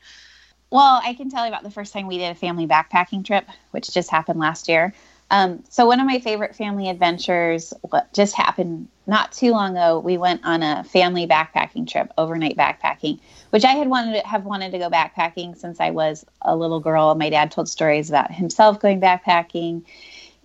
Well, 0.70 1.00
I 1.02 1.14
can 1.14 1.30
tell 1.30 1.46
you 1.46 1.50
about 1.50 1.64
the 1.64 1.72
first 1.72 1.94
time 1.94 2.08
we 2.08 2.18
did 2.18 2.32
a 2.32 2.36
family 2.36 2.68
backpacking 2.68 3.24
trip, 3.24 3.46
which 3.72 3.94
just 3.94 4.10
happened 4.10 4.40
last 4.40 4.68
year. 4.68 4.94
Um, 5.30 5.64
so 5.70 5.86
one 5.86 6.00
of 6.00 6.06
my 6.06 6.20
favorite 6.20 6.56
family 6.56 6.90
adventures 6.90 7.74
just 8.14 8.36
happened 8.36 8.88
not 9.06 9.34
too 9.34 9.52
long 9.52 9.72
ago. 9.76 10.00
We 10.00 10.18
went 10.18 10.46
on 10.46 10.64
a 10.64 10.86
family 10.86 11.28
backpacking 11.28 11.88
trip, 11.88 12.12
overnight 12.18 12.56
backpacking, 12.56 13.20
which 13.50 13.66
I 13.66 13.72
had 13.72 13.90
wanted 13.90 14.22
to 14.22 14.28
have 14.28 14.46
wanted 14.46 14.72
to 14.72 14.78
go 14.78 14.90
backpacking 14.90 15.58
since 15.58 15.82
I 15.82 15.92
was 15.92 16.26
a 16.42 16.56
little 16.56 16.80
girl. 16.80 17.14
My 17.16 17.30
dad 17.30 17.52
told 17.52 17.68
stories 17.68 18.10
about 18.10 18.32
himself 18.32 18.80
going 18.80 19.02
backpacking, 19.02 19.84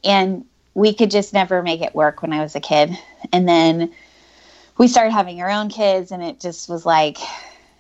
and 0.03 0.47
we 0.74 0.95
could 0.95 1.12
just 1.12 1.33
never 1.33 1.62
make 1.62 1.83
it 1.83 1.95
work 1.95 2.22
when 2.22 2.33
I 2.33 2.43
was 2.43 2.57
a 2.57 2.61
kid. 2.61 2.97
And 3.33 3.49
then 3.49 3.93
we 4.78 4.89
started 4.89 5.12
having 5.12 5.41
our 5.43 5.51
own 5.51 5.68
kids, 5.68 6.11
and 6.11 6.24
it 6.24 6.41
just 6.41 6.68
was 6.68 6.85
like, 6.85 7.18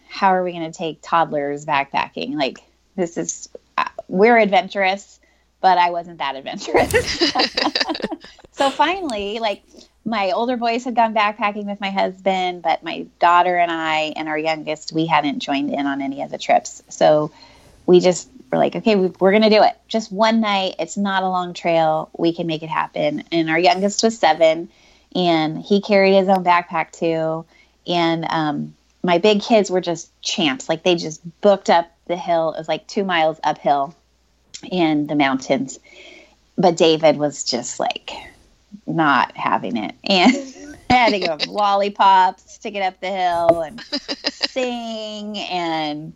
how 0.08 0.28
are 0.28 0.44
we 0.44 0.52
going 0.52 0.70
to 0.70 0.76
take 0.76 1.00
toddlers 1.02 1.66
backpacking? 1.66 2.36
Like 2.36 2.58
this 2.94 3.16
is 3.16 3.48
uh, 3.76 3.88
we're 4.06 4.36
adventurous 4.36 5.18
but 5.62 5.78
I 5.78 5.90
wasn't 5.90 6.18
that 6.18 6.36
adventurous. 6.36 6.92
so 8.52 8.68
finally, 8.68 9.38
like 9.38 9.62
my 10.04 10.32
older 10.32 10.56
boys 10.56 10.84
had 10.84 10.96
gone 10.96 11.14
backpacking 11.14 11.64
with 11.66 11.80
my 11.80 11.90
husband, 11.90 12.62
but 12.62 12.82
my 12.82 13.06
daughter 13.20 13.56
and 13.56 13.70
I 13.70 14.12
and 14.16 14.28
our 14.28 14.36
youngest, 14.36 14.92
we 14.92 15.06
hadn't 15.06 15.38
joined 15.38 15.72
in 15.72 15.86
on 15.86 16.02
any 16.02 16.22
of 16.22 16.30
the 16.30 16.36
trips. 16.36 16.82
So 16.88 17.30
we 17.86 18.00
just 18.00 18.28
were 18.50 18.58
like, 18.58 18.74
okay, 18.74 18.96
we, 18.96 19.06
are 19.06 19.30
going 19.30 19.42
to 19.42 19.50
do 19.50 19.62
it. 19.62 19.78
Just 19.86 20.10
one 20.10 20.40
night. 20.40 20.74
It's 20.80 20.96
not 20.96 21.22
a 21.22 21.28
long 21.28 21.54
trail. 21.54 22.10
We 22.18 22.34
can 22.34 22.48
make 22.48 22.64
it 22.64 22.68
happen. 22.68 23.22
And 23.30 23.48
our 23.48 23.58
youngest 23.58 24.02
was 24.02 24.18
seven, 24.18 24.68
and 25.14 25.62
he 25.62 25.80
carried 25.80 26.16
his 26.16 26.28
own 26.28 26.42
backpack 26.42 26.90
too. 26.90 27.46
And 27.86 28.26
um, 28.28 28.74
my 29.04 29.18
big 29.18 29.42
kids 29.42 29.70
were 29.70 29.80
just 29.80 30.10
champs. 30.22 30.68
Like 30.68 30.82
they 30.82 30.96
just 30.96 31.22
booked 31.40 31.70
up 31.70 31.88
the 32.06 32.16
hill. 32.16 32.52
It 32.52 32.58
was 32.58 32.68
like 32.68 32.88
two 32.88 33.04
miles 33.04 33.38
uphill 33.44 33.94
in 34.70 35.06
the 35.06 35.14
mountains. 35.14 35.78
But 36.56 36.76
David 36.76 37.16
was 37.16 37.44
just 37.44 37.80
like 37.80 38.10
not 38.86 39.36
having 39.36 39.76
it. 39.76 39.94
And 40.04 40.76
I 40.90 40.94
had 40.94 41.10
to 41.10 41.18
give 41.18 41.40
him 41.40 41.48
lollipops 41.48 42.58
to 42.58 42.70
get 42.70 42.82
up 42.82 43.00
the 43.00 43.10
hill 43.10 43.62
and 43.62 43.80
sing 44.30 45.38
and 45.38 46.12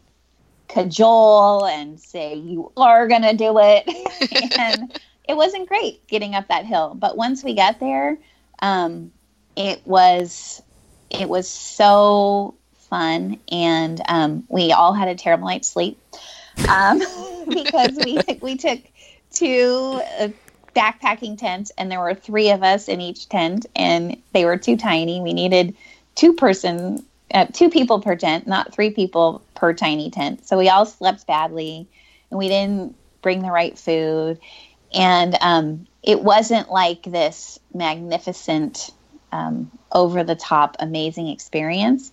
cajole 0.68 1.66
and 1.66 1.98
say, 1.98 2.34
You 2.34 2.72
are 2.76 3.08
going 3.08 3.22
to 3.22 3.34
do 3.34 3.58
it. 3.58 4.58
and 4.58 5.00
it 5.28 5.36
wasn't 5.36 5.68
great 5.68 6.06
getting 6.06 6.34
up 6.34 6.48
that 6.48 6.66
hill. 6.66 6.94
But 6.94 7.16
once 7.16 7.42
we 7.42 7.54
got 7.54 7.80
there, 7.80 8.18
um, 8.60 9.12
it 9.56 9.80
was 9.86 10.62
it 11.10 11.28
was 11.28 11.48
so 11.48 12.54
fun 12.90 13.40
and 13.50 14.00
um, 14.08 14.44
we 14.48 14.72
all 14.72 14.92
had 14.92 15.08
a 15.08 15.14
terrible 15.14 15.46
night's 15.46 15.68
sleep 15.68 15.98
um, 16.68 17.00
because 17.48 17.96
we 18.04 18.18
we 18.42 18.56
took 18.56 18.80
two 19.32 20.00
uh, 20.18 20.28
backpacking 20.74 21.38
tents, 21.38 21.72
and 21.78 21.90
there 21.90 22.00
were 22.00 22.14
three 22.14 22.50
of 22.50 22.62
us 22.62 22.88
in 22.88 23.00
each 23.00 23.28
tent, 23.28 23.66
and 23.74 24.20
they 24.32 24.44
were 24.44 24.56
too 24.56 24.76
tiny. 24.76 25.20
We 25.20 25.32
needed 25.32 25.74
two 26.14 26.34
person, 26.34 27.04
uh, 27.32 27.46
two 27.46 27.70
people 27.70 28.00
per 28.00 28.16
tent, 28.16 28.46
not 28.46 28.74
three 28.74 28.90
people 28.90 29.42
per 29.54 29.72
tiny 29.72 30.10
tent. 30.10 30.46
So 30.46 30.58
we 30.58 30.68
all 30.68 30.86
slept 30.86 31.26
badly, 31.26 31.88
and 32.30 32.38
we 32.38 32.48
didn't 32.48 32.94
bring 33.22 33.42
the 33.42 33.50
right 33.50 33.78
food, 33.78 34.38
and 34.94 35.36
um, 35.40 35.86
it 36.02 36.22
wasn't 36.22 36.70
like 36.70 37.02
this 37.02 37.58
magnificent, 37.74 38.90
um, 39.32 39.70
over 39.92 40.22
the 40.22 40.36
top, 40.36 40.76
amazing 40.78 41.28
experience. 41.28 42.12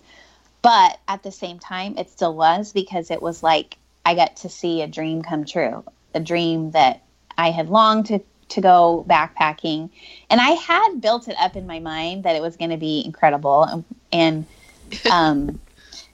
But 0.62 0.98
at 1.06 1.22
the 1.22 1.30
same 1.30 1.58
time, 1.58 1.98
it 1.98 2.08
still 2.08 2.34
was 2.34 2.72
because 2.72 3.10
it 3.10 3.20
was 3.20 3.42
like 3.42 3.76
I 4.04 4.14
got 4.14 4.36
to 4.38 4.48
see 4.48 4.82
a 4.82 4.86
dream 4.86 5.22
come 5.22 5.44
true, 5.44 5.84
a 6.14 6.20
dream 6.20 6.72
that 6.72 7.02
I 7.36 7.50
had 7.50 7.68
longed 7.68 8.06
to 8.06 8.20
to 8.50 8.60
go 8.60 9.04
backpacking, 9.08 9.90
and 10.28 10.40
I 10.40 10.50
had 10.50 11.00
built 11.00 11.28
it 11.28 11.36
up 11.40 11.56
in 11.56 11.66
my 11.66 11.80
mind 11.80 12.24
that 12.24 12.36
it 12.36 12.42
was 12.42 12.56
going 12.56 12.70
to 12.70 12.76
be 12.76 13.02
incredible, 13.04 13.64
and, 13.64 13.84
and 14.12 14.46
um, 15.10 15.60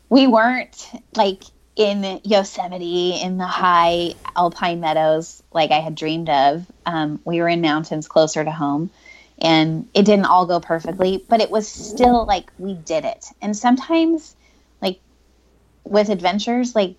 we 0.08 0.26
weren't 0.26 0.90
like 1.16 1.42
in 1.76 2.20
Yosemite, 2.24 3.20
in 3.22 3.38
the 3.38 3.46
high 3.46 4.14
alpine 4.36 4.80
meadows, 4.80 5.42
like 5.52 5.70
I 5.70 5.80
had 5.80 5.94
dreamed 5.94 6.28
of. 6.28 6.66
Um, 6.84 7.20
we 7.24 7.40
were 7.40 7.48
in 7.48 7.60
mountains 7.62 8.06
closer 8.06 8.44
to 8.44 8.50
home, 8.50 8.90
and 9.40 9.88
it 9.94 10.04
didn't 10.04 10.26
all 10.26 10.46
go 10.46 10.60
perfectly, 10.60 11.24
but 11.28 11.40
it 11.40 11.50
was 11.50 11.66
still 11.66 12.26
like 12.26 12.50
we 12.58 12.74
did 12.74 13.04
it. 13.04 13.26
And 13.40 13.56
sometimes, 13.56 14.36
like 14.82 15.00
with 15.84 16.10
adventures, 16.10 16.74
like 16.74 16.96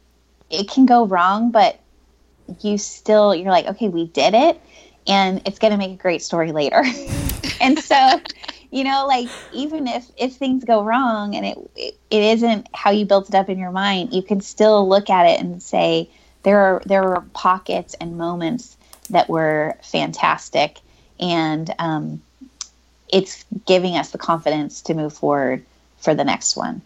it 0.51 0.69
can 0.69 0.85
go 0.85 1.05
wrong, 1.05 1.51
but 1.51 1.79
you 2.61 2.77
still, 2.77 3.33
you're 3.33 3.51
like, 3.51 3.67
okay, 3.67 3.87
we 3.87 4.07
did 4.07 4.33
it, 4.33 4.59
and 5.07 5.41
it's 5.45 5.59
going 5.59 5.71
to 5.71 5.77
make 5.77 5.91
a 5.91 6.01
great 6.01 6.21
story 6.21 6.51
later. 6.51 6.83
and 7.61 7.79
so, 7.79 8.21
you 8.71 8.83
know, 8.83 9.05
like 9.07 9.29
even 9.53 9.87
if 9.87 10.09
if 10.17 10.35
things 10.35 10.63
go 10.63 10.83
wrong 10.83 11.35
and 11.35 11.45
it, 11.45 11.57
it 11.75 11.97
it 12.09 12.23
isn't 12.23 12.67
how 12.73 12.91
you 12.91 13.05
built 13.05 13.29
it 13.29 13.35
up 13.35 13.49
in 13.49 13.57
your 13.57 13.71
mind, 13.71 14.13
you 14.13 14.21
can 14.21 14.41
still 14.41 14.87
look 14.87 15.09
at 15.09 15.25
it 15.25 15.39
and 15.39 15.61
say 15.61 16.09
there 16.43 16.59
are 16.59 16.81
there 16.85 17.03
were 17.03 17.23
pockets 17.33 17.95
and 17.99 18.17
moments 18.17 18.77
that 19.09 19.29
were 19.29 19.77
fantastic, 19.81 20.79
and 21.19 21.73
um, 21.79 22.21
it's 23.09 23.43
giving 23.65 23.95
us 23.95 24.11
the 24.11 24.17
confidence 24.17 24.81
to 24.83 24.93
move 24.93 25.13
forward 25.13 25.65
for 25.97 26.15
the 26.15 26.23
next 26.23 26.55
one. 26.55 26.81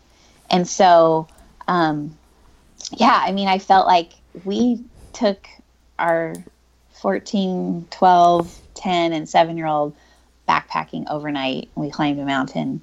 And 0.49 0.67
so, 0.67 1.27
um, 1.67 2.17
yeah, 2.91 3.19
I 3.21 3.31
mean, 3.31 3.47
I 3.47 3.59
felt 3.59 3.87
like 3.87 4.11
we 4.43 4.83
took 5.13 5.47
our 5.97 6.33
14, 6.93 7.87
12, 7.89 8.59
10, 8.75 9.13
and 9.13 9.29
7 9.29 9.57
year 9.57 9.67
old 9.67 9.95
backpacking 10.47 11.09
overnight. 11.09 11.69
We 11.75 11.89
climbed 11.89 12.19
a 12.19 12.25
mountain. 12.25 12.81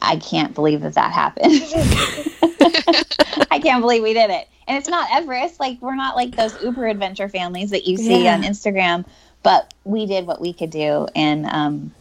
I 0.00 0.16
can't 0.16 0.54
believe 0.54 0.82
that 0.82 0.94
that 0.94 1.12
happened. 1.12 1.52
I 3.50 3.58
can't 3.58 3.80
believe 3.80 4.02
we 4.02 4.14
did 4.14 4.30
it. 4.30 4.48
And 4.66 4.76
it's 4.76 4.88
not 4.88 5.08
Everest. 5.12 5.58
Like, 5.58 5.80
we're 5.80 5.96
not 5.96 6.14
like 6.14 6.36
those 6.36 6.62
uber 6.62 6.86
adventure 6.86 7.28
families 7.28 7.70
that 7.70 7.86
you 7.86 7.96
see 7.96 8.24
yeah. 8.24 8.34
on 8.34 8.42
Instagram, 8.42 9.04
but 9.42 9.72
we 9.84 10.06
did 10.06 10.26
what 10.26 10.40
we 10.40 10.52
could 10.52 10.70
do. 10.70 11.08
And, 11.16 11.46
um, 11.46 11.94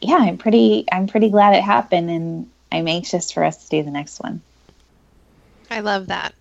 yeah, 0.00 0.16
I'm 0.16 0.38
pretty, 0.38 0.86
I'm 0.92 1.06
pretty 1.06 1.30
glad 1.30 1.54
it 1.54 1.62
happened. 1.62 2.10
And 2.10 2.50
I'm 2.70 2.86
anxious 2.86 3.32
for 3.32 3.42
us 3.42 3.64
to 3.64 3.70
do 3.70 3.82
the 3.82 3.90
next 3.90 4.20
one. 4.20 4.42
I 5.70 5.80
love 5.80 6.08
that 6.08 6.34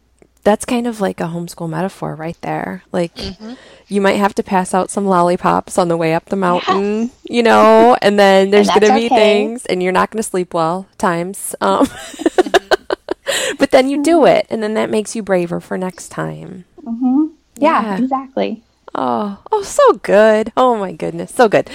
that's 0.43 0.65
kind 0.65 0.87
of 0.87 1.01
like 1.01 1.19
a 1.19 1.25
homeschool 1.25 1.69
metaphor 1.69 2.15
right 2.15 2.39
there. 2.41 2.83
Like 2.91 3.15
mm-hmm. 3.15 3.53
you 3.87 4.01
might 4.01 4.17
have 4.17 4.33
to 4.35 4.43
pass 4.43 4.73
out 4.73 4.89
some 4.89 5.05
lollipops 5.05 5.77
on 5.77 5.87
the 5.87 5.97
way 5.97 6.13
up 6.13 6.25
the 6.25 6.35
mountain, 6.35 7.01
yes. 7.01 7.11
you 7.23 7.43
know, 7.43 7.97
and 8.01 8.17
then 8.17 8.49
there's 8.49 8.67
going 8.67 8.81
to 8.81 8.95
be 8.95 9.05
okay. 9.05 9.09
things 9.09 9.65
and 9.65 9.83
you're 9.83 9.91
not 9.91 10.11
going 10.11 10.19
to 10.19 10.27
sleep 10.27 10.53
well 10.53 10.87
times. 10.97 11.55
Um, 11.61 11.85
mm-hmm. 11.85 13.55
but 13.59 13.71
then 13.71 13.89
you 13.89 14.01
do 14.01 14.25
it 14.25 14.47
and 14.49 14.63
then 14.63 14.73
that 14.75 14.89
makes 14.89 15.15
you 15.15 15.23
braver 15.23 15.59
for 15.59 15.77
next 15.77 16.09
time. 16.09 16.65
Mm-hmm. 16.81 17.27
Yeah, 17.57 17.81
yeah, 17.81 17.97
exactly. 17.97 18.63
Oh, 18.95 19.39
oh, 19.51 19.63
so 19.63 19.93
good. 19.93 20.51
Oh 20.55 20.77
my 20.77 20.93
goodness. 20.93 21.33
So 21.33 21.49
good. 21.49 21.69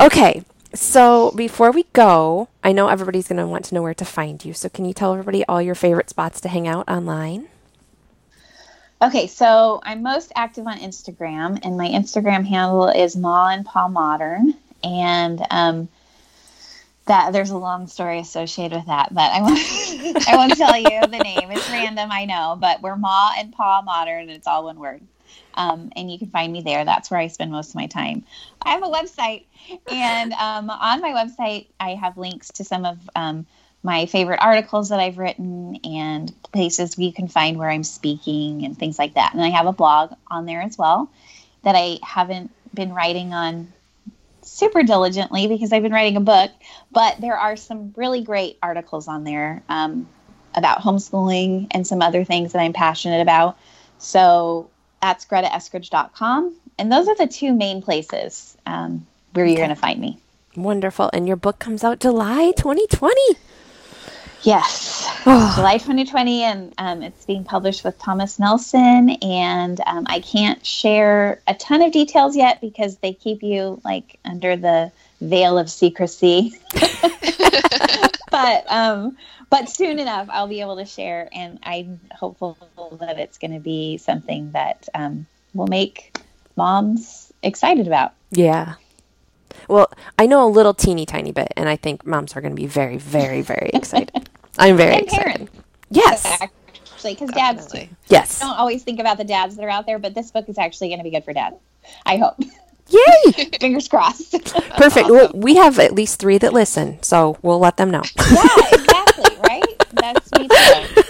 Okay. 0.00 0.42
So 0.74 1.32
before 1.36 1.70
we 1.70 1.84
go, 1.92 2.48
I 2.62 2.72
know 2.72 2.88
everybody's 2.88 3.28
going 3.28 3.38
to 3.38 3.46
want 3.46 3.66
to 3.66 3.74
know 3.74 3.82
where 3.82 3.94
to 3.94 4.04
find 4.04 4.44
you. 4.44 4.52
So 4.52 4.68
can 4.68 4.84
you 4.84 4.92
tell 4.92 5.12
everybody 5.12 5.44
all 5.44 5.62
your 5.62 5.74
favorite 5.74 6.10
spots 6.10 6.40
to 6.42 6.48
hang 6.48 6.66
out 6.66 6.88
online? 6.88 7.48
Okay, 9.02 9.26
so 9.26 9.80
I'm 9.82 10.02
most 10.02 10.32
active 10.34 10.66
on 10.66 10.78
Instagram, 10.78 11.58
and 11.62 11.76
my 11.76 11.86
Instagram 11.86 12.46
handle 12.46 12.88
is 12.88 13.14
Ma 13.14 13.48
and 13.48 13.64
Pa 13.64 13.88
Modern, 13.88 14.54
and 14.82 15.44
um, 15.50 15.88
that 17.04 17.34
there's 17.34 17.50
a 17.50 17.58
long 17.58 17.88
story 17.88 18.18
associated 18.20 18.74
with 18.74 18.86
that, 18.86 19.12
but 19.12 19.30
I 19.30 19.42
won't 19.42 19.58
I 20.28 20.36
won't 20.36 20.56
tell 20.56 20.78
you 20.78 21.00
the 21.02 21.18
name. 21.22 21.50
It's 21.50 21.68
random, 21.68 22.10
I 22.10 22.24
know, 22.24 22.56
but 22.58 22.80
we're 22.80 22.96
Ma 22.96 23.32
and 23.36 23.52
Pa 23.52 23.82
Modern, 23.82 24.22
and 24.22 24.30
it's 24.30 24.46
all 24.46 24.64
one 24.64 24.78
word. 24.78 25.02
Um, 25.52 25.90
and 25.94 26.10
you 26.10 26.18
can 26.18 26.28
find 26.28 26.50
me 26.50 26.62
there. 26.62 26.84
That's 26.86 27.10
where 27.10 27.20
I 27.20 27.26
spend 27.26 27.50
most 27.50 27.70
of 27.70 27.74
my 27.74 27.86
time. 27.88 28.24
I 28.62 28.70
have 28.70 28.82
a 28.82 28.86
website, 28.86 29.44
and 29.90 30.32
um, 30.32 30.70
on 30.70 31.02
my 31.02 31.10
website, 31.10 31.66
I 31.78 31.90
have 31.96 32.16
links 32.16 32.48
to 32.52 32.64
some 32.64 32.86
of 32.86 32.98
um, 33.14 33.46
my 33.86 34.06
favorite 34.06 34.40
articles 34.42 34.88
that 34.88 34.98
I've 34.98 35.16
written 35.16 35.78
and 35.84 36.34
places 36.52 36.98
you 36.98 37.12
can 37.12 37.28
find 37.28 37.56
where 37.56 37.70
I'm 37.70 37.84
speaking 37.84 38.64
and 38.64 38.76
things 38.76 38.98
like 38.98 39.14
that. 39.14 39.32
And 39.32 39.40
I 39.40 39.50
have 39.50 39.66
a 39.66 39.72
blog 39.72 40.12
on 40.26 40.44
there 40.44 40.60
as 40.60 40.76
well 40.76 41.08
that 41.62 41.76
I 41.76 42.00
haven't 42.02 42.50
been 42.74 42.92
writing 42.92 43.32
on 43.32 43.72
super 44.42 44.82
diligently 44.82 45.46
because 45.46 45.72
I've 45.72 45.84
been 45.84 45.92
writing 45.92 46.16
a 46.16 46.20
book, 46.20 46.50
but 46.90 47.20
there 47.20 47.38
are 47.38 47.54
some 47.56 47.94
really 47.96 48.22
great 48.22 48.58
articles 48.60 49.06
on 49.06 49.22
there 49.22 49.62
um, 49.68 50.08
about 50.56 50.80
homeschooling 50.80 51.68
and 51.70 51.86
some 51.86 52.02
other 52.02 52.24
things 52.24 52.54
that 52.54 52.58
I'm 52.58 52.72
passionate 52.72 53.20
about. 53.20 53.56
So 53.98 54.68
that's 55.00 55.24
gretaeskridge.com. 55.26 56.56
And 56.76 56.90
those 56.90 57.06
are 57.06 57.14
the 57.14 57.28
two 57.28 57.52
main 57.52 57.82
places 57.82 58.56
um, 58.66 59.06
where 59.32 59.46
you're 59.46 59.56
going 59.56 59.68
to 59.68 59.76
find 59.76 60.00
me. 60.00 60.18
Wonderful. 60.56 61.08
And 61.12 61.28
your 61.28 61.36
book 61.36 61.60
comes 61.60 61.84
out 61.84 62.00
July 62.00 62.52
2020. 62.56 63.14
Yes, 64.42 65.08
oh. 65.26 65.52
July 65.56 65.78
2020, 65.78 66.42
and 66.42 66.74
um, 66.78 67.02
it's 67.02 67.24
being 67.24 67.44
published 67.44 67.84
with 67.84 67.98
Thomas 67.98 68.38
Nelson. 68.38 69.10
And 69.22 69.80
um, 69.86 70.06
I 70.08 70.20
can't 70.20 70.64
share 70.64 71.40
a 71.46 71.54
ton 71.54 71.82
of 71.82 71.92
details 71.92 72.36
yet 72.36 72.60
because 72.60 72.96
they 72.98 73.12
keep 73.12 73.42
you 73.42 73.80
like 73.84 74.18
under 74.24 74.56
the 74.56 74.92
veil 75.20 75.58
of 75.58 75.70
secrecy. 75.70 76.52
but 78.30 78.64
um, 78.68 79.16
but 79.50 79.68
soon 79.68 79.98
enough, 79.98 80.28
I'll 80.30 80.48
be 80.48 80.60
able 80.60 80.76
to 80.76 80.84
share, 80.84 81.28
and 81.32 81.58
I'm 81.62 82.00
hopeful 82.12 82.56
that 83.00 83.18
it's 83.18 83.38
going 83.38 83.52
to 83.52 83.60
be 83.60 83.98
something 83.98 84.52
that 84.52 84.88
um, 84.94 85.26
will 85.54 85.68
make 85.68 86.16
moms 86.56 87.32
excited 87.42 87.86
about. 87.86 88.12
Yeah. 88.30 88.74
Well, 89.68 89.90
I 90.18 90.26
know 90.26 90.46
a 90.46 90.50
little 90.50 90.74
teeny 90.74 91.06
tiny 91.06 91.32
bit, 91.32 91.48
and 91.56 91.68
I 91.68 91.76
think 91.76 92.06
moms 92.06 92.36
are 92.36 92.40
going 92.40 92.54
to 92.54 92.60
be 92.60 92.66
very, 92.66 92.98
very, 92.98 93.42
very 93.42 93.70
excited. 93.74 94.28
I'm 94.58 94.76
very 94.76 94.94
and 94.94 95.02
excited. 95.02 95.50
Yes. 95.90 96.24
Actually, 96.24 97.14
because 97.14 97.30
dads 97.30 97.66
too. 97.66 97.88
Yes. 98.08 98.40
Don't 98.40 98.56
always 98.56 98.82
think 98.82 99.00
about 99.00 99.18
the 99.18 99.24
dads 99.24 99.56
that 99.56 99.64
are 99.64 99.70
out 99.70 99.86
there, 99.86 99.98
but 99.98 100.14
this 100.14 100.30
book 100.30 100.48
is 100.48 100.58
actually 100.58 100.88
going 100.88 100.98
to 100.98 101.04
be 101.04 101.10
good 101.10 101.24
for 101.24 101.32
dads. 101.32 101.56
I 102.04 102.16
hope. 102.16 102.36
Yay! 102.88 103.50
Fingers 103.60 103.88
crossed. 103.88 104.32
Perfect. 104.76 105.08
Well, 105.08 105.30
we 105.34 105.56
have 105.56 105.78
at 105.78 105.92
least 105.92 106.18
three 106.18 106.38
that 106.38 106.52
listen, 106.52 107.02
so 107.02 107.36
we'll 107.42 107.58
let 107.58 107.76
them 107.76 107.90
know. 107.90 108.02
yeah, 108.18 108.48
exactly. 108.72 109.36
Right. 109.42 109.84
That's 109.92 110.30
me 110.38 110.48
too. 110.48 111.02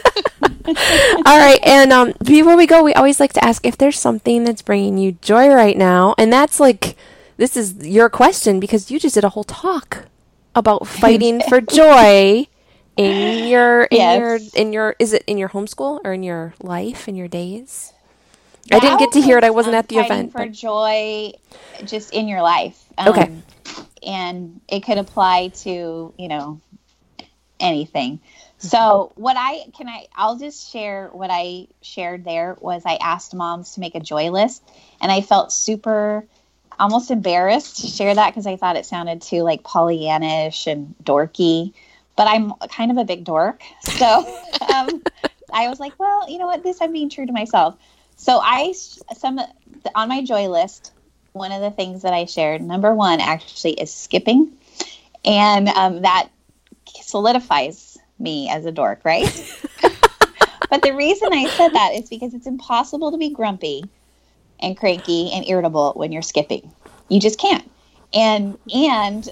All 1.27 1.39
right, 1.39 1.61
and 1.63 1.93
um, 1.93 2.13
before 2.25 2.57
we 2.57 2.67
go, 2.67 2.83
we 2.83 2.93
always 2.95 3.21
like 3.21 3.33
to 3.35 3.45
ask 3.45 3.65
if 3.65 3.79
there's 3.79 3.99
something 3.99 4.45
that's 4.45 4.63
bringing 4.63 4.99
you 4.99 5.13
joy 5.23 5.49
right 5.49 5.77
now, 5.77 6.15
and 6.19 6.33
that's 6.33 6.59
like 6.59 6.97
this 7.37 7.57
is 7.57 7.87
your 7.87 8.09
question 8.09 8.61
because 8.61 8.91
you 8.91 8.99
just 8.99 9.14
did 9.14 9.24
a 9.24 9.30
whole 9.30 9.45
talk 9.45 10.07
about 10.55 10.87
fighting 10.87 11.41
for 11.49 11.61
joy 11.61 12.47
in 12.97 13.49
your 13.49 13.84
in 13.84 13.99
yes. 13.99 14.18
your 14.18 14.39
in 14.55 14.72
your 14.72 14.97
is 14.99 15.12
it 15.12 15.22
in 15.26 15.39
your 15.39 15.51
homeschool 15.51 16.01
or 16.05 16.12
in 16.12 16.22
your 16.22 16.55
life 16.61 17.09
in 17.09 17.14
your 17.14 17.28
days? 17.28 17.93
That 18.68 18.76
I 18.76 18.80
didn't 18.80 18.99
get 18.99 19.12
to 19.12 19.20
hear 19.20 19.39
it. 19.39 19.45
I 19.45 19.51
wasn't 19.51 19.76
at 19.76 19.89
the 19.89 19.99
event. 19.99 20.32
For 20.32 20.39
but... 20.39 20.53
joy, 20.53 21.32
just 21.84 22.12
in 22.12 22.26
your 22.26 22.43
life. 22.43 22.82
Um, 22.99 23.09
okay. 23.09 23.32
And 24.05 24.61
it 24.66 24.80
could 24.80 24.99
apply 24.99 25.49
to 25.62 26.14
you 26.16 26.28
know 26.28 26.61
anything. 27.61 28.20
So 28.59 29.12
what 29.16 29.37
I 29.39 29.66
can 29.76 29.89
I 29.89 30.07
I'll 30.14 30.39
just 30.39 30.72
share 30.72 31.09
what 31.12 31.30
I 31.30 31.68
shared 31.82 32.24
there 32.24 32.57
was 32.61 32.82
I 32.87 32.97
asked 32.97 33.34
moms 33.34 33.74
to 33.74 33.80
make 33.80 33.95
a 33.95 34.01
joy 34.01 34.30
list 34.30 34.62
and 35.01 35.12
I 35.12 35.20
felt 35.20 35.53
super 35.53 36.26
almost 36.79 37.11
embarrassed 37.11 37.79
to 37.83 37.87
share 37.87 38.14
that 38.14 38.31
because 38.31 38.47
I 38.47 38.57
thought 38.57 38.77
it 38.77 38.87
sounded 38.87 39.22
too 39.22 39.43
like 39.43 39.62
Pollyannish 39.62 40.70
and 40.70 40.95
dorky 41.03 41.72
but 42.16 42.27
I'm 42.27 42.53
kind 42.70 42.91
of 42.91 42.97
a 42.97 43.05
big 43.05 43.24
dork. 43.24 43.62
So 43.83 44.07
um, 44.74 45.03
I 45.53 45.68
was 45.68 45.79
like, 45.79 45.93
well, 45.99 46.29
you 46.29 46.39
know 46.39 46.47
what? 46.47 46.62
This 46.62 46.81
I'm 46.81 46.93
being 46.93 47.11
true 47.11 47.27
to 47.27 47.33
myself. 47.33 47.77
So 48.16 48.41
I 48.43 48.72
some 48.72 49.39
on 49.95 50.09
my 50.09 50.24
joy 50.24 50.49
list. 50.49 50.93
One 51.33 51.53
of 51.53 51.61
the 51.61 51.70
things 51.70 52.01
that 52.01 52.14
I 52.14 52.24
shared, 52.24 52.62
number 52.62 52.95
one, 52.95 53.20
actually, 53.20 53.74
is 53.74 53.93
skipping, 53.93 54.57
and 55.22 55.68
um, 55.68 56.01
that 56.01 56.31
solidifies 57.03 57.99
me 58.18 58.49
as 58.49 58.64
a 58.64 58.72
dork, 58.72 59.03
right? 59.05 59.29
but 60.70 60.81
the 60.81 60.95
reason 60.95 61.35
I 61.35 61.47
said 61.51 61.74
that 61.74 61.93
is 61.93 62.09
because 62.09 62.33
it's 62.33 62.47
impossible 62.47 63.12
to 63.12 63.18
be 63.18 63.29
grumpy 63.29 63.85
and 64.61 64.77
cranky 64.77 65.31
and 65.33 65.47
irritable 65.49 65.93
when 65.97 66.13
you're 66.13 66.23
skipping. 66.23 66.73
You 67.09 67.21
just 67.21 67.39
can't. 67.39 67.71
And 68.15 68.59
and 68.73 69.29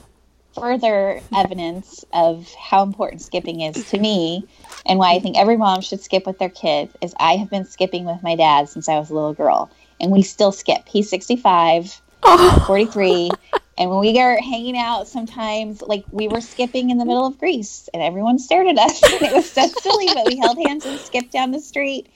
further 0.55 1.21
evidence 1.35 2.05
of 2.13 2.49
how 2.55 2.83
important 2.83 3.21
skipping 3.23 3.61
is 3.61 3.91
to 3.91 3.99
me 3.99 4.47
and 4.87 4.99
why 4.99 5.15
I 5.15 5.19
think 5.19 5.37
every 5.37 5.57
mom 5.57 5.81
should 5.81 6.01
skip 6.01 6.27
with 6.27 6.39
their 6.39 6.49
kids 6.49 6.95
is 7.01 7.15
I 7.19 7.37
have 7.37 7.51
been 7.51 7.65
skipping 7.65 8.05
with 8.05 8.23
my 8.23 8.37
dad 8.37 8.69
since 8.69 8.89
I 8.89 8.99
was 8.99 9.11
a 9.11 9.15
little 9.15 9.35
girl, 9.35 9.71
and 10.01 10.13
we 10.13 10.23
still 10.23 10.53
skip. 10.53 10.83
He's 10.87 11.11
65, 11.11 12.01
oh. 12.23 12.65
43. 12.67 13.31
And 13.77 13.91
when 13.91 13.99
we 13.99 14.17
are 14.21 14.41
hanging 14.41 14.79
out, 14.79 15.09
sometimes 15.09 15.83
like 15.83 16.05
we 16.13 16.29
were 16.29 16.41
skipping 16.41 16.91
in 16.91 16.99
the 16.99 17.05
middle 17.05 17.27
of 17.27 17.39
Greece, 17.39 17.89
and 17.93 18.03
everyone 18.03 18.39
stared 18.39 18.69
at 18.69 18.79
us, 18.79 19.03
and 19.03 19.23
it 19.23 19.33
was 19.33 19.51
so 19.51 19.67
silly. 19.67 20.07
But 20.15 20.27
we 20.27 20.37
held 20.37 20.59
hands 20.65 20.87
and 20.87 21.01
skipped 21.01 21.33
down 21.33 21.51
the 21.51 21.61
street, 21.61 22.07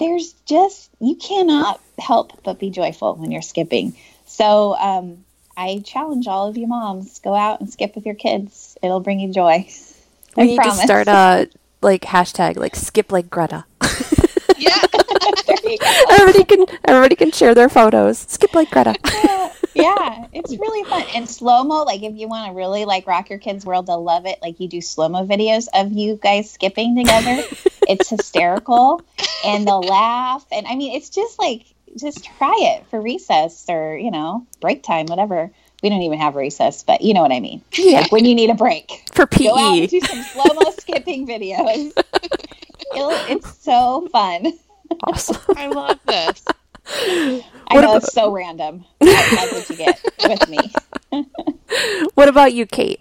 there's 0.00 0.32
just 0.46 0.90
you 1.00 1.16
cannot 1.16 1.80
help 1.98 2.42
but 2.42 2.58
be 2.58 2.70
joyful 2.70 3.14
when 3.14 3.30
you're 3.30 3.42
skipping. 3.42 3.96
So 4.26 4.76
um, 4.76 5.24
I 5.56 5.82
challenge 5.84 6.26
all 6.26 6.48
of 6.48 6.56
you 6.56 6.66
moms: 6.66 7.18
go 7.20 7.34
out 7.34 7.60
and 7.60 7.70
skip 7.70 7.94
with 7.94 8.06
your 8.06 8.14
kids. 8.14 8.76
It'll 8.82 9.00
bring 9.00 9.20
you 9.20 9.32
joy. 9.32 9.66
We 10.36 10.42
I 10.42 10.46
need 10.46 10.56
promise. 10.56 10.78
to 10.78 10.84
start 10.84 11.08
a 11.08 11.48
like 11.80 12.02
hashtag 12.02 12.56
like 12.56 12.76
skip 12.76 13.12
like 13.12 13.30
Greta. 13.30 13.64
Yeah. 14.58 14.76
There 15.46 15.72
you 15.72 15.78
go. 15.78 15.86
everybody 16.10 16.44
can 16.44 16.66
everybody 16.84 17.16
can 17.16 17.30
share 17.32 17.54
their 17.54 17.68
photos. 17.68 18.18
Skip 18.18 18.54
like 18.54 18.70
Greta. 18.70 18.94
yeah, 19.04 19.52
yeah, 19.76 20.26
it's 20.32 20.56
really 20.56 20.88
fun. 20.88 21.04
And 21.14 21.28
slow 21.28 21.62
mo, 21.64 21.82
like 21.84 22.02
if 22.02 22.14
you 22.14 22.28
want 22.28 22.50
to 22.50 22.56
really 22.56 22.84
like 22.84 23.06
rock 23.06 23.30
your 23.30 23.38
kids' 23.38 23.64
world, 23.66 23.86
they'll 23.86 24.02
love 24.02 24.26
it. 24.26 24.38
Like 24.42 24.58
you 24.60 24.68
do 24.68 24.80
slow 24.80 25.08
mo 25.08 25.26
videos 25.26 25.66
of 25.74 25.92
you 25.92 26.16
guys 26.22 26.50
skipping 26.50 26.96
together. 26.96 27.42
it's 27.88 28.08
hysterical, 28.08 29.02
and 29.44 29.66
they'll 29.66 29.80
laugh. 29.80 30.44
And 30.50 30.66
I 30.66 30.74
mean, 30.76 30.96
it's 30.96 31.10
just 31.10 31.38
like 31.38 31.66
just 31.98 32.24
try 32.24 32.54
it 32.76 32.86
for 32.90 33.00
recess 33.00 33.64
or 33.68 33.96
you 33.96 34.10
know 34.10 34.46
break 34.60 34.82
time, 34.82 35.06
whatever. 35.06 35.50
We 35.82 35.90
don't 35.90 36.02
even 36.02 36.18
have 36.18 36.36
recess, 36.36 36.82
but 36.82 37.02
you 37.02 37.12
know 37.12 37.20
what 37.20 37.32
I 37.32 37.40
mean. 37.40 37.60
Yeah, 37.74 38.00
Like 38.00 38.10
when 38.12 38.24
you 38.24 38.34
need 38.34 38.48
a 38.50 38.54
break, 38.54 39.04
for 39.12 39.26
go 39.26 39.56
out 39.58 39.74
PE. 39.74 39.80
and 39.82 39.88
do 39.90 40.00
some 40.00 40.22
slow 40.22 40.54
mo 40.54 40.70
skipping 40.78 41.26
videos. 41.28 41.92
It'll, 42.94 43.10
it's 43.28 43.58
so 43.62 44.08
fun. 44.10 44.52
Awesome. 45.04 45.36
I 45.56 45.66
love 45.66 45.98
this. 46.06 46.42
I 46.88 47.42
What 47.74 47.80
know 47.80 47.90
about- 47.90 48.02
it's 48.04 48.12
so 48.12 48.30
random. 48.30 48.84
That's 49.00 49.52
what 49.52 49.70
you 49.70 49.76
get 49.76 50.00
with 50.24 50.48
me. 50.48 50.58
What 52.14 52.28
about 52.28 52.54
you, 52.54 52.64
Cait? 52.66 53.00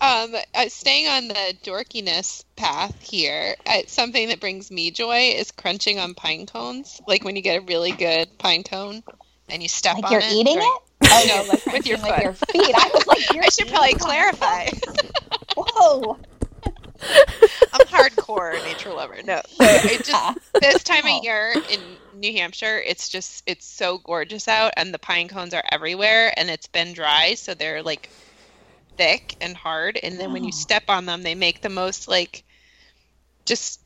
Um, 0.00 0.34
uh, 0.54 0.68
staying 0.68 1.06
on 1.06 1.28
the 1.28 1.54
dorkiness 1.62 2.44
path 2.56 3.00
here, 3.02 3.54
uh, 3.66 3.82
something 3.86 4.28
that 4.28 4.40
brings 4.40 4.70
me 4.70 4.90
joy 4.90 5.32
is 5.36 5.52
crunching 5.52 5.98
on 6.00 6.14
pine 6.14 6.44
cones. 6.46 7.00
Like 7.06 7.24
when 7.24 7.36
you 7.36 7.42
get 7.42 7.58
a 7.62 7.64
really 7.64 7.92
good 7.92 8.36
pine 8.38 8.64
cone 8.64 9.02
and 9.48 9.62
you 9.62 9.68
step 9.68 9.94
Like 9.94 10.04
on 10.06 10.12
you're 10.12 10.20
it. 10.20 10.32
eating 10.32 10.54
during- 10.54 10.66
it? 10.66 10.82
Oh, 11.04 11.24
No, 11.28 11.42
no, 11.42 11.48
like 11.48 11.66
with 11.66 11.86
your 11.86 11.98
crunching 11.98 12.10
with 12.16 12.22
your 12.22 12.32
feet. 12.34 12.74
I 12.76 12.90
was 12.92 13.06
like, 13.06 13.32
I 13.44 13.48
should 13.48 13.68
probably 13.68 13.94
clarify. 13.94 14.66
Whoa. 15.56 16.18
I'm 17.72 17.86
hardcore 17.86 18.62
nature 18.64 18.92
lover. 18.92 19.16
No, 19.24 19.40
it 19.60 20.04
just 20.04 20.38
this 20.60 20.82
time 20.84 21.02
Oh. 21.04 21.18
of 21.18 21.24
year 21.24 21.54
in 21.70 21.80
New 22.14 22.32
Hampshire, 22.32 22.78
it's 22.84 23.08
just 23.08 23.42
it's 23.46 23.66
so 23.66 23.98
gorgeous 23.98 24.48
out, 24.48 24.72
and 24.76 24.92
the 24.92 24.98
pine 24.98 25.28
cones 25.28 25.54
are 25.54 25.64
everywhere, 25.72 26.32
and 26.36 26.50
it's 26.50 26.66
been 26.66 26.92
dry, 26.92 27.34
so 27.34 27.54
they're 27.54 27.82
like 27.82 28.10
thick 28.96 29.36
and 29.40 29.56
hard, 29.56 29.98
and 30.02 30.18
then 30.20 30.32
when 30.32 30.44
you 30.44 30.48
Oh. 30.54 30.58
step 30.58 30.84
on 30.88 31.06
them, 31.06 31.22
they 31.22 31.34
make 31.34 31.60
the 31.62 31.68
most 31.70 32.08
like 32.08 32.44
just 33.46 33.80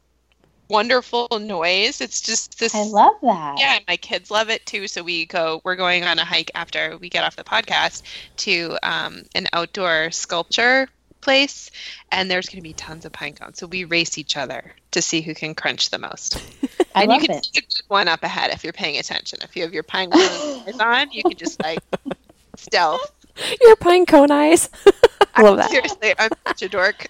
wonderful 0.69 1.29
noise. 1.41 2.01
It's 2.01 2.21
just 2.21 2.59
this. 2.59 2.75
I 2.75 2.83
love 2.83 3.15
that. 3.23 3.55
Yeah, 3.59 3.79
my 3.87 3.97
kids 3.97 4.31
love 4.33 4.51
it 4.51 4.67
too. 4.67 4.89
So 4.89 5.03
we 5.03 5.25
go. 5.27 5.61
We're 5.65 5.77
going 5.77 6.03
on 6.05 6.19
a 6.19 6.25
hike 6.25 6.51
after 6.55 6.97
we 6.99 7.09
get 7.09 7.25
off 7.25 7.37
the 7.37 7.45
podcast 7.45 8.03
to 8.39 8.77
um, 8.83 9.23
an 9.37 9.47
outdoor 9.53 10.11
sculpture 10.11 10.89
place, 11.27 11.73
and 12.13 12.31
there's 12.31 12.47
going 12.49 12.59
to 12.59 12.63
be 12.63 12.73
tons 12.73 13.05
of 13.05 13.11
pine 13.11 13.35
cones. 13.35 13.59
So 13.59 13.67
we 13.67 13.83
race 13.83 14.17
each 14.17 14.37
other 14.37 14.73
to 14.93 15.03
see 15.03 15.23
who 15.23 15.35
can 15.35 15.57
crunch 15.57 15.91
the 15.91 15.99
most. 15.99 16.37
I 16.95 17.03
and 17.03 17.11
love 17.11 17.21
you 17.21 17.29
can 17.29 17.39
it. 17.39 17.45
see 17.45 17.59
a 17.59 17.61
good 17.63 17.83
one 17.89 18.07
up 18.07 18.23
ahead 18.23 18.53
if 18.53 18.63
you're 18.63 18.73
paying 18.73 18.97
attention. 18.97 19.41
If 19.43 19.57
you 19.57 19.63
have 19.65 19.75
your 19.75 19.83
pine 19.83 20.13
cones 20.13 20.79
on, 20.79 21.11
you 21.11 21.25
can 21.25 21.37
just 21.37 21.61
like 21.61 21.81
stealth. 22.57 23.13
Your 23.61 23.75
pine 23.75 24.07
cone 24.07 24.31
eyes. 24.31 24.71
I 25.35 25.43
love 25.43 25.57
that. 25.57 25.69
Seriously, 25.71 26.15
I'm 26.17 26.31
such 26.47 26.63
a 26.63 26.69
dork 26.69 27.09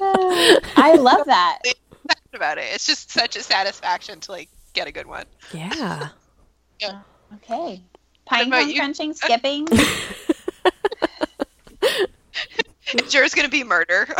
I 0.00 0.94
love 0.98 1.26
that. 1.26 1.58
about 2.32 2.56
it. 2.56 2.64
It's 2.72 2.86
just 2.86 3.10
such 3.10 3.36
a 3.36 3.42
satisfaction 3.42 4.18
to 4.20 4.32
like 4.32 4.48
get 4.72 4.88
a 4.88 4.92
good 4.92 5.06
one. 5.06 5.26
Yeah. 5.52 6.08
Okay. 7.34 7.82
Pine 8.24 8.50
cone 8.50 8.74
crunching, 8.74 9.12
skipping. 9.14 9.68
Is 13.04 13.14
yours 13.14 13.34
going 13.34 13.46
to 13.46 13.50
be 13.50 13.64
murder? 13.64 14.06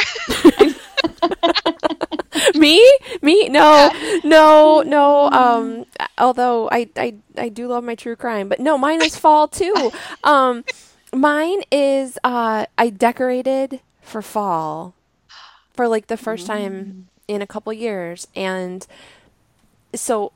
Me? 2.54 2.98
Me? 3.20 3.48
No, 3.48 3.90
no, 4.24 4.82
no. 4.82 5.30
Um, 5.30 5.86
although 6.18 6.68
I, 6.70 6.88
I, 6.96 7.14
I 7.36 7.48
do 7.48 7.68
love 7.68 7.84
my 7.84 7.94
true 7.94 8.16
crime, 8.16 8.48
but 8.48 8.60
no, 8.60 8.78
mine 8.78 9.02
is 9.02 9.16
fall 9.16 9.48
too. 9.48 9.92
Um, 10.24 10.64
mine 11.12 11.62
is 11.70 12.18
uh, 12.22 12.66
I 12.78 12.90
decorated 12.90 13.80
for 14.00 14.22
fall 14.22 14.94
for 15.72 15.88
like 15.88 16.06
the 16.06 16.16
first 16.16 16.46
time 16.46 17.08
in 17.26 17.42
a 17.42 17.46
couple 17.46 17.72
years, 17.72 18.28
and 18.36 18.86
so 19.94 20.32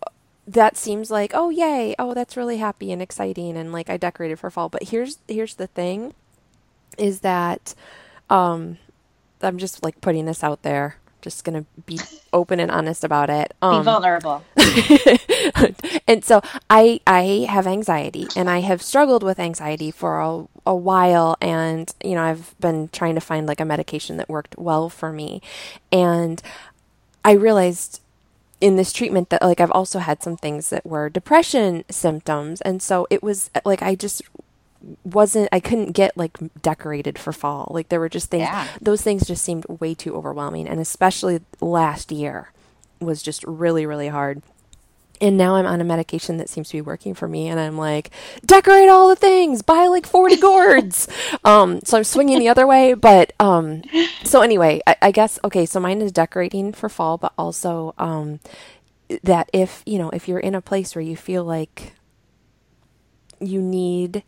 that 0.46 0.76
seems 0.76 1.10
like 1.10 1.32
oh 1.34 1.50
yay, 1.50 1.94
oh 1.98 2.14
that's 2.14 2.36
really 2.36 2.58
happy 2.58 2.90
and 2.90 3.00
exciting, 3.00 3.56
and 3.56 3.72
like 3.72 3.88
I 3.88 3.96
decorated 3.96 4.38
for 4.38 4.50
fall. 4.50 4.68
But 4.68 4.84
here's 4.84 5.18
here's 5.28 5.54
the 5.54 5.68
thing, 5.68 6.14
is 6.98 7.20
that 7.20 7.74
um, 8.30 8.78
I'm 9.42 9.58
just 9.58 9.82
like 9.82 10.00
putting 10.00 10.26
this 10.26 10.42
out 10.44 10.62
there. 10.62 10.96
Just 11.22 11.44
gonna 11.44 11.64
be 11.86 11.98
open 12.32 12.60
and 12.60 12.70
honest 12.70 13.02
about 13.04 13.30
it. 13.30 13.48
Be 13.48 13.54
Um, 13.66 13.84
vulnerable. 13.84 14.44
and 16.06 16.24
so 16.24 16.40
I 16.70 17.00
I 17.06 17.46
have 17.48 17.66
anxiety 17.66 18.28
and 18.36 18.48
I 18.48 18.60
have 18.60 18.82
struggled 18.82 19.22
with 19.22 19.38
anxiety 19.38 19.90
for 19.90 20.20
a, 20.20 20.46
a 20.66 20.74
while 20.74 21.36
and 21.40 21.92
you 22.04 22.14
know 22.14 22.22
I've 22.22 22.54
been 22.60 22.88
trying 22.92 23.14
to 23.16 23.20
find 23.20 23.46
like 23.46 23.60
a 23.60 23.64
medication 23.64 24.16
that 24.18 24.28
worked 24.28 24.56
well 24.58 24.88
for 24.88 25.12
me 25.12 25.40
and 25.90 26.40
I 27.24 27.32
realized 27.32 28.00
in 28.60 28.76
this 28.76 28.92
treatment 28.92 29.30
that 29.30 29.42
like 29.42 29.60
I've 29.60 29.70
also 29.72 29.98
had 29.98 30.22
some 30.22 30.36
things 30.36 30.70
that 30.70 30.86
were 30.86 31.08
depression 31.10 31.84
symptoms 31.90 32.60
and 32.62 32.80
so 32.82 33.06
it 33.10 33.22
was 33.22 33.50
like 33.64 33.82
I 33.82 33.94
just 33.94 34.22
wasn't 35.04 35.48
I 35.52 35.60
couldn't 35.60 35.92
get 35.92 36.16
like 36.16 36.38
decorated 36.62 37.18
for 37.18 37.32
fall 37.32 37.68
like 37.70 37.88
there 37.88 38.00
were 38.00 38.08
just 38.08 38.30
things 38.30 38.42
Yeah. 38.42 38.66
those 38.80 39.02
things 39.02 39.26
just 39.26 39.42
seemed 39.44 39.64
way 39.66 39.94
too 39.94 40.14
overwhelming 40.14 40.68
and 40.68 40.80
especially 40.80 41.40
last 41.60 42.12
year 42.12 42.52
was 43.00 43.22
just 43.22 43.42
really 43.44 43.86
really 43.86 44.08
hard 44.08 44.42
and 45.18 45.38
now 45.38 45.56
I'm 45.56 45.64
on 45.64 45.80
a 45.80 45.84
medication 45.84 46.36
that 46.36 46.50
seems 46.50 46.68
to 46.68 46.76
be 46.76 46.82
working 46.82 47.14
for 47.14 47.26
me, 47.26 47.48
and 47.48 47.58
I'm 47.58 47.78
like, 47.78 48.10
decorate 48.44 48.90
all 48.90 49.08
the 49.08 49.16
things, 49.16 49.62
buy 49.62 49.86
like 49.86 50.04
40 50.06 50.36
gourds. 50.36 51.08
um, 51.44 51.80
so 51.84 51.96
I'm 51.96 52.04
swinging 52.04 52.38
the 52.38 52.50
other 52.50 52.66
way, 52.66 52.92
but 52.92 53.32
um, 53.40 53.80
so 54.24 54.42
anyway, 54.42 54.82
I, 54.86 54.96
I 55.00 55.10
guess 55.12 55.38
okay. 55.42 55.64
So 55.64 55.80
mine 55.80 56.02
is 56.02 56.12
decorating 56.12 56.74
for 56.74 56.90
fall, 56.90 57.16
but 57.16 57.32
also 57.38 57.94
um, 57.96 58.40
that 59.22 59.48
if 59.54 59.82
you 59.86 59.98
know 59.98 60.10
if 60.10 60.28
you're 60.28 60.38
in 60.38 60.54
a 60.54 60.60
place 60.60 60.94
where 60.94 61.00
you 61.02 61.16
feel 61.16 61.44
like 61.44 61.94
you 63.40 63.62
need 63.62 64.22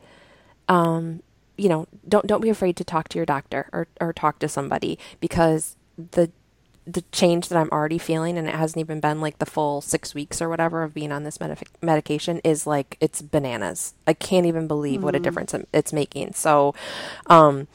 um, 0.69 1.23
you 1.57 1.69
know, 1.69 1.87
don't 2.09 2.27
don't 2.27 2.41
be 2.41 2.51
afraid 2.51 2.77
to 2.77 2.85
talk 2.85 3.09
to 3.09 3.19
your 3.19 3.27
doctor 3.27 3.69
or, 3.73 3.89
or 4.01 4.12
talk 4.12 4.39
to 4.41 4.49
somebody 4.49 4.99
because 5.21 5.77
the 5.97 6.31
the 6.87 7.03
change 7.12 7.49
that 7.49 7.59
I'm 7.59 7.69
already 7.71 7.99
feeling 7.99 8.39
and 8.39 8.49
it 8.49 8.55
hasn't 8.55 8.81
even 8.81 8.99
been 9.01 9.21
like 9.21 9.39
the 9.39 9.47
full 9.47 9.83
six 9.83 10.14
weeks 10.14 10.41
or 10.41 10.49
whatever 10.49 10.83
of 10.83 10.95
being 10.95 11.12
on 11.12 11.23
this 11.23 11.39
medic- 11.39 11.69
medication 11.83 12.40
is 12.45 12.66
like 12.66 12.97
it's 13.01 13.20
bananas. 13.20 13.93
I 14.07 14.15
can't 14.15 14.47
even 14.47 14.66
believe 14.66 15.03
what 15.03 15.15
a 15.15 15.20
difference 15.20 15.55
it's 15.74 15.93
making. 15.93 16.32
So, 16.32 16.74
um, 17.27 17.69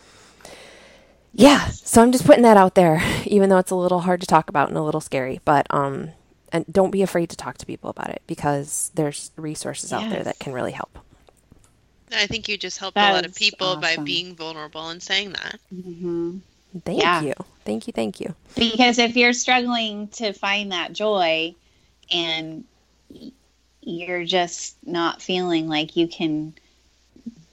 yeah. 1.31 1.67
So 1.67 2.01
I'm 2.01 2.11
just 2.11 2.25
putting 2.25 2.41
that 2.43 2.57
out 2.57 2.73
there, 2.73 3.03
even 3.25 3.49
though 3.49 3.59
it's 3.59 3.71
a 3.71 3.75
little 3.75 4.01
hard 4.01 4.21
to 4.21 4.27
talk 4.27 4.49
about 4.49 4.69
and 4.69 4.77
a 4.77 4.83
little 4.83 5.01
scary. 5.01 5.41
But 5.45 5.67
um, 5.69 6.09
and 6.51 6.65
don't 6.71 6.91
be 6.91 7.03
afraid 7.03 7.29
to 7.29 7.37
talk 7.37 7.59
to 7.59 7.65
people 7.67 7.91
about 7.91 8.09
it 8.09 8.23
because 8.25 8.91
there's 8.95 9.31
resources 9.35 9.93
out 9.93 10.09
there 10.09 10.23
that 10.23 10.39
can 10.39 10.53
really 10.53 10.71
help. 10.71 10.97
I 12.15 12.27
think 12.27 12.47
you 12.47 12.57
just 12.57 12.77
helped 12.77 12.97
a 12.97 13.01
lot 13.01 13.25
of 13.25 13.31
That's 13.31 13.37
people 13.39 13.75
by 13.77 13.97
being 13.97 14.35
vulnerable 14.35 14.89
and 14.89 15.01
saying 15.01 15.33
that. 15.33 15.59
hmm 15.69 16.37
Thank 16.85 17.01
Yeah. 17.01 17.21
you. 17.21 17.33
Thank 17.65 17.85
you. 17.87 17.93
Thank 17.93 18.19
you. 18.19 18.33
Because 18.55 18.97
if 18.97 19.15
you're 19.15 19.33
struggling 19.33 20.07
to 20.09 20.33
find 20.33 20.71
that 20.71 20.91
joy 20.93 21.53
and 22.11 22.63
you're 23.81 24.25
just 24.25 24.75
not 24.85 25.21
feeling 25.21 25.67
like 25.67 25.95
you 25.95 26.07
can 26.07 26.53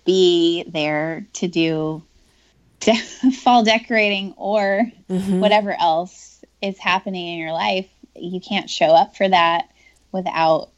be 0.06 0.64
there 0.66 1.26
to 1.34 1.48
do 1.48 2.02
de- 2.80 2.96
fall 3.42 3.62
decorating 3.62 4.32
or 4.38 4.90
Mhm. 5.10 5.40
whatever 5.40 5.78
else 5.78 6.42
is 6.62 6.78
happening 6.78 7.34
in 7.34 7.38
your 7.38 7.52
life, 7.52 7.88
you 8.16 8.40
can't 8.40 8.70
show 8.70 8.86
up 8.94 9.16
for 9.16 9.28
that 9.28 9.68
without 10.12 10.70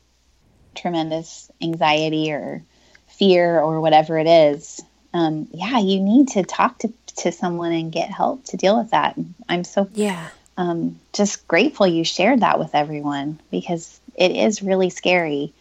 tremendous 0.75 1.49
anxiety 1.63 2.33
or 2.33 2.65
fear 3.23 3.61
or 3.61 3.81
whatever 3.81 4.19
it 4.19 4.27
is. 4.27 4.83
Um, 5.15 5.47
yeah, 5.53 5.79
you 5.79 6.01
need 6.01 6.29
to 6.29 6.43
talk 6.43 6.79
to, 6.79 6.93
to 7.19 7.31
someone 7.31 7.71
and 7.73 7.93
get 7.93 8.11
help 8.11 8.45
to 8.47 8.57
deal 8.57 8.77
with 8.81 8.91
that. 8.91 9.15
I'm 9.49 9.63
so 9.63 9.89
Yeah. 9.95 10.29
um, 10.57 10.99
just 11.13 11.47
grateful 11.47 11.87
you 11.87 12.03
shared 12.03 12.41
that 12.41 12.59
with 12.59 12.75
everyone 12.75 13.39
because 13.51 14.01
it 14.17 14.33
is 14.33 14.61
really 14.63 14.91
scary 14.91 15.53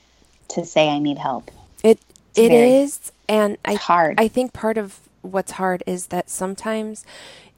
to 0.49 0.65
say 0.65 0.89
I 0.89 0.97
need 0.99 1.19
help. 1.19 1.51
It 1.83 1.99
it 2.35 2.49
very- 2.49 2.75
is, 2.77 3.11
and 3.29 3.57
I 3.63 3.75
hard. 3.75 4.19
I 4.19 4.27
think 4.27 4.53
part 4.53 4.77
of 4.77 4.99
what's 5.21 5.51
hard 5.53 5.83
is 5.85 6.07
that 6.07 6.29
sometimes 6.29 7.05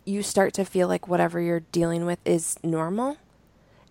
you 0.03 0.21
start 0.21 0.53
to 0.55 0.65
feel 0.65 0.87
like 0.89 1.07
whatever 1.07 1.39
you're 1.39 1.63
dealing 1.71 2.05
with 2.05 2.19
is 2.25 2.57
normal, 2.63 3.15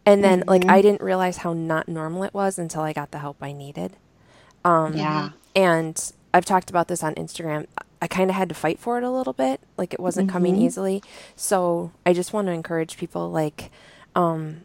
And 0.05 0.23
then, 0.23 0.41
mm-hmm. 0.41 0.51
like, 0.51 0.65
I 0.69 0.83
didn't 0.83 1.01
realize 1.01 1.39
how 1.39 1.53
not 1.53 1.87
normal 1.89 2.25
it 2.25 2.35
was 2.35 2.59
until 2.59 2.83
I 2.83 2.93
got 2.93 3.13
the 3.13 3.19
help 3.21 3.37
I 3.41 3.53
needed. 3.53 3.93
Um, 4.65 4.97
yeah. 4.97 5.31
And 5.55 6.13
I've 6.33 6.45
talked 6.45 6.71
about 6.71 6.89
this 6.89 7.03
on 7.03 7.15
Instagram. 7.15 7.67
I 8.01 8.07
kind 8.09 8.31
of 8.31 8.37
had 8.37 8.49
to 8.49 8.55
fight 8.55 8.79
for 8.79 8.99
it 8.99 9.05
a 9.05 9.11
little 9.11 9.33
bit. 9.33 9.61
Like, 9.77 9.93
it 9.93 10.01
wasn't 10.01 10.29
mm-hmm. 10.29 10.35
coming 10.35 10.57
easily. 10.57 11.03
So 11.37 11.93
I 12.05 12.13
just 12.13 12.33
want 12.33 12.49
to 12.49 12.53
encourage 12.53 12.97
people, 12.97 13.31
like, 13.31 13.71
um, 14.15 14.63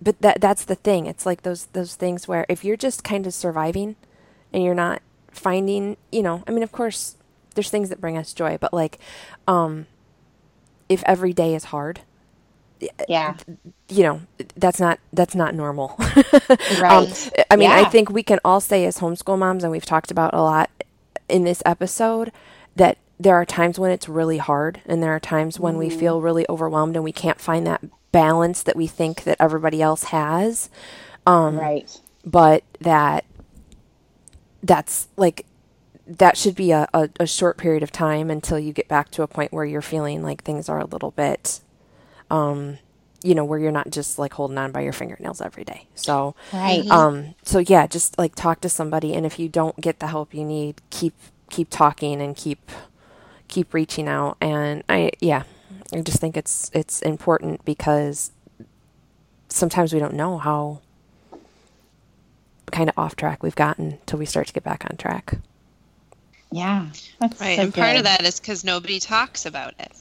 but 0.00 0.20
that 0.20 0.40
that's 0.40 0.64
the 0.64 0.74
thing. 0.74 1.06
It's 1.06 1.24
like 1.24 1.42
those 1.42 1.66
those 1.66 1.94
things 1.94 2.28
where 2.28 2.44
if 2.48 2.64
you're 2.64 2.76
just 2.76 3.02
kind 3.02 3.26
of 3.26 3.32
surviving 3.32 3.96
and 4.52 4.62
you're 4.62 4.74
not 4.74 5.00
finding, 5.30 5.96
you 6.12 6.22
know, 6.22 6.42
I 6.46 6.50
mean, 6.50 6.62
of 6.62 6.72
course, 6.72 7.16
there's 7.54 7.70
things 7.70 7.88
that 7.88 8.00
bring 8.00 8.18
us 8.18 8.32
joy, 8.32 8.58
but 8.60 8.72
like, 8.72 8.98
um, 9.46 9.86
if 10.88 11.02
every 11.04 11.32
day 11.32 11.54
is 11.54 11.64
hard, 11.64 12.00
yeah, 13.08 13.36
you 13.88 14.02
know, 14.02 14.20
that's 14.56 14.80
not 14.80 14.98
that's 15.12 15.34
not 15.34 15.54
normal. 15.54 15.98
Um, 16.48 16.82
right. 16.82 17.26
Um, 17.38 17.44
I 17.50 17.56
mean, 17.56 17.70
yeah. 17.70 17.76
I 17.76 17.84
think 17.84 18.10
we 18.10 18.22
can 18.22 18.38
all 18.44 18.60
say 18.60 18.84
as 18.84 18.98
homeschool 18.98 19.38
moms, 19.38 19.64
and 19.64 19.70
we've 19.70 19.84
talked 19.84 20.10
about 20.10 20.34
a 20.34 20.40
lot 20.40 20.70
in 21.28 21.44
this 21.44 21.62
episode 21.64 22.32
that 22.74 22.98
there 23.18 23.34
are 23.34 23.44
times 23.44 23.78
when 23.78 23.90
it's 23.90 24.08
really 24.08 24.38
hard, 24.38 24.80
and 24.86 25.02
there 25.02 25.14
are 25.14 25.20
times 25.20 25.58
when 25.58 25.74
mm. 25.74 25.78
we 25.78 25.90
feel 25.90 26.20
really 26.20 26.44
overwhelmed 26.48 26.96
and 26.96 27.04
we 27.04 27.12
can't 27.12 27.40
find 27.40 27.66
that 27.66 27.82
balance 28.12 28.62
that 28.62 28.76
we 28.76 28.86
think 28.86 29.24
that 29.24 29.36
everybody 29.40 29.82
else 29.82 30.04
has. 30.04 30.70
Um, 31.26 31.58
right. 31.58 32.00
But 32.24 32.64
that 32.80 33.24
that's 34.62 35.08
like 35.16 35.46
that 36.06 36.36
should 36.36 36.54
be 36.54 36.70
a, 36.70 36.88
a, 36.94 37.08
a, 37.20 37.26
short 37.26 37.56
period 37.56 37.82
of 37.82 37.90
time 37.90 38.30
until 38.30 38.58
you 38.58 38.72
get 38.72 38.86
back 38.88 39.10
to 39.10 39.22
a 39.22 39.26
point 39.26 39.52
where 39.52 39.64
you're 39.64 39.82
feeling 39.82 40.22
like 40.22 40.42
things 40.42 40.68
are 40.68 40.78
a 40.78 40.84
little 40.84 41.10
bit 41.10 41.60
um 42.30 42.78
you 43.22 43.34
know 43.34 43.44
where 43.44 43.58
you're 43.58 43.72
not 43.72 43.90
just 43.90 44.18
like 44.18 44.34
holding 44.34 44.58
on 44.58 44.72
by 44.72 44.80
your 44.80 44.92
fingernails 44.92 45.40
every 45.40 45.64
day 45.64 45.86
so 45.94 46.34
right 46.52 46.86
um 46.88 47.34
so 47.42 47.58
yeah 47.58 47.86
just 47.86 48.18
like 48.18 48.34
talk 48.34 48.60
to 48.60 48.68
somebody 48.68 49.14
and 49.14 49.26
if 49.26 49.38
you 49.38 49.48
don't 49.48 49.80
get 49.80 49.98
the 50.00 50.06
help 50.06 50.34
you 50.34 50.44
need 50.44 50.80
keep 50.90 51.14
keep 51.50 51.68
talking 51.70 52.20
and 52.20 52.36
keep 52.36 52.70
keep 53.48 53.72
reaching 53.72 54.08
out 54.08 54.36
and 54.40 54.82
i 54.88 55.10
yeah 55.20 55.44
i 55.94 56.00
just 56.00 56.20
think 56.20 56.36
it's 56.36 56.70
it's 56.74 57.00
important 57.02 57.64
because 57.64 58.32
sometimes 59.48 59.92
we 59.92 59.98
don't 59.98 60.14
know 60.14 60.38
how 60.38 60.80
kind 62.72 62.88
of 62.88 62.98
off 62.98 63.16
track 63.16 63.42
we've 63.42 63.54
gotten 63.54 63.98
till 64.06 64.18
we 64.18 64.26
start 64.26 64.46
to 64.46 64.52
get 64.52 64.64
back 64.64 64.84
on 64.90 64.96
track. 64.96 65.38
Yeah. 66.52 66.86
right. 67.20 67.34
So 67.34 67.44
and 67.44 67.72
good. 67.72 67.80
part 67.80 67.96
of 67.96 68.04
that 68.04 68.24
is 68.24 68.40
because 68.40 68.64
nobody 68.64 69.00
talks 69.00 69.46
about 69.46 69.74
it. 69.78 69.92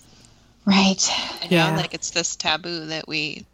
Right. 0.65 1.07
You 1.43 1.57
know, 1.57 1.67
yeah. 1.67 1.75
like 1.77 1.93
it's 1.93 2.11
this 2.11 2.35
taboo 2.35 2.87
that 2.87 3.07
we 3.07 3.45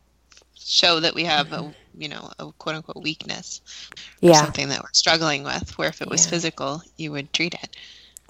show 0.55 0.99
that 0.99 1.13
we 1.13 1.25
have 1.25 1.51
a 1.51 1.73
you 1.97 2.07
know 2.07 2.31
a 2.39 2.51
quote 2.53 2.75
unquote 2.75 3.03
weakness 3.03 3.61
yeah 4.21 4.33
something 4.33 4.69
that 4.69 4.81
we're 4.81 4.93
struggling 4.93 5.43
with 5.43 5.77
where 5.77 5.89
if 5.89 6.01
it 6.01 6.09
was 6.09 6.25
yeah. 6.25 6.29
physical 6.29 6.81
you 6.97 7.11
would 7.11 7.33
treat 7.33 7.53
it 7.53 7.75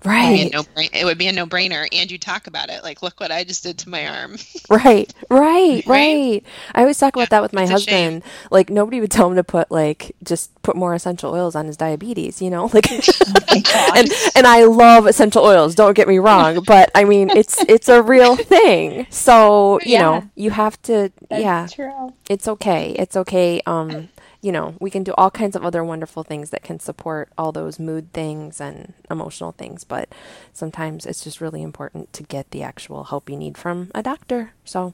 Right. 0.03 0.51
No 0.51 0.63
it 0.77 1.05
would 1.05 1.17
be 1.17 1.27
a 1.27 1.31
no 1.31 1.45
brainer. 1.45 1.87
And 1.91 2.09
you 2.09 2.17
talk 2.17 2.47
about 2.47 2.69
it. 2.69 2.83
Like, 2.83 3.03
look 3.03 3.19
what 3.19 3.31
I 3.31 3.43
just 3.43 3.63
did 3.63 3.77
to 3.79 3.89
my 3.89 4.07
arm. 4.07 4.37
right. 4.69 5.13
Right. 5.29 5.85
Right. 5.85 6.43
I 6.73 6.81
always 6.81 6.97
talk 6.97 7.15
about 7.15 7.23
yeah, 7.23 7.27
that 7.29 7.41
with 7.43 7.53
my 7.53 7.67
husband. 7.67 8.23
Like, 8.49 8.69
nobody 8.69 8.99
would 8.99 9.11
tell 9.11 9.29
him 9.29 9.35
to 9.35 9.43
put, 9.43 9.69
like, 9.69 10.15
just 10.23 10.59
put 10.63 10.75
more 10.75 10.95
essential 10.95 11.33
oils 11.33 11.55
on 11.55 11.65
his 11.65 11.77
diabetes, 11.77 12.41
you 12.41 12.49
know? 12.49 12.69
Like, 12.81 12.85
oh 12.89 13.91
and, 13.97 14.09
and 14.35 14.47
I 14.47 14.63
love 14.63 15.05
essential 15.07 15.43
oils, 15.43 15.75
don't 15.75 15.93
get 15.93 16.07
me 16.07 16.19
wrong. 16.19 16.63
But 16.71 16.89
I 16.95 17.03
mean, 17.03 17.29
it's, 17.29 17.61
it's 17.67 17.89
a 17.89 18.01
real 18.01 18.37
thing. 18.37 19.05
So, 19.09 19.79
you 19.81 19.93
yeah. 19.93 20.01
know, 20.01 20.29
you 20.35 20.51
have 20.51 20.81
to, 20.83 21.11
That's 21.29 21.41
yeah. 21.41 21.67
True. 21.67 22.13
It's 22.29 22.47
okay. 22.47 22.95
It's 22.97 23.17
okay. 23.17 23.61
Um, 23.65 24.07
you 24.41 24.51
know, 24.51 24.75
we 24.79 24.89
can 24.89 25.03
do 25.03 25.13
all 25.17 25.29
kinds 25.29 25.55
of 25.55 25.63
other 25.63 25.83
wonderful 25.83 26.23
things 26.23 26.49
that 26.49 26.63
can 26.63 26.79
support 26.79 27.29
all 27.37 27.51
those 27.51 27.79
mood 27.79 28.11
things 28.11 28.59
and 28.59 28.93
emotional 29.09 29.51
things, 29.51 29.83
but 29.83 30.09
sometimes 30.51 31.05
it's 31.05 31.23
just 31.23 31.39
really 31.41 31.61
important 31.61 32.11
to 32.13 32.23
get 32.23 32.49
the 32.51 32.63
actual 32.63 33.05
help 33.05 33.29
you 33.29 33.37
need 33.37 33.57
from 33.57 33.91
a 33.93 34.01
doctor. 34.01 34.53
So, 34.65 34.93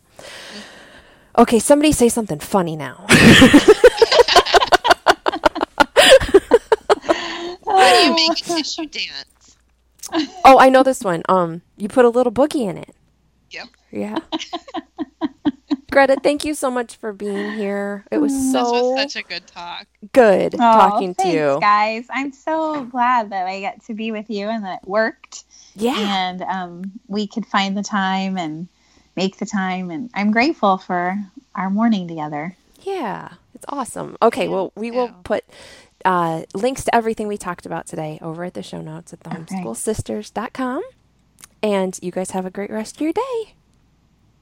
okay, 1.38 1.60
somebody 1.60 1.94
say 1.94 2.10
something 2.10 2.40
funny 2.40 2.76
now. 2.76 3.06
How 7.66 7.92
do 7.92 8.06
you 8.06 8.16
make 8.16 8.32
a 8.32 8.44
tissue 8.44 8.86
dance? 8.86 9.58
Oh, 10.44 10.58
I 10.60 10.70
know 10.70 10.84
this 10.84 11.02
one. 11.02 11.24
Um, 11.30 11.62
you 11.78 11.88
put 11.88 12.06
a 12.06 12.10
little 12.10 12.32
boogie 12.32 12.70
in 12.70 12.78
it. 12.78 12.96
Yep. 13.52 13.68
Yeah. 13.92 14.18
Greta, 15.98 16.16
thank 16.22 16.46
you 16.46 16.54
so 16.54 16.70
much 16.70 16.96
for 16.98 17.12
being 17.12 17.54
here. 17.54 18.06
It 18.12 18.20
was 18.20 18.32
so 18.32 18.72
this 18.72 18.72
was 18.72 19.00
such 19.02 19.16
a 19.16 19.28
good 19.28 19.48
talk. 19.48 19.88
Good 20.14 20.54
oh, 20.54 20.58
talking 20.58 21.16
thanks, 21.16 21.32
to 21.32 21.36
you, 21.36 21.58
guys. 21.60 22.06
I'm 22.12 22.32
so 22.32 22.84
glad 22.84 23.32
that 23.32 23.48
I 23.48 23.62
got 23.62 23.84
to 23.86 23.96
be 23.96 24.12
with 24.12 24.30
you 24.30 24.48
and 24.48 24.64
that 24.64 24.84
it 24.84 24.88
worked. 24.88 25.46
Yeah, 25.76 25.96
and 25.98 26.44
um, 26.44 26.92
we 27.08 27.26
could 27.26 27.48
find 27.48 27.76
the 27.76 27.82
time 27.82 28.38
and 28.38 28.68
make 29.16 29.38
the 29.38 29.48
time, 29.48 29.90
and 29.90 30.12
I'm 30.14 30.30
grateful 30.30 30.78
for 30.78 31.18
our 31.56 31.72
morning 31.72 32.08
together. 32.08 32.56
Yeah, 32.84 33.30
it's 33.56 33.66
awesome. 33.68 34.18
Okay, 34.22 34.48
well, 34.48 34.74
we 34.76 34.92
will 34.92 35.10
put 35.24 35.46
uh, 36.06 36.44
links 36.54 36.84
to 36.84 36.94
everything 36.94 37.28
we 37.28 37.38
talked 37.38 37.66
about 37.66 37.88
today 37.88 38.20
over 38.22 38.44
at 38.44 38.54
the 38.54 38.62
show 38.62 38.82
notes 38.82 39.14
at 39.14 39.22
thehomeschoolsisters.com. 39.22 40.84
And 41.64 41.98
you 42.04 42.12
guys 42.12 42.32
have 42.32 42.46
a 42.46 42.52
great 42.52 42.70
rest 42.70 42.98
of 42.98 43.02
your 43.02 43.14
day. 43.14 43.56